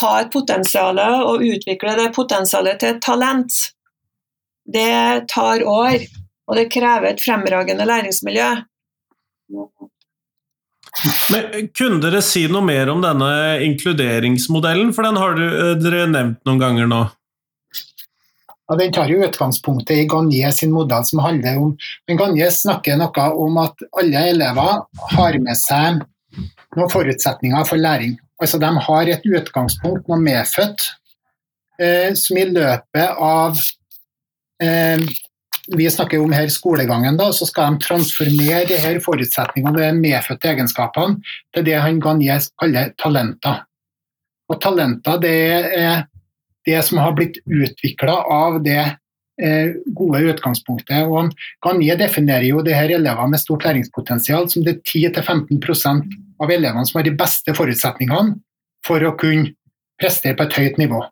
ha 0.00 0.14
et 0.20 0.32
potensial 0.32 0.98
og 1.00 1.42
utvikle 1.42 1.96
det 1.98 2.10
potensialet 2.14 2.80
til 2.80 2.94
et 2.94 3.02
talent, 3.02 3.60
det 4.70 5.26
tar 5.32 5.64
år. 5.66 6.04
Og 6.50 6.58
det 6.58 6.66
krever 6.72 7.12
et 7.12 7.22
fremragende 7.22 7.86
læringsmiljø. 7.86 8.48
Men 11.30 11.68
Kunne 11.78 12.00
dere 12.02 12.22
si 12.26 12.42
noe 12.50 12.64
mer 12.66 12.90
om 12.90 13.02
denne 13.04 13.30
inkluderingsmodellen, 13.68 14.90
for 14.96 15.06
den 15.06 15.20
har 15.20 15.38
dere 15.78 16.08
nevnt 16.10 16.42
noen 16.48 16.62
ganger 16.62 16.90
nå? 16.90 17.04
Ja, 18.70 18.76
den 18.78 18.92
tar 18.94 19.08
jo 19.10 19.24
utgangspunktet 19.26 19.96
i 19.98 20.06
Gagné 20.06 20.50
sin 20.54 20.70
modell, 20.70 21.02
som 21.04 21.18
handler 21.24 21.58
om 21.58 21.72
men 22.06 22.18
Gagné 22.20 22.46
snakker 22.54 23.00
noe 23.00 23.24
om 23.34 23.58
at 23.58 23.82
alle 23.98 24.22
elever 24.30 24.84
har 25.16 25.38
med 25.42 25.58
seg 25.58 26.04
noen 26.78 26.92
forutsetninger 26.92 27.66
for 27.66 27.82
læring. 27.82 28.14
Altså 28.40 28.60
De 28.62 28.70
har 28.86 29.10
et 29.10 29.26
utgangspunkt, 29.26 30.06
noe 30.06 30.20
medfødt, 30.22 30.86
eh, 31.82 32.14
som 32.14 32.38
i 32.38 32.46
løpet 32.46 33.18
av 33.18 33.58
eh, 34.62 35.02
vi 35.74 35.90
snakker 35.90 36.22
om 36.22 36.32
her 36.34 36.48
skolegangen, 36.50 37.18
da, 37.18 37.28
så 37.34 37.46
skal 37.46 37.74
de 37.74 37.84
transformere 37.84 38.68
de 38.70 38.78
her 38.78 39.02
forutsetningene, 39.02 39.82
de 39.82 39.90
medfødte 39.98 40.54
egenskapene, 40.54 41.18
til 41.54 41.66
det 41.66 41.76
han 41.82 42.00
Gagné 42.02 42.38
kaller 42.62 42.94
talenter. 43.02 43.64
Og 44.50 44.58
Talenter 44.62 45.20
det 45.22 45.36
er 45.78 46.06
det 46.70 46.80
som 46.86 47.00
har 47.02 47.14
blitt 47.18 47.40
utvikla 47.44 48.16
av 48.30 48.60
det 48.64 48.80
eh, 49.42 49.76
gode 49.96 50.22
utgangspunktet. 50.32 51.06
Og 51.10 51.34
Gagné 51.64 51.96
definerer 51.98 52.46
jo 52.48 52.64
det 52.66 52.76
her 52.78 52.92
elever 52.96 53.30
med 53.30 53.42
stort 53.42 53.66
læringspotensial 53.68 54.48
som 54.52 54.66
det 54.66 54.78
er 54.78 55.10
10-15% 55.20 56.18
av 56.40 56.52
elevene 56.54 56.86
som 56.88 57.00
har 57.00 57.08
de 57.08 57.16
beste 57.18 57.54
forutsetningene 57.56 58.38
for 58.86 59.04
å 59.04 59.16
kunne 59.20 59.52
prestere 60.00 60.38
på 60.38 60.46
et 60.46 60.56
høyt 60.56 60.80
nivå. 60.80 61.02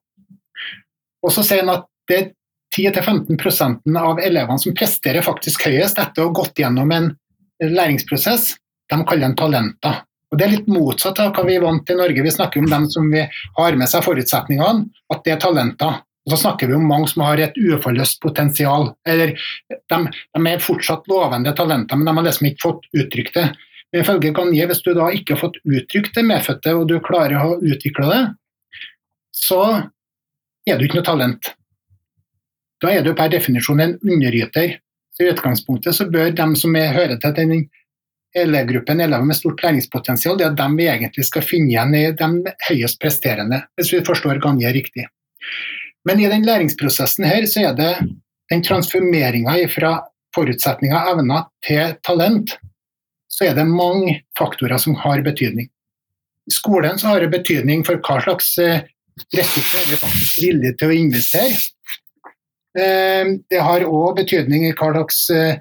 Og 1.24 1.34
så 1.34 1.44
sier 1.44 1.64
han 1.64 1.74
at 1.74 1.88
det 2.08 2.18
er 2.18 2.28
10-15% 2.76 3.96
av 3.98 4.20
elevene 4.22 4.60
som 4.60 4.76
presterer 4.76 5.24
faktisk 5.24 5.66
høyest 5.68 5.98
etter 6.00 6.24
å 6.24 6.30
ha 6.30 6.36
gått 6.36 6.60
gjennom 6.60 6.92
en 6.94 7.10
læringsprosess, 7.64 8.54
de 8.88 8.98
kaller 9.04 9.26
den 9.26 9.36
talenter. 9.36 10.02
Og 10.28 10.38
Det 10.38 10.44
er 10.44 10.52
litt 10.52 10.68
motsatt 10.68 11.20
av 11.22 11.32
hva 11.32 11.44
vi 11.46 11.56
er 11.56 11.64
vant 11.64 11.84
til 11.88 11.96
i 11.96 12.02
Norge. 12.02 12.24
Vi 12.24 12.34
snakker 12.34 12.60
om 12.60 12.68
dem 12.68 12.84
som 12.92 13.06
vi 13.08 13.22
har 13.56 13.78
med 13.80 13.88
seg 13.88 14.04
forutsetningene, 14.04 14.84
at 15.12 15.24
det 15.24 15.34
er 15.34 15.40
talenter. 15.40 16.02
Og 16.26 16.34
Så 16.34 16.42
snakker 16.42 16.68
vi 16.68 16.76
om 16.76 16.84
mange 16.84 17.08
som 17.08 17.24
har 17.24 17.40
et 17.40 17.56
uforløst 17.56 18.20
potensial. 18.20 18.90
Eller 19.08 19.32
de, 19.32 20.00
de, 20.04 20.42
er 20.50 20.60
fortsatt 20.60 21.08
lovende 21.08 21.54
talenter, 21.56 21.96
men 21.96 22.04
de 22.04 22.16
har 22.18 22.26
liksom 22.26 22.50
ikke 22.50 22.66
fått 22.66 22.90
uttrykt 22.92 23.38
det. 23.40 23.46
Men 23.88 24.04
ifølge 24.04 24.34
Ganje, 24.36 24.66
hvis 24.68 24.84
du 24.84 24.90
da 24.92 25.06
ikke 25.16 25.32
har 25.32 25.40
fått 25.46 25.56
uttrykt 25.64 26.18
det 26.18 26.26
medfødte, 26.28 26.74
og 26.76 26.90
du 26.90 26.98
klarer 27.00 27.40
å 27.40 27.56
utvikle 27.64 28.10
det, 28.10 28.20
så 29.32 29.62
er 30.68 30.76
du 30.76 30.84
ikke 30.84 31.00
noe 31.00 31.08
talent. 31.08 31.54
Da 32.82 32.92
er 32.92 33.02
du 33.06 33.14
per 33.16 33.32
definisjon 33.32 33.80
en 33.80 33.96
underyter. 34.04 34.76
Så 35.16 35.24
I 35.24 35.32
utgangspunktet 35.32 35.96
så 35.96 36.06
bør 36.12 36.28
de 36.36 36.46
som 36.60 36.76
er, 36.78 36.92
hører 36.94 37.16
til 37.22 37.34
den 37.34 37.64
elevgruppen 38.36 39.00
elever 39.00 39.24
med 39.24 39.36
stort 39.36 39.62
læringspotensial, 39.62 40.36
det 40.38 40.46
er 40.46 40.56
dem 40.58 40.76
vi 40.78 40.88
egentlig 40.90 41.24
skal 41.26 41.44
finne 41.46 41.72
igjen 41.72 41.94
i 41.96 42.04
de 42.18 42.54
høyest 42.68 43.00
presterende, 43.02 43.62
hvis 43.78 43.92
vi 43.94 44.04
forstår 44.04 44.40
Ganje 44.44 44.72
riktig. 44.74 45.06
Men 46.08 46.20
i 46.20 46.28
den 46.30 46.44
læringsprosessen 46.46 47.26
her 47.28 47.46
så 47.48 47.68
er 47.70 47.78
det 47.78 47.92
den 48.52 48.62
transformeringa 48.64 49.56
fra 49.72 49.96
forutsetninger 50.36 50.96
og 50.96 51.16
evner 51.16 51.48
til 51.64 51.96
talent, 52.06 52.54
så 53.28 53.48
er 53.48 53.56
det 53.56 53.66
mange 53.68 54.22
faktorer 54.38 54.80
som 54.80 54.96
har 55.02 55.22
betydning. 55.24 55.68
I 56.48 56.54
skolen 56.54 56.98
så 56.98 57.12
har 57.12 57.20
det 57.20 57.32
betydning 57.32 57.84
for 57.84 58.00
hva 58.00 58.20
slags 58.24 58.54
eh, 58.62 58.86
ressurser 59.36 59.90
vi 59.90 59.98
faktisk 60.00 60.38
villige 60.40 60.76
til 60.80 60.92
å 60.92 60.96
investere. 60.96 61.58
Eh, 62.78 63.34
det 63.50 63.60
har 63.64 63.84
òg 63.84 64.22
betydning 64.22 64.64
i 64.68 64.72
hva 64.72 64.92
slags 64.94 65.20
eh, 65.34 65.60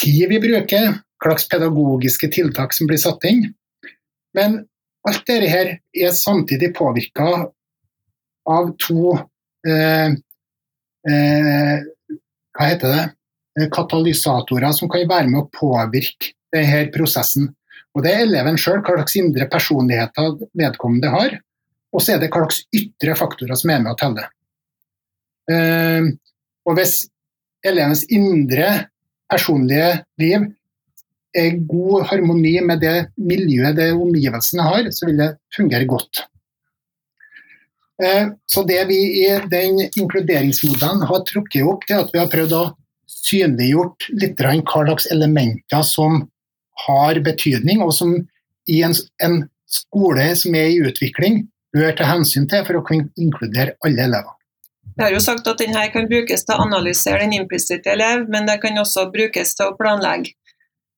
tid 0.00 0.24
vi 0.32 0.40
bruker, 0.40 0.96
slags 1.24 1.48
pedagogiske 1.48 2.30
tiltak 2.32 2.74
som 2.76 2.88
blir 2.90 3.00
satt 3.00 3.24
inn. 3.28 3.48
Men 4.36 4.62
alt 5.06 5.26
dette 5.26 5.50
her 5.50 5.72
er 5.94 6.14
samtidig 6.16 6.72
påvirka 6.76 7.46
av 8.46 8.72
to 8.82 9.16
eh, 9.66 10.14
eh, 11.10 11.76
Hva 12.56 12.68
heter 12.70 12.92
det? 12.92 13.04
Eh, 13.60 13.68
katalysatorer 13.72 14.72
som 14.76 14.90
kan 14.92 15.08
være 15.08 15.30
med 15.32 15.44
å 15.44 15.50
påvirke 15.52 16.34
denne 16.54 16.86
prosessen. 16.94 17.50
Og 17.96 18.04
Det 18.04 18.12
er 18.12 18.26
eleven 18.26 18.58
sjøl, 18.60 18.82
hva 18.84 18.98
slags 18.98 19.16
indre 19.16 19.48
personligheter 19.48 20.36
vedkommende 20.52 21.12
har. 21.12 21.38
Og 21.96 22.02
så 22.02 22.14
er 22.14 22.20
det 22.20 22.28
hva 22.28 22.44
slags 22.44 22.64
ytre 22.76 23.16
faktorer 23.16 23.56
som 23.56 23.72
er 23.72 23.80
med 23.80 23.94
å 23.94 24.00
telle. 24.00 24.26
Eh, 25.48 26.12
og 26.66 26.76
Hvis 26.76 27.06
elevens 27.66 28.04
indre 28.12 28.90
personlige 29.30 30.04
liv 30.20 30.44
god 31.68 32.06
harmoni 32.10 32.54
med 32.64 32.80
det 32.80 32.96
miljøet 33.16 33.76
det 33.76 33.90
omgivelsene 33.94 34.64
har, 34.66 34.88
så 34.94 35.08
vil 35.08 35.20
det 35.20 35.30
fungere 35.56 35.88
godt. 35.88 36.24
Eh, 38.02 38.28
så 38.46 38.62
det 38.68 38.82
vi 38.90 38.98
i 39.24 39.28
den 39.50 39.80
inkluderingsmodellen 39.86 41.06
har 41.08 41.24
trukket 41.28 41.64
opp, 41.64 41.86
det 41.88 41.96
er 41.96 42.04
at 42.04 42.14
vi 42.14 42.20
har 42.20 42.32
prøvd 42.32 42.56
å 42.56 42.64
synliggjort 43.26 44.08
litt 44.20 44.40
hva 44.40 44.54
slags 44.86 45.10
elementer 45.12 45.84
som 45.86 46.24
har 46.86 47.20
betydning, 47.24 47.80
og 47.82 47.94
som 47.96 48.14
i 48.68 48.82
en, 48.84 48.94
en 49.22 49.44
skole 49.66 50.28
som 50.36 50.54
er 50.58 50.72
i 50.74 50.80
utvikling, 50.84 51.46
bør 51.76 51.94
ta 51.96 52.08
hensyn 52.08 52.48
til 52.50 52.64
for 52.66 52.78
å 52.78 52.84
kunne 52.86 53.08
inkludere 53.20 53.76
alle 53.84 54.08
elever. 54.08 54.32
Vi 54.96 55.04
har 55.04 55.12
jo 55.12 55.20
sagt 55.20 55.48
at 55.50 55.60
denne 55.60 55.82
kan 55.92 56.06
brukes 56.08 56.46
til 56.46 56.56
å 56.56 56.64
analysere 56.64 57.20
den 57.24 57.34
implisitte 57.36 57.92
elev, 57.92 58.24
men 58.32 58.46
det 58.48 58.60
kan 58.62 58.78
også 58.80 59.10
brukes 59.12 59.52
til 59.56 59.72
å 59.72 59.76
planlegge. 59.76 60.32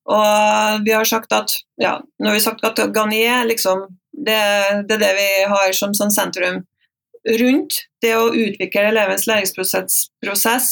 Og 0.09 0.85
vi 0.85 0.93
har 0.95 1.05
sagt 1.05 1.33
at 1.35 1.53
ja, 1.81 1.99
når 2.19 2.33
vi 2.33 2.39
har 2.39 2.45
sagt 2.47 2.65
at 2.65 2.81
Garnier 2.95 3.45
liksom, 3.45 3.85
det, 4.11 4.39
det, 4.89 4.97
er 4.97 5.03
det 5.03 5.13
vi 5.19 5.29
har 5.51 5.73
som 5.77 5.93
sånn 5.97 6.13
sentrum 6.13 6.63
rundt 7.39 7.83
det 8.01 8.15
å 8.17 8.31
utvikle 8.31 8.89
elevens 8.89 9.27
læringsprosess, 9.29 10.71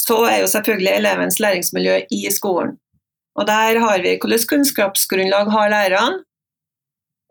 så 0.00 0.16
er 0.26 0.40
jo 0.40 0.50
selvfølgelig 0.50 0.92
elevens 0.96 1.38
læringsmiljø 1.42 2.00
i 2.16 2.22
skolen. 2.32 2.74
Og 3.38 3.46
der 3.46 3.78
har 3.78 4.02
vi 4.02 4.16
hvilket 4.16 4.48
kunnskapsgrunnlag 4.50 5.50
har 5.54 5.70
lærerne. 5.70 6.24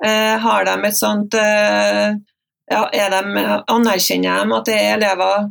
Eh, 0.06 0.36
har 0.40 0.64
de 0.64 0.76
et 0.88 0.96
sånt 0.96 1.34
eh, 1.36 2.14
ja, 2.72 2.84
de, 3.12 3.46
Anerkjenner 3.68 4.46
de 4.46 4.56
at 4.56 4.70
det 4.70 4.78
er 4.78 4.94
elever 4.94 5.50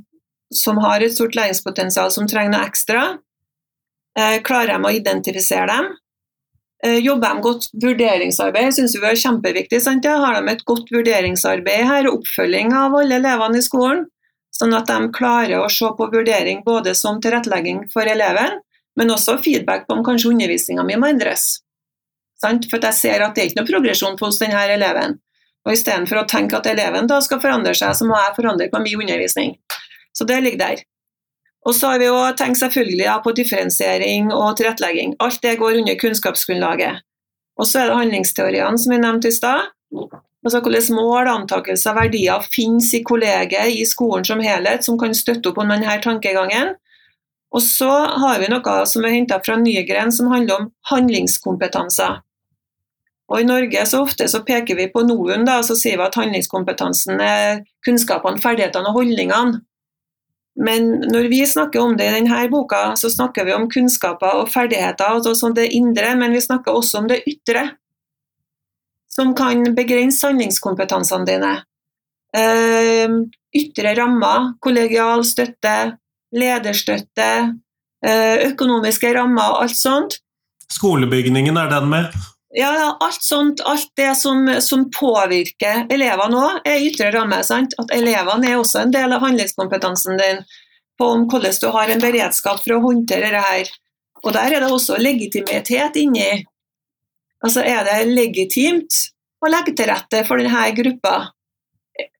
som 0.55 0.81
har 0.81 1.05
et 1.05 1.13
stort 1.13 1.37
læringspotensial 1.37 2.09
som 2.15 2.29
trenger 2.31 2.55
noe 2.55 2.69
ekstra? 2.71 3.03
Eh, 4.19 4.41
klarer 4.43 4.75
de 4.75 4.89
å 4.89 4.95
identifisere 4.95 5.67
dem? 5.71 5.93
Eh, 6.85 6.99
jobber 6.99 7.35
de 7.35 7.43
godt 7.43 7.69
vurderingsarbeid? 7.83 8.75
synes 8.75 8.97
vi 8.97 9.07
er 9.07 9.19
kjempeviktig. 9.19 9.81
Sant? 9.83 10.07
Har 10.07 10.41
de 10.41 10.53
et 10.53 10.65
godt 10.65 10.91
vurderingsarbeid 10.95 11.87
her, 11.87 12.11
oppfølging 12.11 12.75
av 12.75 12.97
alle 12.99 13.19
elevene 13.21 13.59
i 13.59 13.67
skolen? 13.67 14.07
Sånn 14.55 14.75
at 14.75 14.91
de 14.91 15.13
klarer 15.15 15.61
å 15.63 15.71
se 15.71 15.87
på 15.95 16.11
vurdering 16.11 16.65
både 16.65 16.95
som 16.99 17.21
tilrettelegging 17.23 17.85
for 17.93 18.03
eleven, 18.11 18.59
men 18.97 19.15
også 19.15 19.39
feedback 19.39 19.87
på 19.87 19.95
om 19.95 20.05
kanskje 20.07 20.33
undervisninga 20.33 20.83
mi 20.87 20.97
må 20.99 21.13
endres. 21.13 21.61
Sant? 22.43 22.67
For 22.71 22.83
jeg 22.83 22.95
ser 22.95 23.23
at 23.23 23.35
det 23.35 23.43
er 23.43 23.51
ikke 23.51 23.61
noe 23.61 23.71
progresjon 23.71 24.19
hos 24.19 24.39
denne 24.43 24.65
eleven. 24.75 25.19
Og 25.67 25.75
Istedenfor 25.75 26.23
å 26.23 26.29
tenke 26.31 26.59
at 26.59 26.67
eleven 26.67 27.07
da 27.07 27.21
skal 27.23 27.43
forandre 27.43 27.75
seg, 27.77 27.95
så 27.95 28.07
må 28.09 28.19
jeg 28.19 28.35
forandre 28.39 28.71
på 28.73 28.83
min 28.83 29.03
undervisning. 29.03 29.59
Så 30.17 30.27
det 30.27 30.41
ligger 30.43 30.65
der. 30.65 30.83
Og 31.67 31.75
så 31.75 31.93
har 31.93 31.99
vi 32.01 32.07
jo 32.07 32.19
tenkt 32.39 32.61
selvfølgelig 32.61 33.11
på 33.25 33.35
differensiering 33.37 34.31
og 34.33 34.57
tilrettelegging. 34.57 35.17
Alt 35.21 35.43
det 35.43 35.59
går 35.59 35.81
under 35.81 35.99
kunnskapsgrunnlaget. 36.01 37.03
Og 37.59 37.67
så 37.67 37.83
er 37.83 37.91
det 37.91 37.99
handlingsteoriene 37.99 38.79
som 38.79 38.95
vi 38.95 39.01
nevnte 39.03 39.33
i 39.33 39.35
stad. 39.35 39.67
Altså 40.47 40.61
Hvilke 40.63 40.95
mål, 40.95 41.29
antakelser 41.29 41.97
verdier 41.97 42.45
finnes 42.55 42.93
i 42.95 43.03
kollegiet, 43.03 43.75
i 43.75 43.85
skolen 43.85 44.25
som 44.25 44.41
helhet, 44.41 44.87
som 44.87 44.99
kan 45.01 45.17
støtte 45.17 45.51
opp 45.51 45.59
om 45.59 45.73
denne 45.75 45.99
tankegangen. 46.05 46.77
Og 47.51 47.65
så 47.65 47.91
har 48.23 48.39
vi 48.41 48.49
noe 48.53 48.79
som 48.87 49.05
er 49.05 49.17
henta 49.17 49.41
fra 49.45 49.57
Nygren, 49.59 50.13
som 50.15 50.31
handler 50.33 50.61
om 50.61 50.71
handlingskompetanser. 50.93 52.21
Og 53.29 53.43
I 53.43 53.45
Norge 53.49 53.85
så 53.89 54.03
ofte 54.05 54.29
så 54.31 54.41
peker 54.47 54.77
vi 54.79 54.89
på 54.93 55.03
NOUN, 55.05 55.45
da, 55.45 55.59
så 55.65 55.77
sier 55.77 55.99
vi 56.01 56.07
at 56.07 56.17
handlingskompetansen 56.17 57.21
er 57.21 57.61
kunnskapene, 57.85 58.41
ferdighetene 58.41 58.89
og 58.89 59.03
holdningene. 59.03 59.61
Men 60.59 60.89
når 61.07 61.29
vi 61.31 61.45
snakker 61.47 61.81
om 61.81 61.95
det 61.99 62.09
i 62.09 62.15
denne 62.17 62.41
boka, 62.51 62.97
så 62.99 63.11
snakker 63.13 63.47
vi 63.47 63.55
om 63.55 63.69
kunnskaper 63.71 64.41
og 64.41 64.51
ferdigheter, 64.51 65.07
altså 65.07 65.37
sånn 65.39 65.55
det 65.55 65.69
indre, 65.77 66.17
men 66.19 66.35
vi 66.35 66.43
snakker 66.43 66.75
også 66.75 67.03
om 67.03 67.11
det 67.11 67.21
ytre. 67.31 67.69
Som 69.09 69.37
kan 69.39 69.63
begrense 69.77 70.27
handlingskompetansene 70.27 71.29
dine. 71.29 71.53
Ehm, 72.37 73.21
ytre 73.55 73.95
rammer, 73.99 74.53
kollegial 74.61 75.23
støtte, 75.27 75.77
lederstøtte, 76.35 77.31
eh, 78.05 78.37
økonomiske 78.51 79.15
rammer 79.15 79.55
og 79.55 79.63
alt 79.63 79.79
sånt. 79.79 80.19
Skolebygningen 80.69 81.57
er 81.57 81.71
den 81.71 81.89
med? 81.89 82.19
Ja, 82.57 82.97
alt 83.01 83.23
sånt, 83.23 83.61
alt 83.61 83.91
det 83.97 84.15
som, 84.17 84.47
som 84.65 84.87
påvirker 84.95 85.85
elevene 85.93 86.39
òg, 86.41 86.63
er 86.65 86.85
ytre 86.87 87.11
ramme. 87.13 87.43
Sant? 87.45 87.77
At 87.81 87.93
elevene 87.93 88.49
er 88.49 88.57
også 88.61 88.83
en 88.83 88.95
del 88.95 89.13
av 89.13 89.25
handlingskompetansen 89.27 90.17
din 90.21 90.41
på 90.99 91.11
om 91.15 91.27
hvordan 91.31 91.59
du 91.61 91.69
har 91.75 91.93
en 91.93 92.03
beredskap 92.03 92.63
for 92.65 92.77
å 92.79 92.83
håndtere 92.83 93.29
dette 93.29 93.45
her. 93.45 93.73
Og 94.25 94.33
der 94.35 94.57
er 94.57 94.65
det 94.65 94.71
også 94.73 94.97
legitimitet 94.99 95.99
inni. 96.01 96.31
Altså, 97.45 97.63
er 97.63 97.85
det 97.87 97.99
legitimt 98.11 98.97
å 99.45 99.51
legge 99.51 99.77
til 99.79 99.87
rette 99.93 100.25
for 100.27 100.41
denne 100.43 100.65
gruppa? 100.75 101.19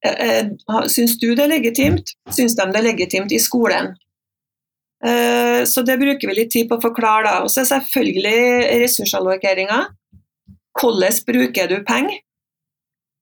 Eh, 0.05 0.29
eh, 0.29 0.53
syns 0.93 1.17
du 1.19 1.33
det 1.33 1.47
er 1.47 1.55
legitimt? 1.57 2.15
Syns 2.31 2.55
de 2.59 2.69
det 2.69 2.83
er 2.83 2.87
legitimt 2.93 3.35
i 3.35 3.41
skolen? 3.43 3.97
Eh, 5.05 5.65
så 5.67 5.83
det 5.87 5.99
bruker 5.99 6.31
vi 6.31 6.37
litt 6.37 6.53
tid 6.55 6.69
på 6.69 6.79
å 6.79 6.85
forklare. 6.85 7.25
da. 7.27 7.43
Og 7.43 7.51
så 7.51 7.65
er 7.65 7.73
selvfølgelig 7.73 8.83
ressursallokeringa. 8.85 9.81
Hvordan 10.79 11.13
bruker 11.27 11.69
du 11.69 11.85
penger? 11.85 12.21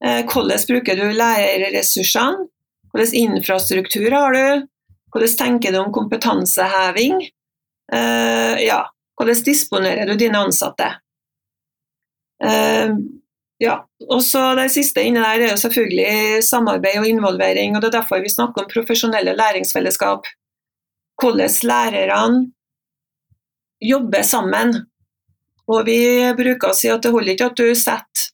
Hvordan 0.02 0.66
bruker 0.68 0.96
du 0.98 1.06
lærerressursene? 1.16 2.48
Hvilken 2.92 3.36
infrastruktur 3.36 4.10
har 4.12 4.32
du? 4.32 4.66
Hvordan 5.12 5.36
tenker 5.38 5.72
du 5.72 5.78
om 5.80 5.92
kompetanseheving? 5.92 7.22
Ja, 7.92 8.80
hvordan 9.16 9.42
disponerer 9.46 10.06
du 10.06 10.14
dine 10.20 10.38
ansatte? 10.38 10.88
Ja, 13.60 13.76
og 14.10 14.20
så 14.20 14.54
Det 14.58 14.70
siste 14.74 15.00
inne 15.04 15.22
der 15.24 15.46
er 15.46 15.50
jo 15.54 15.56
selvfølgelig 15.56 16.44
samarbeid 16.44 16.98
og 17.00 17.08
involvering. 17.08 17.76
og 17.76 17.82
Det 17.82 17.88
er 17.88 17.98
derfor 18.00 18.20
vi 18.20 18.28
snakker 18.28 18.62
om 18.62 18.70
profesjonelle 18.72 19.32
læringsfellesskap. 19.36 20.28
Hvordan 21.22 21.50
lærerne 21.62 22.52
jobber 23.80 24.22
sammen. 24.22 24.74
Og 25.66 25.86
Vi 25.86 26.00
bruker 26.38 26.70
å 26.70 26.76
si 26.76 26.90
at 26.92 27.02
det 27.02 27.12
holder 27.14 27.34
ikke 27.34 27.50
at 27.50 27.58
du 27.58 27.70
setter 27.74 28.28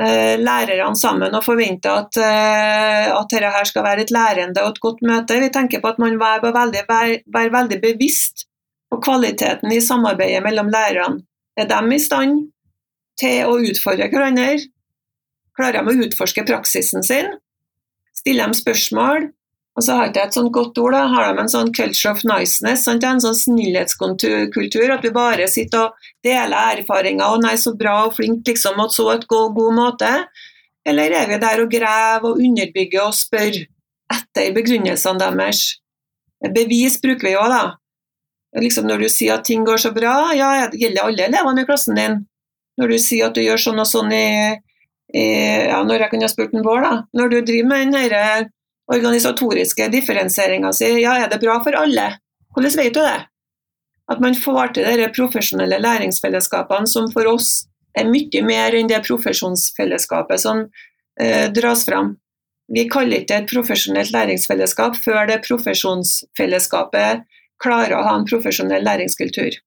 eh, 0.00 0.36
lærerne 0.40 0.98
sammen 0.98 1.34
og 1.36 1.44
forventer 1.46 2.02
at, 2.02 2.18
eh, 2.18 3.10
at 3.14 3.30
dette 3.30 3.64
skal 3.70 3.86
være 3.86 4.06
et 4.06 4.14
lærende 4.14 4.64
og 4.64 4.74
et 4.74 4.82
godt 4.82 5.02
møte. 5.06 5.40
Vi 5.42 5.50
tenker 5.54 5.82
på 5.82 5.92
at 5.92 6.00
man 6.02 6.18
bør 6.18 6.50
være, 6.54 6.84
være 7.26 7.54
veldig 7.54 7.80
bevisst 7.82 8.46
på 8.90 8.98
kvaliteten 9.04 9.70
i 9.70 9.82
samarbeidet 9.84 10.42
mellom 10.42 10.72
lærerne. 10.72 11.22
Er 11.58 11.68
de 11.70 11.94
i 11.94 12.02
stand 12.02 12.48
til 13.20 13.46
å 13.46 13.58
utfordre 13.60 14.08
hverandre. 14.10 14.58
Klarer 15.58 15.84
de 15.84 15.92
å 15.92 16.06
utforske 16.06 16.44
praksisen 16.48 17.04
sin? 17.04 17.34
Stiller 18.16 18.50
de 18.50 18.58
spørsmål? 18.58 19.30
Og 19.78 19.84
så 19.86 19.96
har 19.96 20.10
ikke 20.10 20.24
et 20.26 20.36
sånt 20.36 20.52
godt 20.52 20.78
ord, 20.82 20.92
da. 20.96 21.04
har 21.12 21.28
de 21.30 21.42
en 21.44 21.50
sånn 21.50 21.70
culture 21.72 22.12
of 22.12 22.22
niceness, 22.26 22.84
sant? 22.88 23.04
en 23.06 23.22
sånn 23.22 23.38
snillhetskultur, 23.38 24.90
at 24.90 25.04
vi 25.06 25.12
bare 25.14 25.46
sitter 25.48 25.86
og 25.86 26.08
deler 26.26 26.80
erfaringer 26.82 27.36
og 27.36 27.44
'nei, 27.44 27.54
så 27.56 27.72
bra 27.78 28.06
og 28.08 28.16
flink', 28.18 28.42
liksom, 28.48 28.80
og 28.82 28.90
så 28.92 29.12
et 29.14 29.28
god, 29.30 29.54
god 29.54 29.76
måte? 29.76 30.10
Eller 30.86 31.14
er 31.14 31.28
vi 31.28 31.38
der 31.38 31.62
og 31.62 31.70
graver 31.70 32.32
og 32.32 32.40
underbygger 32.40 33.04
og 33.04 33.14
spør 33.14 33.60
etter 34.10 34.52
begrunnelsene 34.56 35.20
deres? 35.22 35.62
Bevis 36.40 36.98
bruker 37.00 37.28
vi 37.28 37.36
jo, 37.36 37.44
da. 37.52 37.76
Liksom 38.58 38.88
når 38.88 39.04
du 39.04 39.08
sier 39.12 39.36
at 39.36 39.46
ting 39.46 39.64
går 39.64 39.78
så 39.78 39.92
bra, 39.94 40.32
ja, 40.34 40.66
det 40.72 40.80
gjelder 40.80 41.06
alle 41.06 41.28
elevene 41.28 41.62
i 41.62 41.68
klassen 41.68 41.98
din. 41.98 42.16
Når 42.80 42.94
du 42.94 42.98
sier 42.98 43.28
at 43.28 43.36
du 43.36 43.44
gjør 43.44 43.60
sånn 43.60 43.82
og 43.82 43.86
sånn 43.86 44.10
i, 44.14 44.56
i 45.14 45.26
ja, 45.68 45.82
Når 45.84 46.06
jeg 46.06 46.10
kunne 46.10 46.26
ha 46.26 46.32
spurt 46.32 46.56
en 46.56 46.64
Bård, 46.64 46.82
da. 46.82 47.04
Når 47.14 47.28
du 47.28 47.36
driver 47.42 47.68
med 47.68 47.92
den 47.92 48.50
organisatoriske 48.90 49.88
differensieringa 49.92 50.72
si, 50.74 50.88
ja, 51.02 51.16
er 51.18 51.30
det 51.30 51.40
bra 51.42 51.58
for 51.64 51.76
alle? 51.78 52.12
Hvordan 52.54 52.76
vet 52.80 52.94
du 52.94 53.00
det? 53.00 53.18
At 54.10 54.22
man 54.22 54.34
får 54.34 54.74
til 54.74 54.88
de 54.98 55.08
profesjonelle 55.14 55.78
læringsfellesskapene 55.78 56.90
som 56.90 57.06
for 57.14 57.30
oss 57.30 57.50
er 57.98 58.10
mye 58.10 58.42
mer 58.46 58.74
enn 58.74 58.90
det 58.90 59.02
profesjonsfellesskapet 59.06 60.42
som 60.42 60.64
eh, 61.22 61.46
dras 61.54 61.84
fram. 61.86 62.16
Vi 62.70 62.86
kaller 62.90 63.20
ikke 63.20 63.32
det 63.32 63.38
et 63.42 63.50
profesjonelt 63.50 64.12
læringsfellesskap 64.14 64.98
før 65.04 65.26
det 65.30 65.40
profesjonsfellesskapet 65.46 67.24
klarer 67.62 67.96
å 67.96 68.04
ha 68.06 68.14
en 68.18 68.26
profesjonell 68.26 68.86
læringskultur. 68.86 69.58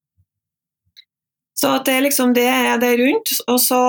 Så 1.54 1.72
det, 1.86 2.00
liksom, 2.08 2.34
det 2.36 2.48
er 2.50 2.80
det 2.82 2.96
rundt. 3.00 3.36
Og 3.48 3.60
så 3.62 3.80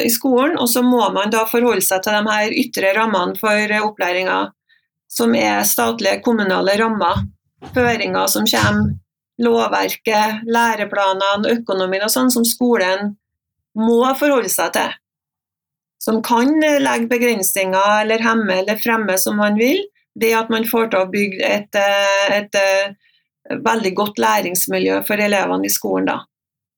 i 0.00 0.08
skolen, 0.10 0.56
og 0.56 0.68
så 0.70 0.82
må 0.82 1.02
man 1.12 1.32
da 1.32 1.44
forholde 1.48 1.84
seg 1.84 2.00
til 2.04 2.16
de 2.16 2.32
her 2.32 2.54
ytre 2.56 2.94
rammene 2.96 3.36
for 3.36 3.74
opplæringa, 3.82 4.38
som 5.08 5.34
er 5.36 5.60
statlige, 5.68 6.22
kommunale 6.24 6.76
rammer. 6.80 7.26
Føringer 7.74 8.28
som 8.30 8.46
kommer, 8.48 8.94
lovverket, 9.42 10.44
læreplanene, 10.46 11.58
økonomien 11.58 12.04
og 12.06 12.12
sånn, 12.12 12.32
som 12.32 12.46
skolen 12.46 13.14
må 13.78 14.00
forholde 14.18 14.50
seg 14.52 14.72
til. 14.76 14.96
Som 16.02 16.20
kan 16.24 16.54
legge 16.58 17.10
begrensninger 17.10 18.04
eller 18.04 18.22
hemme 18.22 18.60
eller 18.62 18.78
fremme 18.80 19.18
som 19.18 19.38
man 19.40 19.58
vil. 19.58 19.80
Det 20.18 20.30
at 20.34 20.50
man 20.50 20.66
får 20.66 20.92
til 20.92 21.02
å 21.02 21.10
bygge 21.10 21.44
et, 21.46 21.78
eh, 21.78 22.38
et, 22.38 22.54
et 22.54 23.52
eh, 23.52 23.58
veldig 23.64 23.92
godt 23.98 24.18
læringsmiljø 24.22 25.02
for 25.06 25.20
elevene 25.22 25.66
i 25.66 25.72
skolen. 25.72 26.08
da. 26.10 26.18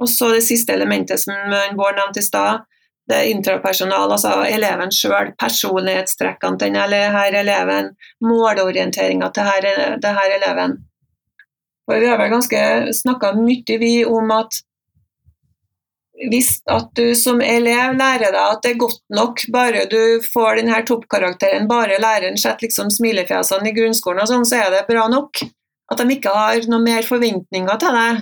Og 0.00 0.08
så 0.08 0.32
det 0.34 0.42
siste 0.44 0.74
elementet 0.74 1.20
som 1.20 1.36
Bård 1.76 1.96
nevnte 1.96 2.20
i 2.20 2.24
stad, 2.24 2.64
det 3.08 3.16
er 3.16 3.30
intrapersonal, 3.32 4.12
altså 4.12 4.44
eleven 4.46 4.92
sjøl, 4.94 5.32
personlighetstrekkene 5.40 6.60
til 6.60 6.76
denne 6.76 7.22
eleven, 7.40 7.92
målorienteringa 8.22 9.30
til 9.34 9.68
denne 10.04 10.26
eleven. 10.36 10.76
Og 11.90 11.96
vi 11.98 12.10
har 12.10 12.20
vel 12.20 12.30
ganske 12.30 12.60
snakka 12.94 13.32
mye 13.38 13.78
vi 13.82 13.94
om 14.06 14.30
at 14.34 14.60
hvis 16.28 16.50
at 16.68 16.90
du 16.98 17.14
som 17.16 17.40
elev 17.40 17.94
lærer 17.96 18.28
deg 18.28 18.40
at 18.40 18.60
det 18.64 18.74
er 18.74 18.82
godt 18.82 19.00
nok 19.16 19.40
bare 19.54 19.86
du 19.88 20.20
får 20.24 20.60
denne 20.60 20.82
toppkarakteren, 20.86 21.68
bare 21.70 22.00
læreren 22.02 22.36
setter 22.38 22.66
liksom 22.66 22.90
smilefjesene 22.92 23.70
i 23.70 23.74
grunnskolen, 23.76 24.20
og 24.22 24.28
sånn, 24.28 24.44
så 24.48 24.60
er 24.60 24.74
det 24.74 24.84
bra 24.90 25.06
nok. 25.08 25.40
At 25.90 26.02
de 26.02 26.14
ikke 26.14 26.34
har 26.34 26.68
noe 26.70 26.84
mer 26.84 27.06
forventninger 27.06 27.80
til 27.80 27.96
deg. 27.96 28.20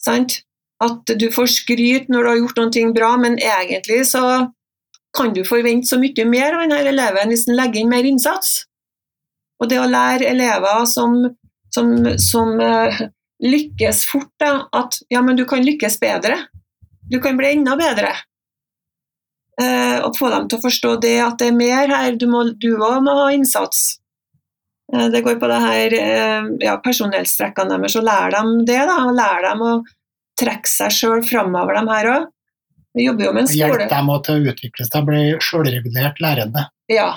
Sant? 0.00 0.40
At 0.84 1.14
du 1.18 1.30
får 1.32 1.48
skryt 1.52 2.10
når 2.12 2.22
du 2.22 2.30
har 2.30 2.38
gjort 2.42 2.60
noe 2.60 2.92
bra, 2.96 3.14
men 3.20 3.38
egentlig 3.40 4.02
så 4.10 4.24
kan 5.14 5.32
du 5.34 5.44
forvente 5.46 5.86
så 5.86 5.98
mye 6.02 6.26
mer 6.26 6.56
av 6.56 6.64
denne 6.64 6.80
eleven 6.90 7.30
hvis 7.30 7.46
den 7.48 7.58
legger 7.58 7.82
inn 7.82 7.92
mer 7.92 8.06
innsats. 8.08 8.64
Og 9.62 9.70
det 9.70 9.78
å 9.80 9.88
lære 9.88 10.28
elever 10.32 10.84
som, 10.90 11.16
som, 11.74 11.92
som 12.20 12.54
uh, 12.58 13.04
lykkes 13.44 14.04
fort, 14.10 14.32
da, 14.42 14.66
at 14.74 14.98
ja, 15.12 15.22
men 15.22 15.38
du 15.38 15.44
kan 15.48 15.62
lykkes 15.64 16.00
bedre. 16.02 16.40
Du 17.10 17.20
kan 17.22 17.38
bli 17.38 17.54
enda 17.54 17.76
bedre. 17.78 18.12
Uh, 19.60 20.02
og 20.08 20.16
få 20.18 20.32
dem 20.34 20.48
til 20.50 20.58
å 20.58 20.64
forstå 20.64 20.96
det 21.04 21.18
at 21.22 21.38
det 21.38 21.52
er 21.52 21.60
mer 21.60 21.92
her, 21.94 22.16
du 22.18 22.26
òg 22.26 23.04
må, 23.06 23.18
ha 23.22 23.28
innsats. 23.36 24.00
Uh, 24.90 25.06
det 25.14 25.22
går 25.22 25.38
på 25.38 25.50
det 25.52 25.60
her 25.62 25.98
ja, 26.64 26.74
personellstrekkene 26.82 27.78
deres, 27.78 27.94
og 28.00 28.08
lære 28.10 28.34
dem 28.34 28.56
det. 28.66 28.82
da, 28.90 28.98
og 29.06 29.14
lære 29.14 29.52
dem 29.52 29.62
å 29.62 29.76
trekke 30.40 30.70
seg 30.70 30.94
sjøl 30.94 31.24
framover, 31.26 31.78
de 31.78 31.92
her 31.92 32.10
òg. 32.14 32.30
Vi 32.94 33.08
jobber 33.08 33.26
jo 33.26 33.34
med 33.34 33.42
en 33.42 33.50
skole 33.50 33.68
Hjelpe 33.74 33.90
dem 33.90 34.10
til 34.26 34.34
å 34.34 34.52
utvikle 34.52 34.86
seg, 34.86 35.06
bli 35.08 35.22
sjølregulert 35.42 36.20
lærende. 36.22 36.68
Ja. 36.92 37.08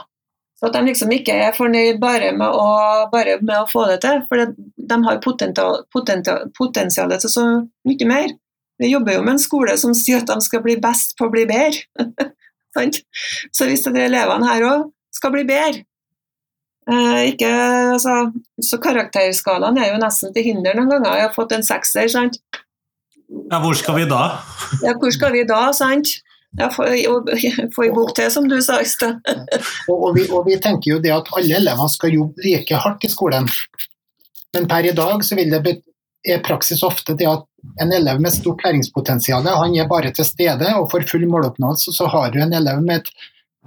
Så 0.57 0.71
at 0.71 0.73
de 0.73 0.87
liksom 0.87 1.11
ikke 1.13 1.35
er 1.37 1.53
fornøyd 1.53 1.99
bare 2.01 2.31
med 2.33 2.49
å, 2.49 2.69
bare 3.11 3.35
med 3.43 3.59
å 3.59 3.67
få 3.69 3.85
det 3.91 3.99
til, 4.01 4.23
for 4.25 4.41
det, 4.41 4.47
de 4.57 4.97
har 5.05 5.19
potensial, 5.21 5.83
potensial, 5.93 6.47
potensial 6.57 7.13
til 7.13 7.29
så 7.29 7.45
mye 7.85 8.07
mer. 8.09 8.33
Vi 8.81 8.89
jobber 8.89 9.17
jo 9.17 9.25
med 9.25 9.35
en 9.35 9.41
skole 9.41 9.75
som 9.77 9.93
sier 9.97 10.23
at 10.23 10.31
de 10.31 10.37
skal 10.45 10.63
bli 10.65 10.79
best 10.81 11.13
på 11.17 11.27
å 11.27 11.33
bli 11.33 11.45
bedre. 11.49 11.85
så 13.57 13.69
hvis 13.69 13.85
de 13.85 14.01
elevene 14.01 14.49
her 14.49 14.65
òg 14.65 14.89
skal 15.13 15.33
bli 15.33 15.45
bedre 15.49 15.81
eh, 16.91 17.31
ikke, 17.31 17.49
altså, 17.95 18.27
Så 18.61 18.77
karakterskalaen 18.81 19.79
er 19.81 19.93
jo 19.93 20.01
nesten 20.01 20.33
til 20.33 20.45
hinder 20.45 20.77
noen 20.77 20.91
ganger. 20.93 21.21
Jeg 21.21 21.29
har 21.29 21.37
fått 21.37 21.55
en 21.57 21.65
sekser. 21.65 22.09
sant? 22.13 22.41
Ja, 23.27 23.59
hvor 23.59 23.75
skal 23.75 23.97
vi 23.99 24.05
da? 24.07 24.21
Ja, 24.83 24.93
hvor 24.99 25.11
skal 25.11 25.33
vi 25.35 25.43
da, 25.47 25.67
sant? 25.75 26.13
Ja, 26.57 26.69
få 26.71 26.87
ei 26.87 27.91
bok 27.93 28.13
til, 28.15 28.29
som 28.31 28.47
du 28.47 28.55
sa 28.63 28.79
i 28.81 28.87
stad. 28.87 29.19
og, 29.91 29.97
og, 29.97 30.19
og, 30.31 30.45
vi 30.47 30.55
tenker 30.63 30.95
jo 30.95 31.01
det 31.03 31.11
at 31.13 31.27
alle 31.35 31.59
elever 31.59 31.91
skal 31.91 32.15
jobbe 32.15 32.45
like 32.45 32.79
hardt 32.85 33.03
i 33.03 33.11
skolen. 33.11 33.49
Men 34.55 34.69
per 34.71 34.87
i 34.87 34.95
dag 34.95 35.25
så 35.27 35.37
vil 35.37 35.51
det 35.53 35.77
er 36.27 36.43
praksis 36.43 36.81
ofte 36.83 37.15
det 37.19 37.27
at 37.29 37.43
en 37.83 37.91
elev 37.93 38.19
med 38.23 38.33
stort 38.33 38.63
læringspotensial 38.65 39.45
han 39.47 39.75
er 39.75 39.89
bare 39.89 40.11
til 40.15 40.25
stede 40.27 40.71
og 40.79 40.89
får 40.91 41.07
full 41.11 41.27
måloppnåelse. 41.29 41.93
Så 41.93 42.07
har 42.11 42.31
du 42.31 42.39
en 42.41 42.55
elev 42.55 42.81
med 42.83 43.03
et 43.03 43.11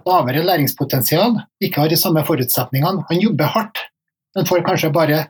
lavere 0.09 0.43
læringspotensial, 0.47 1.37
ikke 1.61 1.85
har 1.85 1.93
de 1.93 2.01
samme 2.01 2.25
forutsetningene. 2.27 3.05
Han 3.11 3.23
jobber 3.23 3.53
hardt, 3.55 3.85
men 4.35 4.49
får 4.49 4.65
kanskje 4.67 4.93
bare 4.95 5.27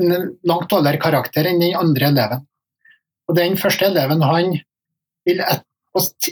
en 0.00 0.32
langt 0.48 0.70
dårligere 0.72 1.02
karakter 1.02 1.46
enn 1.46 1.60
den 1.62 1.76
andre 1.78 2.10
eleven. 2.10 2.46
Og 3.28 3.36
Den 3.36 3.56
første 3.60 3.88
eleven 3.88 4.22
han 4.22 4.58
vil 5.24 5.40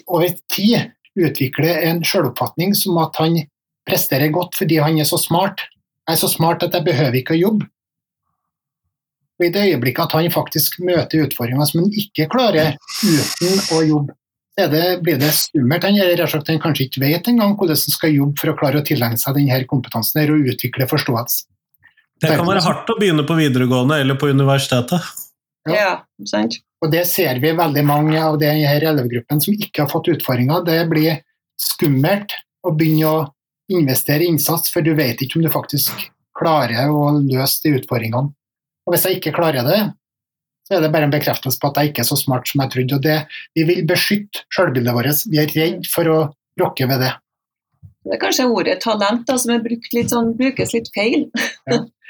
over 0.06 0.32
tid 0.52 0.92
utvikle 1.16 1.74
en 1.88 2.02
selvoppfatning 2.04 2.74
som 2.76 2.98
at 3.02 3.16
han 3.20 3.38
presterer 3.88 4.32
godt 4.32 4.56
fordi 4.58 4.80
han 4.82 4.98
er 5.00 5.08
så 5.08 5.18
smart. 5.20 5.64
Jeg 6.08 6.16
er 6.16 6.20
så 6.20 6.30
smart 6.30 6.64
at 6.66 6.74
jeg 6.74 6.86
behøver 6.86 7.20
ikke 7.20 7.36
å 7.36 7.42
jobbe. 7.42 7.68
Og 9.40 9.46
I 9.46 9.52
det 9.54 9.68
øyeblikket 9.72 10.04
at 10.04 10.16
han 10.18 10.32
faktisk 10.32 10.80
møter 10.84 11.24
utfordringer 11.26 11.68
som 11.68 11.82
han 11.82 11.94
ikke 12.04 12.28
klarer 12.32 12.74
uten 13.02 13.62
å 13.74 13.80
jobbe, 13.82 14.16
så 14.58 14.66
det, 14.68 14.84
blir 15.02 15.16
det 15.16 15.30
skummelt. 15.32 15.86
Han, 15.88 15.96
han 15.96 16.60
kanskje 16.60 16.84
ikke 16.86 17.00
vet 17.00 17.30
engang 17.30 17.54
hvordan 17.56 17.78
han 17.78 17.94
skal 17.96 18.12
jobbe 18.12 18.40
for 18.40 18.52
å 18.52 18.56
klare 18.58 18.82
å 18.82 18.86
tilegne 18.86 19.20
seg 19.20 19.38
denne 19.38 19.62
kompetansen 19.70 20.20
her 20.20 20.34
og 20.34 20.52
utvikle 20.52 20.88
forståelse. 20.90 21.46
Det 22.22 22.36
kan 22.36 22.46
være 22.46 22.62
hardt 22.62 22.90
å 22.92 22.98
begynne 23.00 23.24
på 23.26 23.34
videregående 23.34 23.96
eller 24.04 24.18
på 24.20 24.28
universitetet. 24.30 25.08
Ja, 25.66 25.74
ja 25.74 26.28
sant. 26.28 26.60
Og 26.82 26.90
Det 26.90 27.04
ser 27.06 27.38
vi 27.38 27.52
veldig 27.54 27.84
mange 27.86 28.18
av 28.18 28.40
denne 28.42 28.70
elevgruppen 28.74 29.40
som 29.40 29.54
ikke 29.54 29.84
har 29.84 29.90
fått 29.92 30.10
utfordringer. 30.16 30.64
Det 30.66 30.80
blir 30.90 31.20
skummelt 31.60 32.34
å 32.66 32.72
begynne 32.74 33.10
å 33.10 33.20
investere 33.72 34.26
innsats, 34.26 34.72
for 34.72 34.82
du 34.82 34.92
vet 34.98 35.22
ikke 35.22 35.38
om 35.38 35.46
du 35.46 35.52
faktisk 35.52 36.08
klarer 36.38 36.90
å 36.90 37.12
løse 37.22 37.62
de 37.64 37.76
utfordringene. 37.78 38.32
Og 38.82 38.94
Hvis 38.94 39.06
jeg 39.06 39.20
ikke 39.20 39.34
klarer 39.36 39.62
det, 39.66 39.80
så 40.66 40.76
er 40.76 40.82
det 40.82 40.92
bare 40.94 41.06
en 41.06 41.14
bekreftelse 41.14 41.60
på 41.62 41.70
at 41.70 41.78
jeg 41.78 41.92
ikke 41.92 42.02
er 42.02 42.10
så 42.10 42.18
smart 42.18 42.50
som 42.50 42.62
jeg 42.64 42.74
trodde. 42.74 42.98
og 42.98 43.02
det, 43.02 43.18
Vi 43.54 43.64
vil 43.68 43.86
beskytte 43.86 44.42
selvbildet 44.54 44.94
vårt. 44.94 45.26
Vi 45.30 45.38
er 45.38 45.54
redd 45.54 45.86
for 45.86 46.10
å 46.10 46.18
rokke 46.58 46.88
ved 46.90 47.06
det. 47.06 47.12
Det 48.02 48.16
er 48.16 48.22
kanskje 48.22 48.48
ordet 48.50 48.80
talent 48.82 49.26
da, 49.28 49.36
som 49.38 49.52
er 49.54 49.62
litt 49.62 50.10
sånn, 50.10 50.34
brukes 50.38 50.74
litt 50.74 50.90
feil. 50.94 51.28
Ja. 51.70 51.84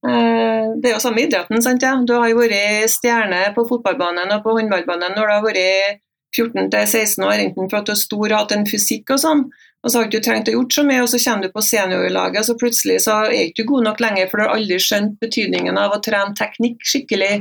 Eh, 0.00 0.68
det 0.80 0.88
er 0.88 0.94
jo 0.94 1.02
samme 1.02 1.24
idretten. 1.26 1.62
sant 1.62 1.82
ja? 1.84 1.96
Du 2.06 2.14
har 2.16 2.28
jo 2.30 2.40
vært 2.40 2.88
stjerne 2.92 3.42
på 3.56 3.66
fotballbanen 3.68 4.32
og 4.36 4.44
på 4.44 4.54
håndballbanen 4.56 5.16
når 5.16 5.26
du 5.26 5.34
har 5.34 5.44
vært 5.44 6.00
14-16 6.36 7.26
år, 7.26 7.40
enten 7.42 7.68
for 7.68 7.80
at 7.80 7.88
du 7.88 7.92
er 7.92 7.98
stor 7.98 8.26
og 8.28 8.36
hatt 8.36 8.54
en 8.54 8.68
fysikk 8.68 9.10
og 9.16 9.20
sånn, 9.20 9.40
og 9.80 9.90
så 9.90 9.98
har 9.98 10.06
du 10.06 10.12
ikke 10.12 10.26
trengt 10.26 10.50
å 10.50 10.54
gjort 10.54 10.76
så 10.76 10.84
mye, 10.86 11.00
og 11.02 11.08
så 11.10 11.18
kommer 11.24 11.48
du 11.48 11.54
på 11.54 11.64
seniorlaget, 11.64 12.38
og 12.42 12.46
så 12.46 12.56
plutselig 12.60 13.00
så 13.04 13.16
er 13.16 13.30
du 13.30 13.38
ikke 13.40 13.66
god 13.70 13.88
nok 13.88 14.02
lenger, 14.04 14.28
for 14.30 14.38
du 14.38 14.44
har 14.44 14.54
aldri 14.54 14.78
skjønt 14.82 15.16
betydningen 15.22 15.80
av 15.80 15.96
å 15.96 16.02
trene 16.04 16.36
teknikk 16.38 16.84
skikkelig, 16.86 17.32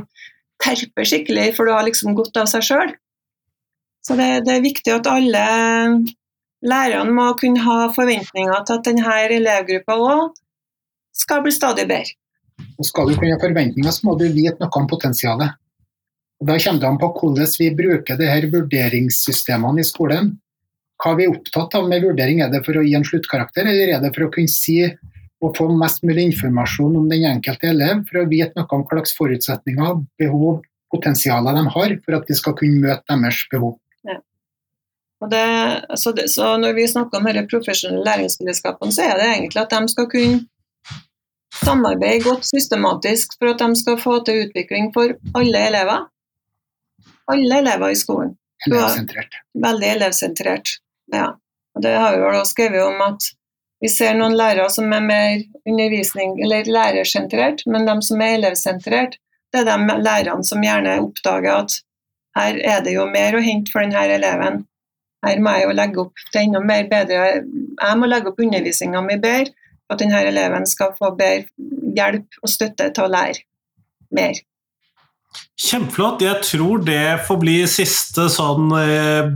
terpe 0.64 1.06
skikkelig, 1.06 1.52
for 1.58 1.70
du 1.70 1.76
har 1.76 1.86
liksom 1.88 2.18
godt 2.18 2.40
av 2.42 2.50
seg 2.52 2.66
sjøl. 2.66 2.96
Så 4.08 4.16
det, 4.18 4.30
det, 4.48 4.56
er 4.56 4.66
viktig 4.66 4.96
at 4.96 5.10
alle 5.12 5.44
lærerne 6.66 7.14
må 7.14 7.28
kunne 7.40 7.62
ha 7.62 7.90
forventninger 7.94 8.64
til 8.66 8.80
at 8.80 8.88
denne 8.88 9.20
elevgruppa 9.28 10.00
òg 10.00 10.40
skal 11.16 11.44
bli 11.44 11.54
stadig 11.54 11.86
bedre. 11.92 12.19
Og 12.78 12.88
skal 12.88 13.10
du 13.10 13.18
kunne 13.18 13.34
ha 13.34 13.42
forventninger, 13.42 13.96
så 13.96 14.08
må 14.08 14.16
du 14.20 14.28
vite 14.28 14.60
noe 14.62 14.82
om 14.82 14.88
potensialet. 14.90 15.58
Og 16.40 16.48
da 16.48 16.56
kommer 16.64 16.82
det 16.82 16.88
an 16.88 17.00
på 17.02 17.10
hvordan 17.18 17.56
vi 17.60 17.72
bruker 17.76 18.20
det 18.20 18.30
her 18.32 18.48
vurderingssystemene 18.52 19.84
i 19.84 19.88
skolen. 19.88 20.32
Hva 21.00 21.16
vi 21.16 21.26
er 21.26 21.34
opptatt 21.34 21.76
av 21.80 21.88
med 21.88 22.04
vurdering. 22.04 22.42
Er 22.44 22.52
det 22.52 22.64
for 22.66 22.80
å 22.80 22.84
gi 22.84 22.96
en 22.96 23.08
sluttkarakter, 23.08 23.68
eller 23.68 23.96
er 23.96 24.04
det 24.04 24.14
for 24.16 24.28
å 24.28 24.32
kunne 24.34 24.52
si 24.52 24.82
og 25.40 25.56
få 25.56 25.70
mest 25.72 26.04
mulig 26.04 26.26
informasjon 26.34 26.98
om 27.00 27.06
den 27.08 27.24
enkelte 27.30 27.70
elev, 27.72 28.04
for 28.10 28.22
å 28.22 28.28
vite 28.28 28.52
noe 28.60 28.68
om 28.76 28.84
hva 28.84 28.98
slags 28.98 29.14
forutsetninger, 29.16 30.02
behov, 30.20 30.60
potensialer 30.92 31.56
de 31.56 31.64
har, 31.76 31.96
for 32.04 32.18
at 32.18 32.28
vi 32.28 32.36
skal 32.36 32.56
kunne 32.60 32.82
møte 32.84 33.08
deres 33.08 33.40
behov. 33.52 33.78
Ja. 34.08 34.18
Det, 35.32 35.46
så, 36.00 36.14
det, 36.16 36.28
så, 36.34 36.54
Når 36.60 36.76
vi 36.76 36.88
snakker 36.92 37.20
om 37.20 37.28
disse 37.30 37.46
profesjonelle 37.52 38.04
læringsfellesskapene, 38.08 38.96
så 38.96 39.08
er 39.08 39.20
det 39.20 39.30
egentlig 39.30 39.64
at 39.64 39.76
de 39.76 39.94
skal 39.96 40.10
kunne 40.12 40.42
samarbeide 41.66 42.24
godt 42.24 42.46
systematisk 42.46 43.36
for 43.40 43.54
at 43.54 43.64
de 43.64 43.76
skal 43.80 44.00
få 44.02 44.20
til 44.26 44.46
utvikling 44.46 44.92
for 44.94 45.16
alle 45.40 45.66
elever. 45.72 46.08
Alle 47.32 47.60
elever 47.64 47.94
i 47.94 48.00
skolen. 48.00 48.36
Elevsentrert. 48.68 49.42
Veldig 49.66 49.90
elevsentrert. 49.96 50.78
Ja. 51.14 51.28
Og 51.76 51.84
det 51.84 51.94
har 51.96 52.16
vi 52.16 52.24
vel 52.24 52.40
også 52.40 52.56
skrevet 52.56 52.84
om 52.84 53.02
at 53.06 53.30
vi 53.80 53.90
ser 53.92 54.18
noen 54.18 54.36
lærere 54.36 54.68
som 54.74 54.92
er 54.92 55.04
mer 55.06 55.44
undervisning, 55.70 56.36
eller 56.44 56.68
lærersentrert, 56.68 57.64
men 57.66 57.88
de 57.88 57.96
som 58.04 58.22
er 58.22 58.36
elevsentrert, 58.40 59.16
det 59.54 59.62
er 59.62 59.70
de 59.70 60.02
lærerne 60.04 60.44
som 60.46 60.64
gjerne 60.64 60.98
oppdager 61.06 61.62
at 61.64 61.78
her 62.38 62.60
er 62.74 62.84
det 62.86 62.94
jo 62.94 63.06
mer 63.10 63.38
å 63.38 63.44
hente 63.44 63.72
for 63.74 63.86
denne 63.86 64.04
eleven. 64.18 64.66
Her 65.26 65.40
må 65.44 65.56
jeg 65.56 65.66
jo 65.66 65.78
legge 65.80 66.04
opp 66.04 66.22
til 66.32 66.42
enda 66.46 66.60
mer 66.64 66.86
bedre 66.88 67.24
Jeg 67.42 67.96
må 68.00 68.08
legge 68.08 68.32
opp 68.32 68.38
undervisninga 68.40 69.02
mi 69.04 69.18
bedre 69.20 69.52
at 69.90 70.02
denne 70.02 70.22
eleven 70.30 70.68
skal 70.70 70.94
få 70.98 71.12
bedre 71.18 71.48
hjelp 71.98 72.40
og 72.44 72.52
støtte 72.52 72.92
til 72.94 73.08
å 73.08 73.12
lære 73.12 73.44
mer. 74.16 74.38
Kjempeflott. 75.60 76.24
Jeg 76.26 76.42
tror 76.46 76.84
det 76.86 77.20
får 77.28 77.40
bli 77.42 77.58
siste 77.70 78.28
sånn 78.34 78.72
eh, 78.80 79.34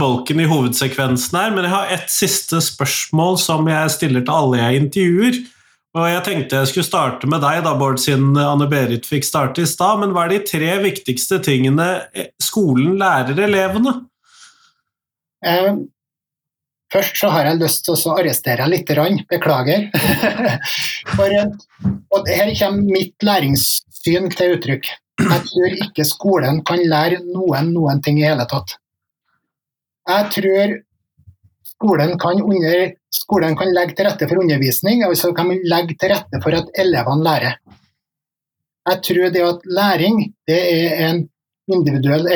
bolken 0.00 0.40
i 0.42 0.48
hovedsekvensen 0.48 1.36
her, 1.38 1.52
men 1.54 1.66
jeg 1.66 1.74
har 1.74 1.92
et 1.98 2.08
siste 2.10 2.62
spørsmål 2.64 3.38
som 3.42 3.68
jeg 3.70 3.92
stiller 3.94 4.24
til 4.24 4.34
alle 4.34 4.62
jeg 4.62 4.82
intervjuer. 4.84 5.44
Og 5.96 6.04
jeg 6.10 6.24
tenkte 6.26 6.58
jeg 6.60 6.70
skulle 6.70 6.88
starte 6.88 7.28
med 7.30 7.40
deg, 7.44 7.62
da, 7.64 7.72
Bård, 7.78 8.00
siden 8.02 8.36
Anne-Berit 8.36 9.06
fikk 9.08 9.24
starte 9.24 9.64
i 9.64 9.68
stad. 9.68 10.02
Men 10.02 10.12
hva 10.12 10.26
er 10.26 10.34
de 10.34 10.42
tre 10.48 10.74
viktigste 10.82 11.38
tingene 11.44 11.86
skolen 12.42 12.98
lærer 13.00 13.40
elevene? 13.46 13.94
Eh, 15.46 15.70
Først 16.92 17.18
så 17.18 17.30
har 17.34 17.48
jeg 17.48 17.60
lyst 17.60 17.84
til 17.86 17.96
å 17.96 18.14
arrestere 18.14 18.68
litt, 18.70 18.90
beklager. 19.30 19.88
For, 21.16 21.34
og 22.14 22.30
her 22.30 22.52
kommer 22.60 22.94
mitt 22.94 23.26
læringssyn 23.26 24.30
til 24.34 24.56
uttrykk. 24.56 24.90
Jeg 25.16 25.44
tror 25.48 25.78
ikke 25.86 26.04
skolen 26.06 26.60
kan 26.68 26.82
lære 26.84 27.22
noen 27.24 27.72
noen 27.74 28.02
ting 28.04 28.20
i 28.20 28.26
hele 28.28 28.46
tatt. 28.50 28.76
Jeg 30.06 30.28
tror 30.36 30.76
skolen 31.76 32.14
kan, 32.20 32.42
under, 32.42 32.92
skolen 33.12 33.56
kan 33.58 33.72
legge 33.74 33.96
til 33.96 34.06
rette 34.06 34.28
for 34.28 34.42
undervisning, 34.44 35.02
og 35.08 35.16
så 35.18 35.32
kan 35.36 35.50
man 35.50 35.64
legge 35.66 35.96
til 35.98 36.12
rette 36.14 36.40
for 36.44 36.56
at 36.56 36.70
elevene 36.78 37.26
lærer. 37.26 37.58
Jeg 38.86 39.02
tror 39.08 39.32
det 39.34 39.42
at 39.42 39.66
læring 39.66 40.20
det 40.46 40.60
er 40.60 41.02
en 41.08 41.24
individuell, 41.72 42.28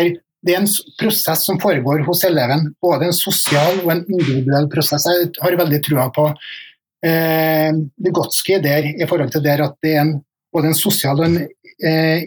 det 0.47 0.55
er 0.55 0.63
en 0.63 0.71
prosess 1.01 1.45
som 1.47 1.61
foregår 1.61 2.05
hos 2.07 2.25
eleven. 2.25 2.71
Både 2.81 3.11
en 3.11 3.17
sosial 3.17 3.83
og 3.85 3.93
en 3.93 4.03
individuell 4.09 4.69
prosess. 4.73 5.07
Jeg 5.09 5.33
har 5.43 5.57
veldig 5.61 5.81
trua 5.85 6.09
på 6.17 6.27
eh, 6.31 7.71
Vygotsky 8.07 8.61
der 8.65 8.89
i 8.95 9.09
forhold 9.09 9.33
til 9.35 9.45
der 9.45 9.67
at 9.67 9.77
det 9.85 9.95
er 9.97 10.05
en, 10.07 10.15
både 10.53 10.73
en 10.73 10.79
sosial 10.79 11.21
og 11.21 11.29
en 11.29 11.39
eh, 11.45 12.25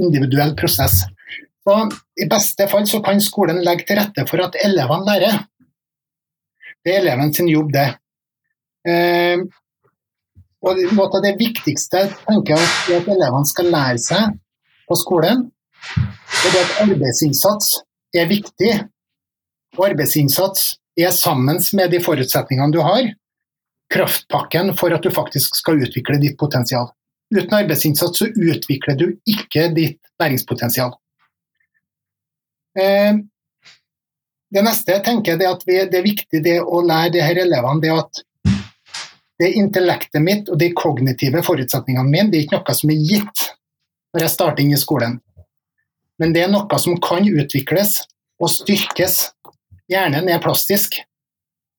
individuell 0.00 0.54
prosess. 0.56 1.02
Så 1.60 1.76
I 2.16 2.28
beste 2.30 2.66
fall 2.72 2.88
så 2.88 3.02
kan 3.04 3.20
skolen 3.20 3.60
legge 3.64 3.84
til 3.88 4.00
rette 4.00 4.24
for 4.28 4.40
at 4.46 4.56
elevene 4.64 5.06
lærer. 5.10 5.42
Det 6.80 6.94
er 6.94 7.02
eleven 7.02 7.34
sin 7.36 7.50
jobb, 7.52 7.74
det. 7.76 7.88
Eh, 8.88 9.44
og 10.60 10.80
Noe 10.96 11.08
av 11.08 11.24
det 11.24 11.36
viktigste 11.40 12.06
tenker 12.24 12.56
jeg 12.56 12.96
er 12.96 13.02
at 13.02 13.12
elevene 13.12 13.48
skal 13.48 13.68
lære 13.72 14.00
seg 14.00 14.38
på 14.88 14.96
skolen, 14.96 15.50
det 16.40 16.60
at 16.60 16.76
arbeidsinnsats 16.86 17.80
er 18.16 18.28
viktig. 18.30 18.72
Og 19.78 19.86
arbeidsinnsats 19.90 20.76
er 20.98 21.12
sammen 21.14 21.60
med 21.78 21.92
de 21.94 22.00
forutsetningene 22.02 22.74
du 22.74 22.80
har, 22.84 23.12
kraftpakken 23.90 24.74
for 24.78 24.94
at 24.94 25.02
du 25.02 25.10
faktisk 25.14 25.56
skal 25.58 25.82
utvikle 25.84 26.20
ditt 26.22 26.38
potensial. 26.38 26.90
Uten 27.34 27.54
arbeidsinnsats 27.60 28.18
så 28.18 28.30
utvikler 28.30 28.98
du 28.98 29.06
ikke 29.28 29.68
ditt 29.74 30.00
læringspotensial. 30.20 30.92
Eh, 32.78 33.20
det 34.50 34.64
neste 34.66 34.96
jeg 34.96 35.04
tenker 35.06 35.38
er 35.38 35.52
at 35.52 35.62
det 35.66 35.94
er 35.94 36.06
viktig 36.06 36.42
det 36.42 36.58
å 36.62 36.82
lære 36.82 37.14
de 37.14 37.22
her 37.22 37.38
elevene 37.44 37.82
det 37.82 37.94
at 37.94 38.24
det 39.40 39.54
intellektet 39.56 40.22
mitt 40.22 40.50
og 40.52 40.58
de 40.60 40.68
kognitive 40.76 41.42
forutsetningene 41.46 42.10
mine 42.10 42.32
det 42.32 42.40
er 42.40 42.46
ikke 42.46 42.58
noe 42.58 42.76
som 42.76 42.92
er 42.92 43.04
gitt 43.08 43.44
når 44.10 44.24
jeg 44.24 44.32
starter 44.34 44.64
inn 44.64 44.74
i 44.74 44.80
skolen. 44.80 45.20
Men 46.20 46.34
det 46.36 46.44
er 46.44 46.50
noe 46.52 46.80
som 46.80 46.98
kan 47.02 47.24
utvikles 47.24 48.02
og 48.40 48.52
styrkes, 48.52 49.30
gjerne 49.90 50.20
ned 50.26 50.42
plastisk. 50.44 51.00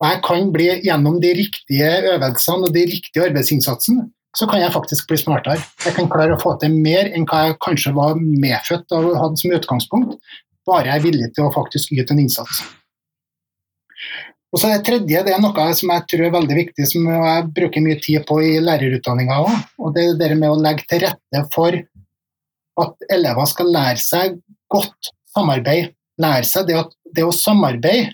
Og 0.01 0.07
jeg 0.09 0.21
kan 0.25 0.49
bli 0.53 0.67
gjennom 0.81 1.19
de 1.21 1.35
riktige 1.37 1.91
øvelsene 2.15 2.67
og 2.67 2.73
de 2.73 2.87
riktige 2.89 3.27
arbeidsinnsatsen, 3.29 4.01
så 4.37 4.47
kan 4.49 4.63
jeg 4.63 4.73
faktisk 4.73 5.09
bli 5.09 5.19
smartere. 5.19 5.61
Jeg 5.85 5.93
kan 5.97 6.09
klare 6.09 6.37
å 6.37 6.41
få 6.41 6.55
til 6.61 6.73
mer 6.73 7.11
enn 7.11 7.27
hva 7.29 7.45
jeg 7.47 7.59
kanskje 7.63 7.93
var 7.93 8.17
medfødt 8.17 8.95
og 8.97 9.11
hadde 9.19 9.41
som 9.41 9.55
utgangspunkt, 9.57 10.15
bare 10.67 10.89
jeg 10.89 10.97
er 10.97 11.05
villig 11.05 11.31
til 11.35 11.47
å 11.47 11.53
faktisk 11.53 11.93
yte 11.93 12.15
en 12.15 12.23
innsats. 12.23 12.63
Og 14.51 14.59
så 14.59 14.67
Det 14.67 14.81
tredje 14.83 15.23
det 15.23 15.31
er 15.31 15.39
noe 15.39 15.65
som 15.77 15.91
jeg 15.93 16.07
tror 16.11 16.25
er 16.27 16.33
veldig 16.33 16.55
viktig, 16.57 16.87
som 16.87 17.05
jeg 17.07 17.43
bruker 17.55 17.83
mye 17.85 17.99
tid 18.03 18.25
på 18.27 18.39
i 18.43 18.57
lærerutdanninga 18.59 19.37
òg. 19.45 19.53
Og 19.79 19.93
det 19.95 20.09
er 20.09 20.17
det 20.19 20.39
med 20.39 20.51
å 20.51 20.59
legge 20.59 20.87
til 20.89 21.05
rette 21.05 21.43
for 21.53 21.77
at 22.79 23.11
elever 23.11 23.47
skal 23.49 23.71
lære 23.73 24.01
seg 24.01 24.39
godt 24.71 25.11
samarbeid. 25.33 25.91
Lære 26.21 26.47
seg 26.47 26.67
det 26.69 26.79
at 26.79 26.91
det 27.15 27.25
å 27.25 27.35
samarbeide 27.35 28.13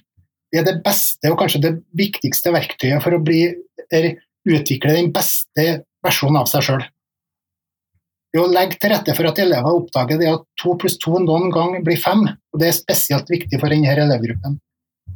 det 0.52 0.62
er 0.62 0.68
det 0.70 0.84
beste 0.86 1.30
og 1.32 1.42
kanskje 1.42 1.64
det 1.66 1.74
viktigste 2.00 2.54
verktøyet 2.56 3.04
for 3.04 3.18
å 3.18 3.24
bli, 3.24 3.50
utvikle 4.48 4.94
den 4.96 5.10
beste 5.16 5.66
versjonen 6.06 6.40
av 6.40 6.48
seg 6.48 6.64
sjøl. 6.64 6.86
Det 8.32 8.40
å 8.44 8.48
legge 8.52 8.80
til 8.80 8.92
rette 8.94 9.16
for 9.16 9.28
at 9.28 9.40
elever 9.44 9.76
oppdager 9.76 10.20
det 10.20 10.30
at 10.32 10.46
to 10.62 10.76
pluss 10.80 10.98
to 11.04 11.20
noen 11.20 11.52
gang 11.52 11.78
blir 11.84 12.00
fem, 12.00 12.24
og 12.28 12.62
det 12.62 12.70
er 12.70 12.78
spesielt 12.78 13.30
viktig 13.32 13.60
for 13.60 13.72
denne 13.72 13.92
elevgruppen. 13.92 14.58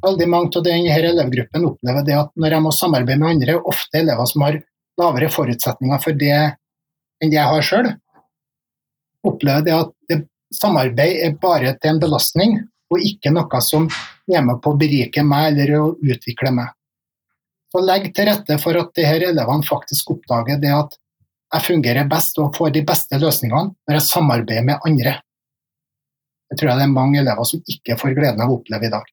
Veldig 0.02 0.28
mange 0.32 0.52
av 0.58 0.66
denne 0.66 0.96
elevgruppen 0.98 1.68
opplever 1.68 2.06
det 2.08 2.18
at 2.18 2.32
når 2.40 2.56
jeg 2.56 2.66
må 2.66 2.76
samarbeide 2.76 3.22
med 3.22 3.36
andre, 3.36 3.58
ofte 3.72 4.02
elever 4.02 4.28
som 4.32 4.46
har 4.48 4.60
lavere 5.00 5.32
forutsetninger 5.32 6.02
for 6.04 6.18
det 6.18 6.38
enn 7.22 7.36
jeg 7.36 7.46
har 7.54 7.66
sjøl, 7.66 7.92
opplever 9.28 9.66
det 9.66 9.74
at 9.76 9.92
det, 10.10 10.20
samarbeid 10.54 11.24
er 11.26 11.40
bare 11.42 11.76
til 11.80 11.94
en 11.94 12.02
belastning, 12.02 12.58
og 12.92 13.06
ikke 13.08 13.32
noe 13.32 13.62
som 13.64 13.88
er 14.32 14.44
med 14.44 14.60
på 14.64 14.74
å 14.74 14.80
berike 14.80 15.24
meg 15.24 15.54
eller 15.54 15.76
å 15.80 15.84
utvikle 15.96 16.52
meg. 16.56 16.74
Så 17.72 17.80
Legg 17.86 18.10
til 18.12 18.28
rette 18.28 18.58
for 18.60 18.76
at 18.76 18.92
de 18.98 19.06
her 19.08 19.24
elevene 19.30 19.64
faktisk 19.64 20.12
oppdager 20.12 20.60
det 20.60 20.74
at 20.76 20.98
jeg 21.56 21.68
fungerer 21.68 22.10
best 22.12 22.40
og 22.40 22.56
får 22.56 22.74
de 22.76 22.84
beste 22.88 23.20
løsningene 23.20 23.72
når 23.72 23.98
jeg 23.98 24.08
samarbeider 24.08 24.68
med 24.68 24.84
andre. 24.88 25.18
Det 26.52 26.60
tror 26.60 26.72
jeg 26.72 26.82
det 26.82 26.88
er 26.88 26.94
mange 27.00 27.20
elever 27.22 27.48
som 27.48 27.64
ikke 27.74 27.98
får 28.00 28.16
gleden 28.18 28.44
av 28.44 28.52
å 28.52 28.58
oppleve 28.60 28.88
i 28.88 28.92
dag. 28.92 29.06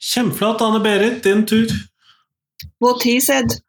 Kjempeflott, 0.00 0.62
Anne 0.64 0.80
Berit. 0.80 1.20
Din 1.24 1.44
tur. 1.44 1.68
What 2.80 3.04
he 3.04 3.20
said. 3.20 3.60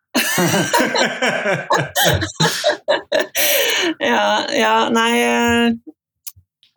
Ja, 3.99 4.45
ja, 4.55 4.75
nei 4.93 5.11
eh, 5.21 5.73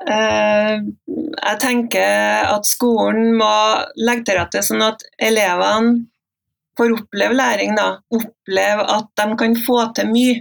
eh, 0.09 0.79
Jeg 1.35 1.61
tenker 1.63 2.51
at 2.51 2.67
skolen 2.69 3.35
må 3.39 3.53
legge 4.01 4.29
til 4.29 4.39
rette 4.41 4.65
sånn 4.65 4.85
at 4.87 5.05
elevene 5.19 6.07
får 6.79 6.97
oppleve 6.97 7.37
læring, 7.39 7.77
da. 7.79 8.01
Oppleve 8.11 8.87
at 8.97 9.11
de 9.21 9.37
kan 9.39 9.55
få 9.67 9.79
til 9.95 10.11
mye. 10.11 10.41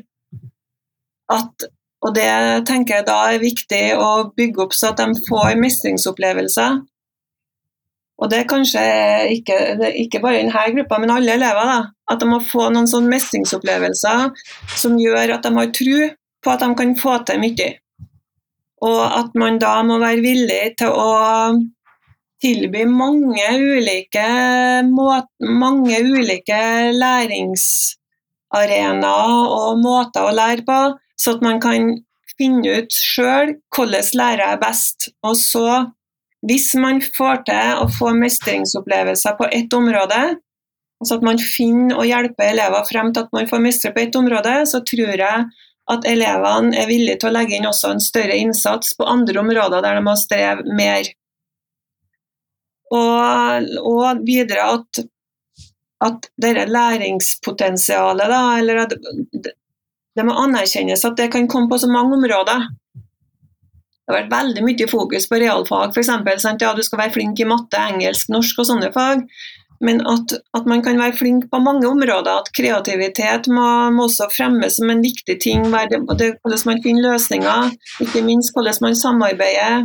At, 1.34 1.67
og 2.03 2.15
det 2.15 2.32
tenker 2.67 2.99
jeg 2.99 3.07
da 3.07 3.19
er 3.32 3.43
viktig 3.43 3.84
å 4.01 4.09
bygge 4.38 4.65
opp 4.65 4.74
så 4.78 4.91
at 4.91 5.03
de 5.03 5.28
får 5.28 5.53
mestringsopplevelser. 5.61 6.82
Og 8.21 8.30
det 8.32 8.39
er 8.39 8.49
kanskje 8.49 8.82
ikke, 9.36 9.55
ikke 10.05 10.21
bare 10.24 10.41
denne 10.41 10.65
gruppa, 10.76 10.99
men 11.01 11.11
alle 11.11 11.34
elever. 11.34 11.69
da, 11.69 11.80
At 12.11 12.21
de 12.21 12.30
må 12.30 12.39
få 12.45 12.69
noen 12.71 12.88
sånne 12.89 13.11
mestringsopplevelser 13.15 14.30
som 14.78 14.99
gjør 14.99 15.38
at 15.38 15.47
de 15.47 15.53
har 15.57 15.71
tro 15.76 15.97
på 16.43 16.49
at 16.53 16.61
de 16.63 16.69
kan 16.77 16.91
få 16.99 17.13
til 17.27 17.37
mye. 17.41 17.69
Og 18.83 19.01
at 19.19 19.29
man 19.39 19.59
da 19.61 19.83
må 19.87 19.95
være 20.01 20.21
villig 20.23 20.75
til 20.79 20.89
å 20.91 21.11
tilby 22.43 22.83
mange 22.89 23.47
ulike, 23.55 24.27
mange 24.83 25.97
ulike 26.03 26.91
læringsarenaer 26.99 29.53
og 29.55 29.79
måter 29.79 30.23
å 30.27 30.35
lære 30.35 30.63
på, 30.67 30.79
så 31.15 31.31
at 31.37 31.41
man 31.45 31.59
kan 31.63 32.03
finne 32.37 32.79
ut 32.79 32.91
sjøl 32.91 33.55
hvordan 33.75 34.03
lærer 34.19 34.49
jeg 34.49 34.61
best. 34.63 35.09
Og 35.23 35.35
så, 35.39 35.85
hvis 36.43 36.75
man 36.75 37.01
får 37.15 37.35
til 37.47 37.83
å 37.83 37.87
få 37.99 38.11
mestringsopplevelser 38.19 39.33
på 39.39 39.45
ett 39.51 39.73
område, 39.77 40.21
så 41.03 41.17
at 41.17 41.25
man 41.25 41.39
finner 41.39 41.97
og 41.99 42.07
hjelper 42.07 42.53
elever 42.53 42.83
frem 42.87 43.11
til 43.13 43.25
at 43.25 43.33
man 43.35 43.49
får 43.49 43.63
mestre 43.63 43.91
på 43.95 44.01
ett 44.05 44.15
område, 44.15 44.63
så 44.67 44.79
tror 44.87 45.19
jeg 45.19 45.47
at 45.91 46.05
elevene 46.07 46.77
er 46.79 46.88
villige 46.88 47.19
til 47.19 47.31
å 47.31 47.36
legge 47.36 47.57
inn 47.57 47.67
også 47.67 47.91
en 47.91 48.03
større 48.03 48.38
innsats 48.39 48.93
på 48.95 49.07
andre 49.09 49.41
områder 49.41 49.84
der 49.84 49.99
de 49.99 50.05
har 50.07 50.19
strevd 50.19 50.69
mer. 50.77 51.09
Og, 52.93 53.67
og 53.81 54.23
videre 54.27 54.69
at, 54.77 55.01
at 56.07 56.29
dette 56.39 56.69
læringspotensialet, 56.69 58.31
da, 58.31 58.41
eller 58.61 58.84
at 58.86 58.95
det 60.13 60.25
må 60.27 60.38
anerkjennes 60.38 61.03
at 61.07 61.17
det 61.19 61.31
kan 61.34 61.49
komme 61.51 61.71
på 61.71 61.81
så 61.81 61.89
mange 61.91 62.19
områder. 62.19 62.69
Det 64.03 64.11
har 64.11 64.19
vært 64.19 64.34
veldig 64.34 64.63
mye 64.67 64.88
fokus 64.91 65.25
på 65.31 65.39
realfag, 65.41 65.95
f.eks. 65.95 66.11
Ja, 66.61 66.73
du 66.75 66.84
skal 66.86 67.05
være 67.05 67.15
flink 67.15 67.39
i 67.39 67.47
matte, 67.47 67.79
engelsk, 67.79 68.31
norsk 68.31 68.59
og 68.61 68.67
sånne 68.69 68.91
fag. 68.95 69.23
Men 69.84 69.99
at, 70.07 70.38
at 70.55 70.67
man 70.69 70.84
kan 70.84 70.99
være 70.99 71.17
flink 71.17 71.49
på 71.51 71.59
mange 71.59 71.88
områder. 71.89 72.39
At 72.39 72.51
kreativitet 72.55 73.49
må, 73.51 73.65
må 73.91 74.07
også 74.07 74.29
fremmes 74.31 74.79
som 74.79 74.91
en 74.93 75.03
viktig 75.03 75.36
ting. 75.43 75.65
Hvordan 75.67 76.63
man 76.69 76.84
finner 76.86 77.11
løsninger, 77.11 77.75
ikke 78.05 78.23
minst 78.23 78.55
hvordan 78.55 78.79
man 78.86 78.95
samarbeider 78.95 79.84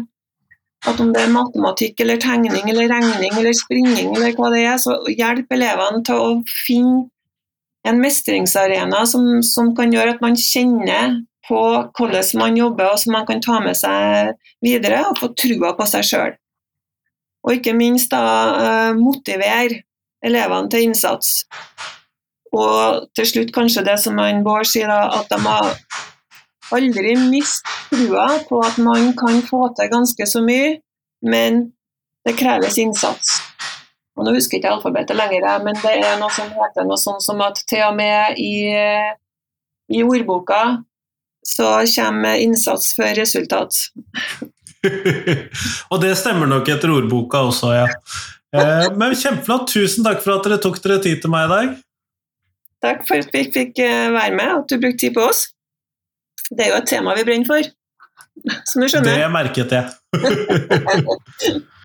at 0.86 1.01
om 1.03 1.09
det 1.11 1.24
er 1.24 1.32
matematikk 1.34 2.01
eller 2.05 2.20
tegning 2.22 2.68
eller 2.70 2.86
regning 2.92 3.32
eller 3.34 3.55
springing 3.57 4.12
eller 4.14 4.34
hva 4.36 4.51
det 4.55 4.61
er, 4.62 4.76
så 4.78 4.94
hjelp 5.11 5.51
elevene 5.57 6.05
til 6.07 6.20
å 6.22 6.28
finne 6.46 7.09
en 7.88 7.99
mestringsarena 8.03 9.03
som, 9.11 9.40
som 9.42 9.72
kan 9.76 9.90
gjøre 9.94 10.14
at 10.16 10.22
man 10.22 10.38
kjenner 10.38 11.18
på 11.49 11.61
hvordan 11.96 12.38
man 12.38 12.59
jobber, 12.59 12.92
og 12.92 13.01
som 13.01 13.14
man 13.16 13.26
kan 13.26 13.40
ta 13.42 13.59
med 13.64 13.78
seg 13.78 14.36
videre 14.64 15.07
og 15.09 15.18
få 15.18 15.32
trua 15.38 15.72
på 15.78 15.86
seg 15.88 16.07
sjøl. 16.07 16.34
Og 17.46 17.55
ikke 17.57 17.72
minst 17.76 18.12
da 18.12 18.22
eh, 18.61 18.99
motivere 18.99 19.82
elevene 20.24 20.70
til 20.72 20.88
innsats. 20.88 21.44
Og 22.56 23.08
til 23.16 23.28
slutt 23.28 23.52
kanskje 23.54 23.84
det 23.86 23.98
som 24.02 24.18
han 24.22 24.44
Bård 24.46 24.68
sier, 24.68 24.90
at 24.90 25.28
de 25.30 25.38
har 25.44 25.74
aldri 26.74 27.14
mist 27.28 27.66
trua 27.88 28.28
på 28.48 28.60
at 28.64 28.78
man 28.82 29.12
kan 29.16 29.40
få 29.44 29.68
til 29.76 29.90
ganske 29.92 30.26
så 30.28 30.42
mye, 30.44 30.78
men 31.24 31.68
det 32.26 32.36
kreves 32.38 32.78
innsats. 32.80 33.38
Og 34.18 34.26
Nå 34.26 34.34
husker 34.34 34.56
jeg 34.58 34.64
ikke 34.64 34.74
alfabetet 34.74 35.16
lenger, 35.16 35.46
men 35.62 35.78
det 35.78 35.94
er 36.02 36.18
noe 36.20 36.32
som 36.34 36.50
heter 36.50 36.86
noe 36.88 36.98
sånn 37.00 37.20
som 37.22 37.40
at 37.44 37.60
til 37.70 37.84
og 37.86 37.94
med 37.96 38.40
i, 38.42 38.66
i 39.94 40.02
ordboka 40.02 40.62
så 41.46 41.68
kommer 41.94 42.40
innsats 42.42 42.96
før 42.98 43.14
resultat. 43.20 43.78
og 45.92 46.02
det 46.02 46.16
stemmer 46.18 46.50
nok 46.50 46.68
etter 46.74 46.92
ordboka 46.92 47.44
også, 47.52 47.70
ja. 47.76 47.86
Eh, 48.57 48.88
men 48.96 49.14
kjempeflott. 49.16 49.68
Tusen 49.72 50.07
takk 50.07 50.22
for 50.24 50.38
at 50.38 50.49
dere 50.49 50.61
tok 50.62 50.80
dere 50.84 50.99
tid 51.05 51.22
til 51.22 51.32
meg 51.32 51.49
i 51.49 51.53
dag. 51.53 51.78
Takk 52.84 53.07
for 53.09 53.24
at 53.24 53.32
vi 53.34 53.44
fikk 53.55 53.80
eh, 53.84 54.11
være 54.14 54.34
med, 54.38 54.53
og 54.55 54.64
at 54.64 54.72
du 54.72 54.78
brukte 54.82 55.03
tid 55.05 55.16
på 55.16 55.26
oss. 55.28 55.49
Det 56.49 56.64
er 56.64 56.72
jo 56.72 56.78
et 56.78 56.88
tema 56.88 57.16
vi 57.18 57.26
brenner 57.28 57.49
for, 57.49 57.72
som 58.70 58.84
du 58.84 58.88
skjønner. 58.88 59.18
Det 59.18 59.32
merket 59.34 59.74
jeg. 59.76 59.84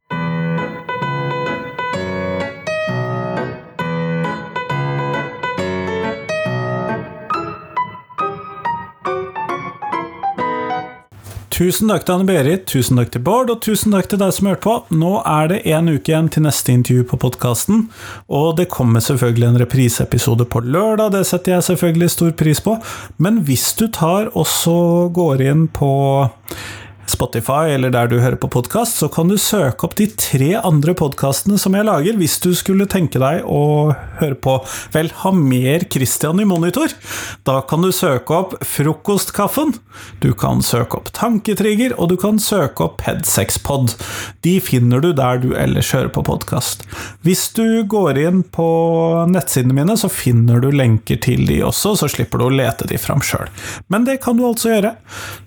Tusen 11.54 11.92
takk 11.92 12.08
til 12.08 12.16
Anne-Berit, 12.16 12.64
tusen 12.66 12.98
takk 12.98 13.12
til 13.14 13.22
Bård, 13.22 13.52
og 13.54 13.60
tusen 13.62 13.94
takk 13.94 14.08
til 14.10 14.18
deg 14.18 14.32
som 14.34 14.48
hørte 14.50 14.64
på. 14.64 14.74
Nå 14.98 15.12
er 15.22 15.52
det 15.52 15.60
én 15.70 15.92
uke 15.92 16.10
igjen 16.10 16.32
til 16.34 16.42
neste 16.48 16.74
intervju 16.74 17.04
på 17.12 17.20
podkasten, 17.22 17.84
og 18.26 18.56
det 18.58 18.72
kommer 18.74 19.04
selvfølgelig 19.06 19.52
en 19.52 19.60
repriseepisode 19.62 20.48
på 20.50 20.64
lørdag, 20.66 21.12
det 21.14 21.22
setter 21.30 21.54
jeg 21.54 21.68
selvfølgelig 21.68 22.10
stor 22.10 22.34
pris 22.42 22.64
på, 22.66 22.80
men 23.22 23.44
hvis 23.46 23.68
du 23.78 23.86
tar 23.94 24.32
og 24.34 24.50
så 24.50 24.80
går 25.14 25.46
inn 25.46 25.68
på 25.70 25.92
Spotify 27.10 27.74
eller 27.74 27.92
der 27.94 28.08
du 28.08 28.18
hører 28.22 28.38
på 28.40 28.50
podkast, 28.52 28.98
så 29.02 29.10
kan 29.12 29.30
du 29.30 29.36
søke 29.42 29.88
opp 29.88 29.96
de 30.00 30.08
tre 30.08 30.54
andre 30.60 30.96
podkastene 30.98 31.60
som 31.62 31.76
jeg 31.76 31.88
lager, 31.88 32.18
hvis 32.20 32.38
du 32.44 32.52
skulle 32.58 32.88
tenke 32.90 33.22
deg 33.22 33.44
å 33.44 33.92
høre 34.22 34.38
på 34.40 34.56
Vel, 34.94 35.10
ha 35.24 35.32
mer 35.36 35.86
Christian 35.92 36.40
i 36.42 36.48
monitor. 36.48 36.94
Da 37.48 37.60
kan 37.68 37.84
du 37.84 37.92
søke 37.96 38.36
opp 38.38 38.56
Frokostkaffen, 38.68 39.74
du 40.24 40.32
kan 40.38 40.64
søke 40.66 41.00
opp 41.00 41.12
Tanketrigger, 41.16 41.96
og 42.00 42.14
du 42.14 42.18
kan 42.22 42.40
søke 42.42 42.88
opp 42.88 43.04
Head6pod. 43.06 43.96
De 44.46 44.58
finner 44.64 45.04
du 45.04 45.12
der 45.18 45.42
du 45.44 45.52
ellers 45.60 45.92
hører 45.96 46.12
på 46.14 46.26
podkast. 46.26 46.86
Hvis 47.26 47.50
du 47.58 47.84
går 47.90 48.20
inn 48.24 48.44
på 48.44 48.68
nettsidene 49.32 49.76
mine, 49.76 49.98
så 50.00 50.12
finner 50.12 50.64
du 50.64 50.70
lenker 50.74 51.20
til 51.24 51.46
de 51.50 51.62
også, 51.66 51.98
så 52.00 52.12
slipper 52.12 52.40
du 52.40 52.48
å 52.48 52.54
lete 52.54 52.88
de 52.90 53.00
fram 53.02 53.24
sjøl. 53.24 53.50
Men 53.92 54.08
det 54.08 54.22
kan 54.24 54.40
du 54.40 54.46
altså 54.48 54.74
gjøre. 54.76 54.96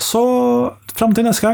Så 0.03 0.25
fram 0.97 1.13
til 1.17 1.27
neste 1.27 1.45
gang 1.45 1.46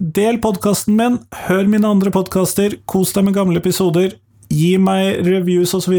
Del 0.00 0.40
podkasten 0.42 0.96
min, 0.98 1.18
hør 1.46 1.68
mine 1.70 1.88
andre 1.88 2.12
podkaster, 2.14 2.78
kos 2.88 3.14
deg 3.16 3.28
med 3.28 3.36
gamle 3.36 3.62
episoder, 3.62 4.16
gi 4.52 4.76
meg 4.78 5.22
reviews 5.26 5.74
osv. 5.76 5.98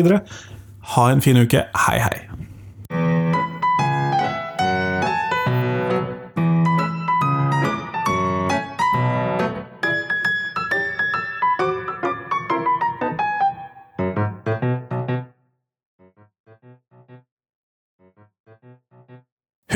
Ha 0.94 1.12
en 1.12 1.24
fin 1.24 1.40
uke. 1.40 1.68
Hei, 1.88 2.00
hei. 2.04 2.37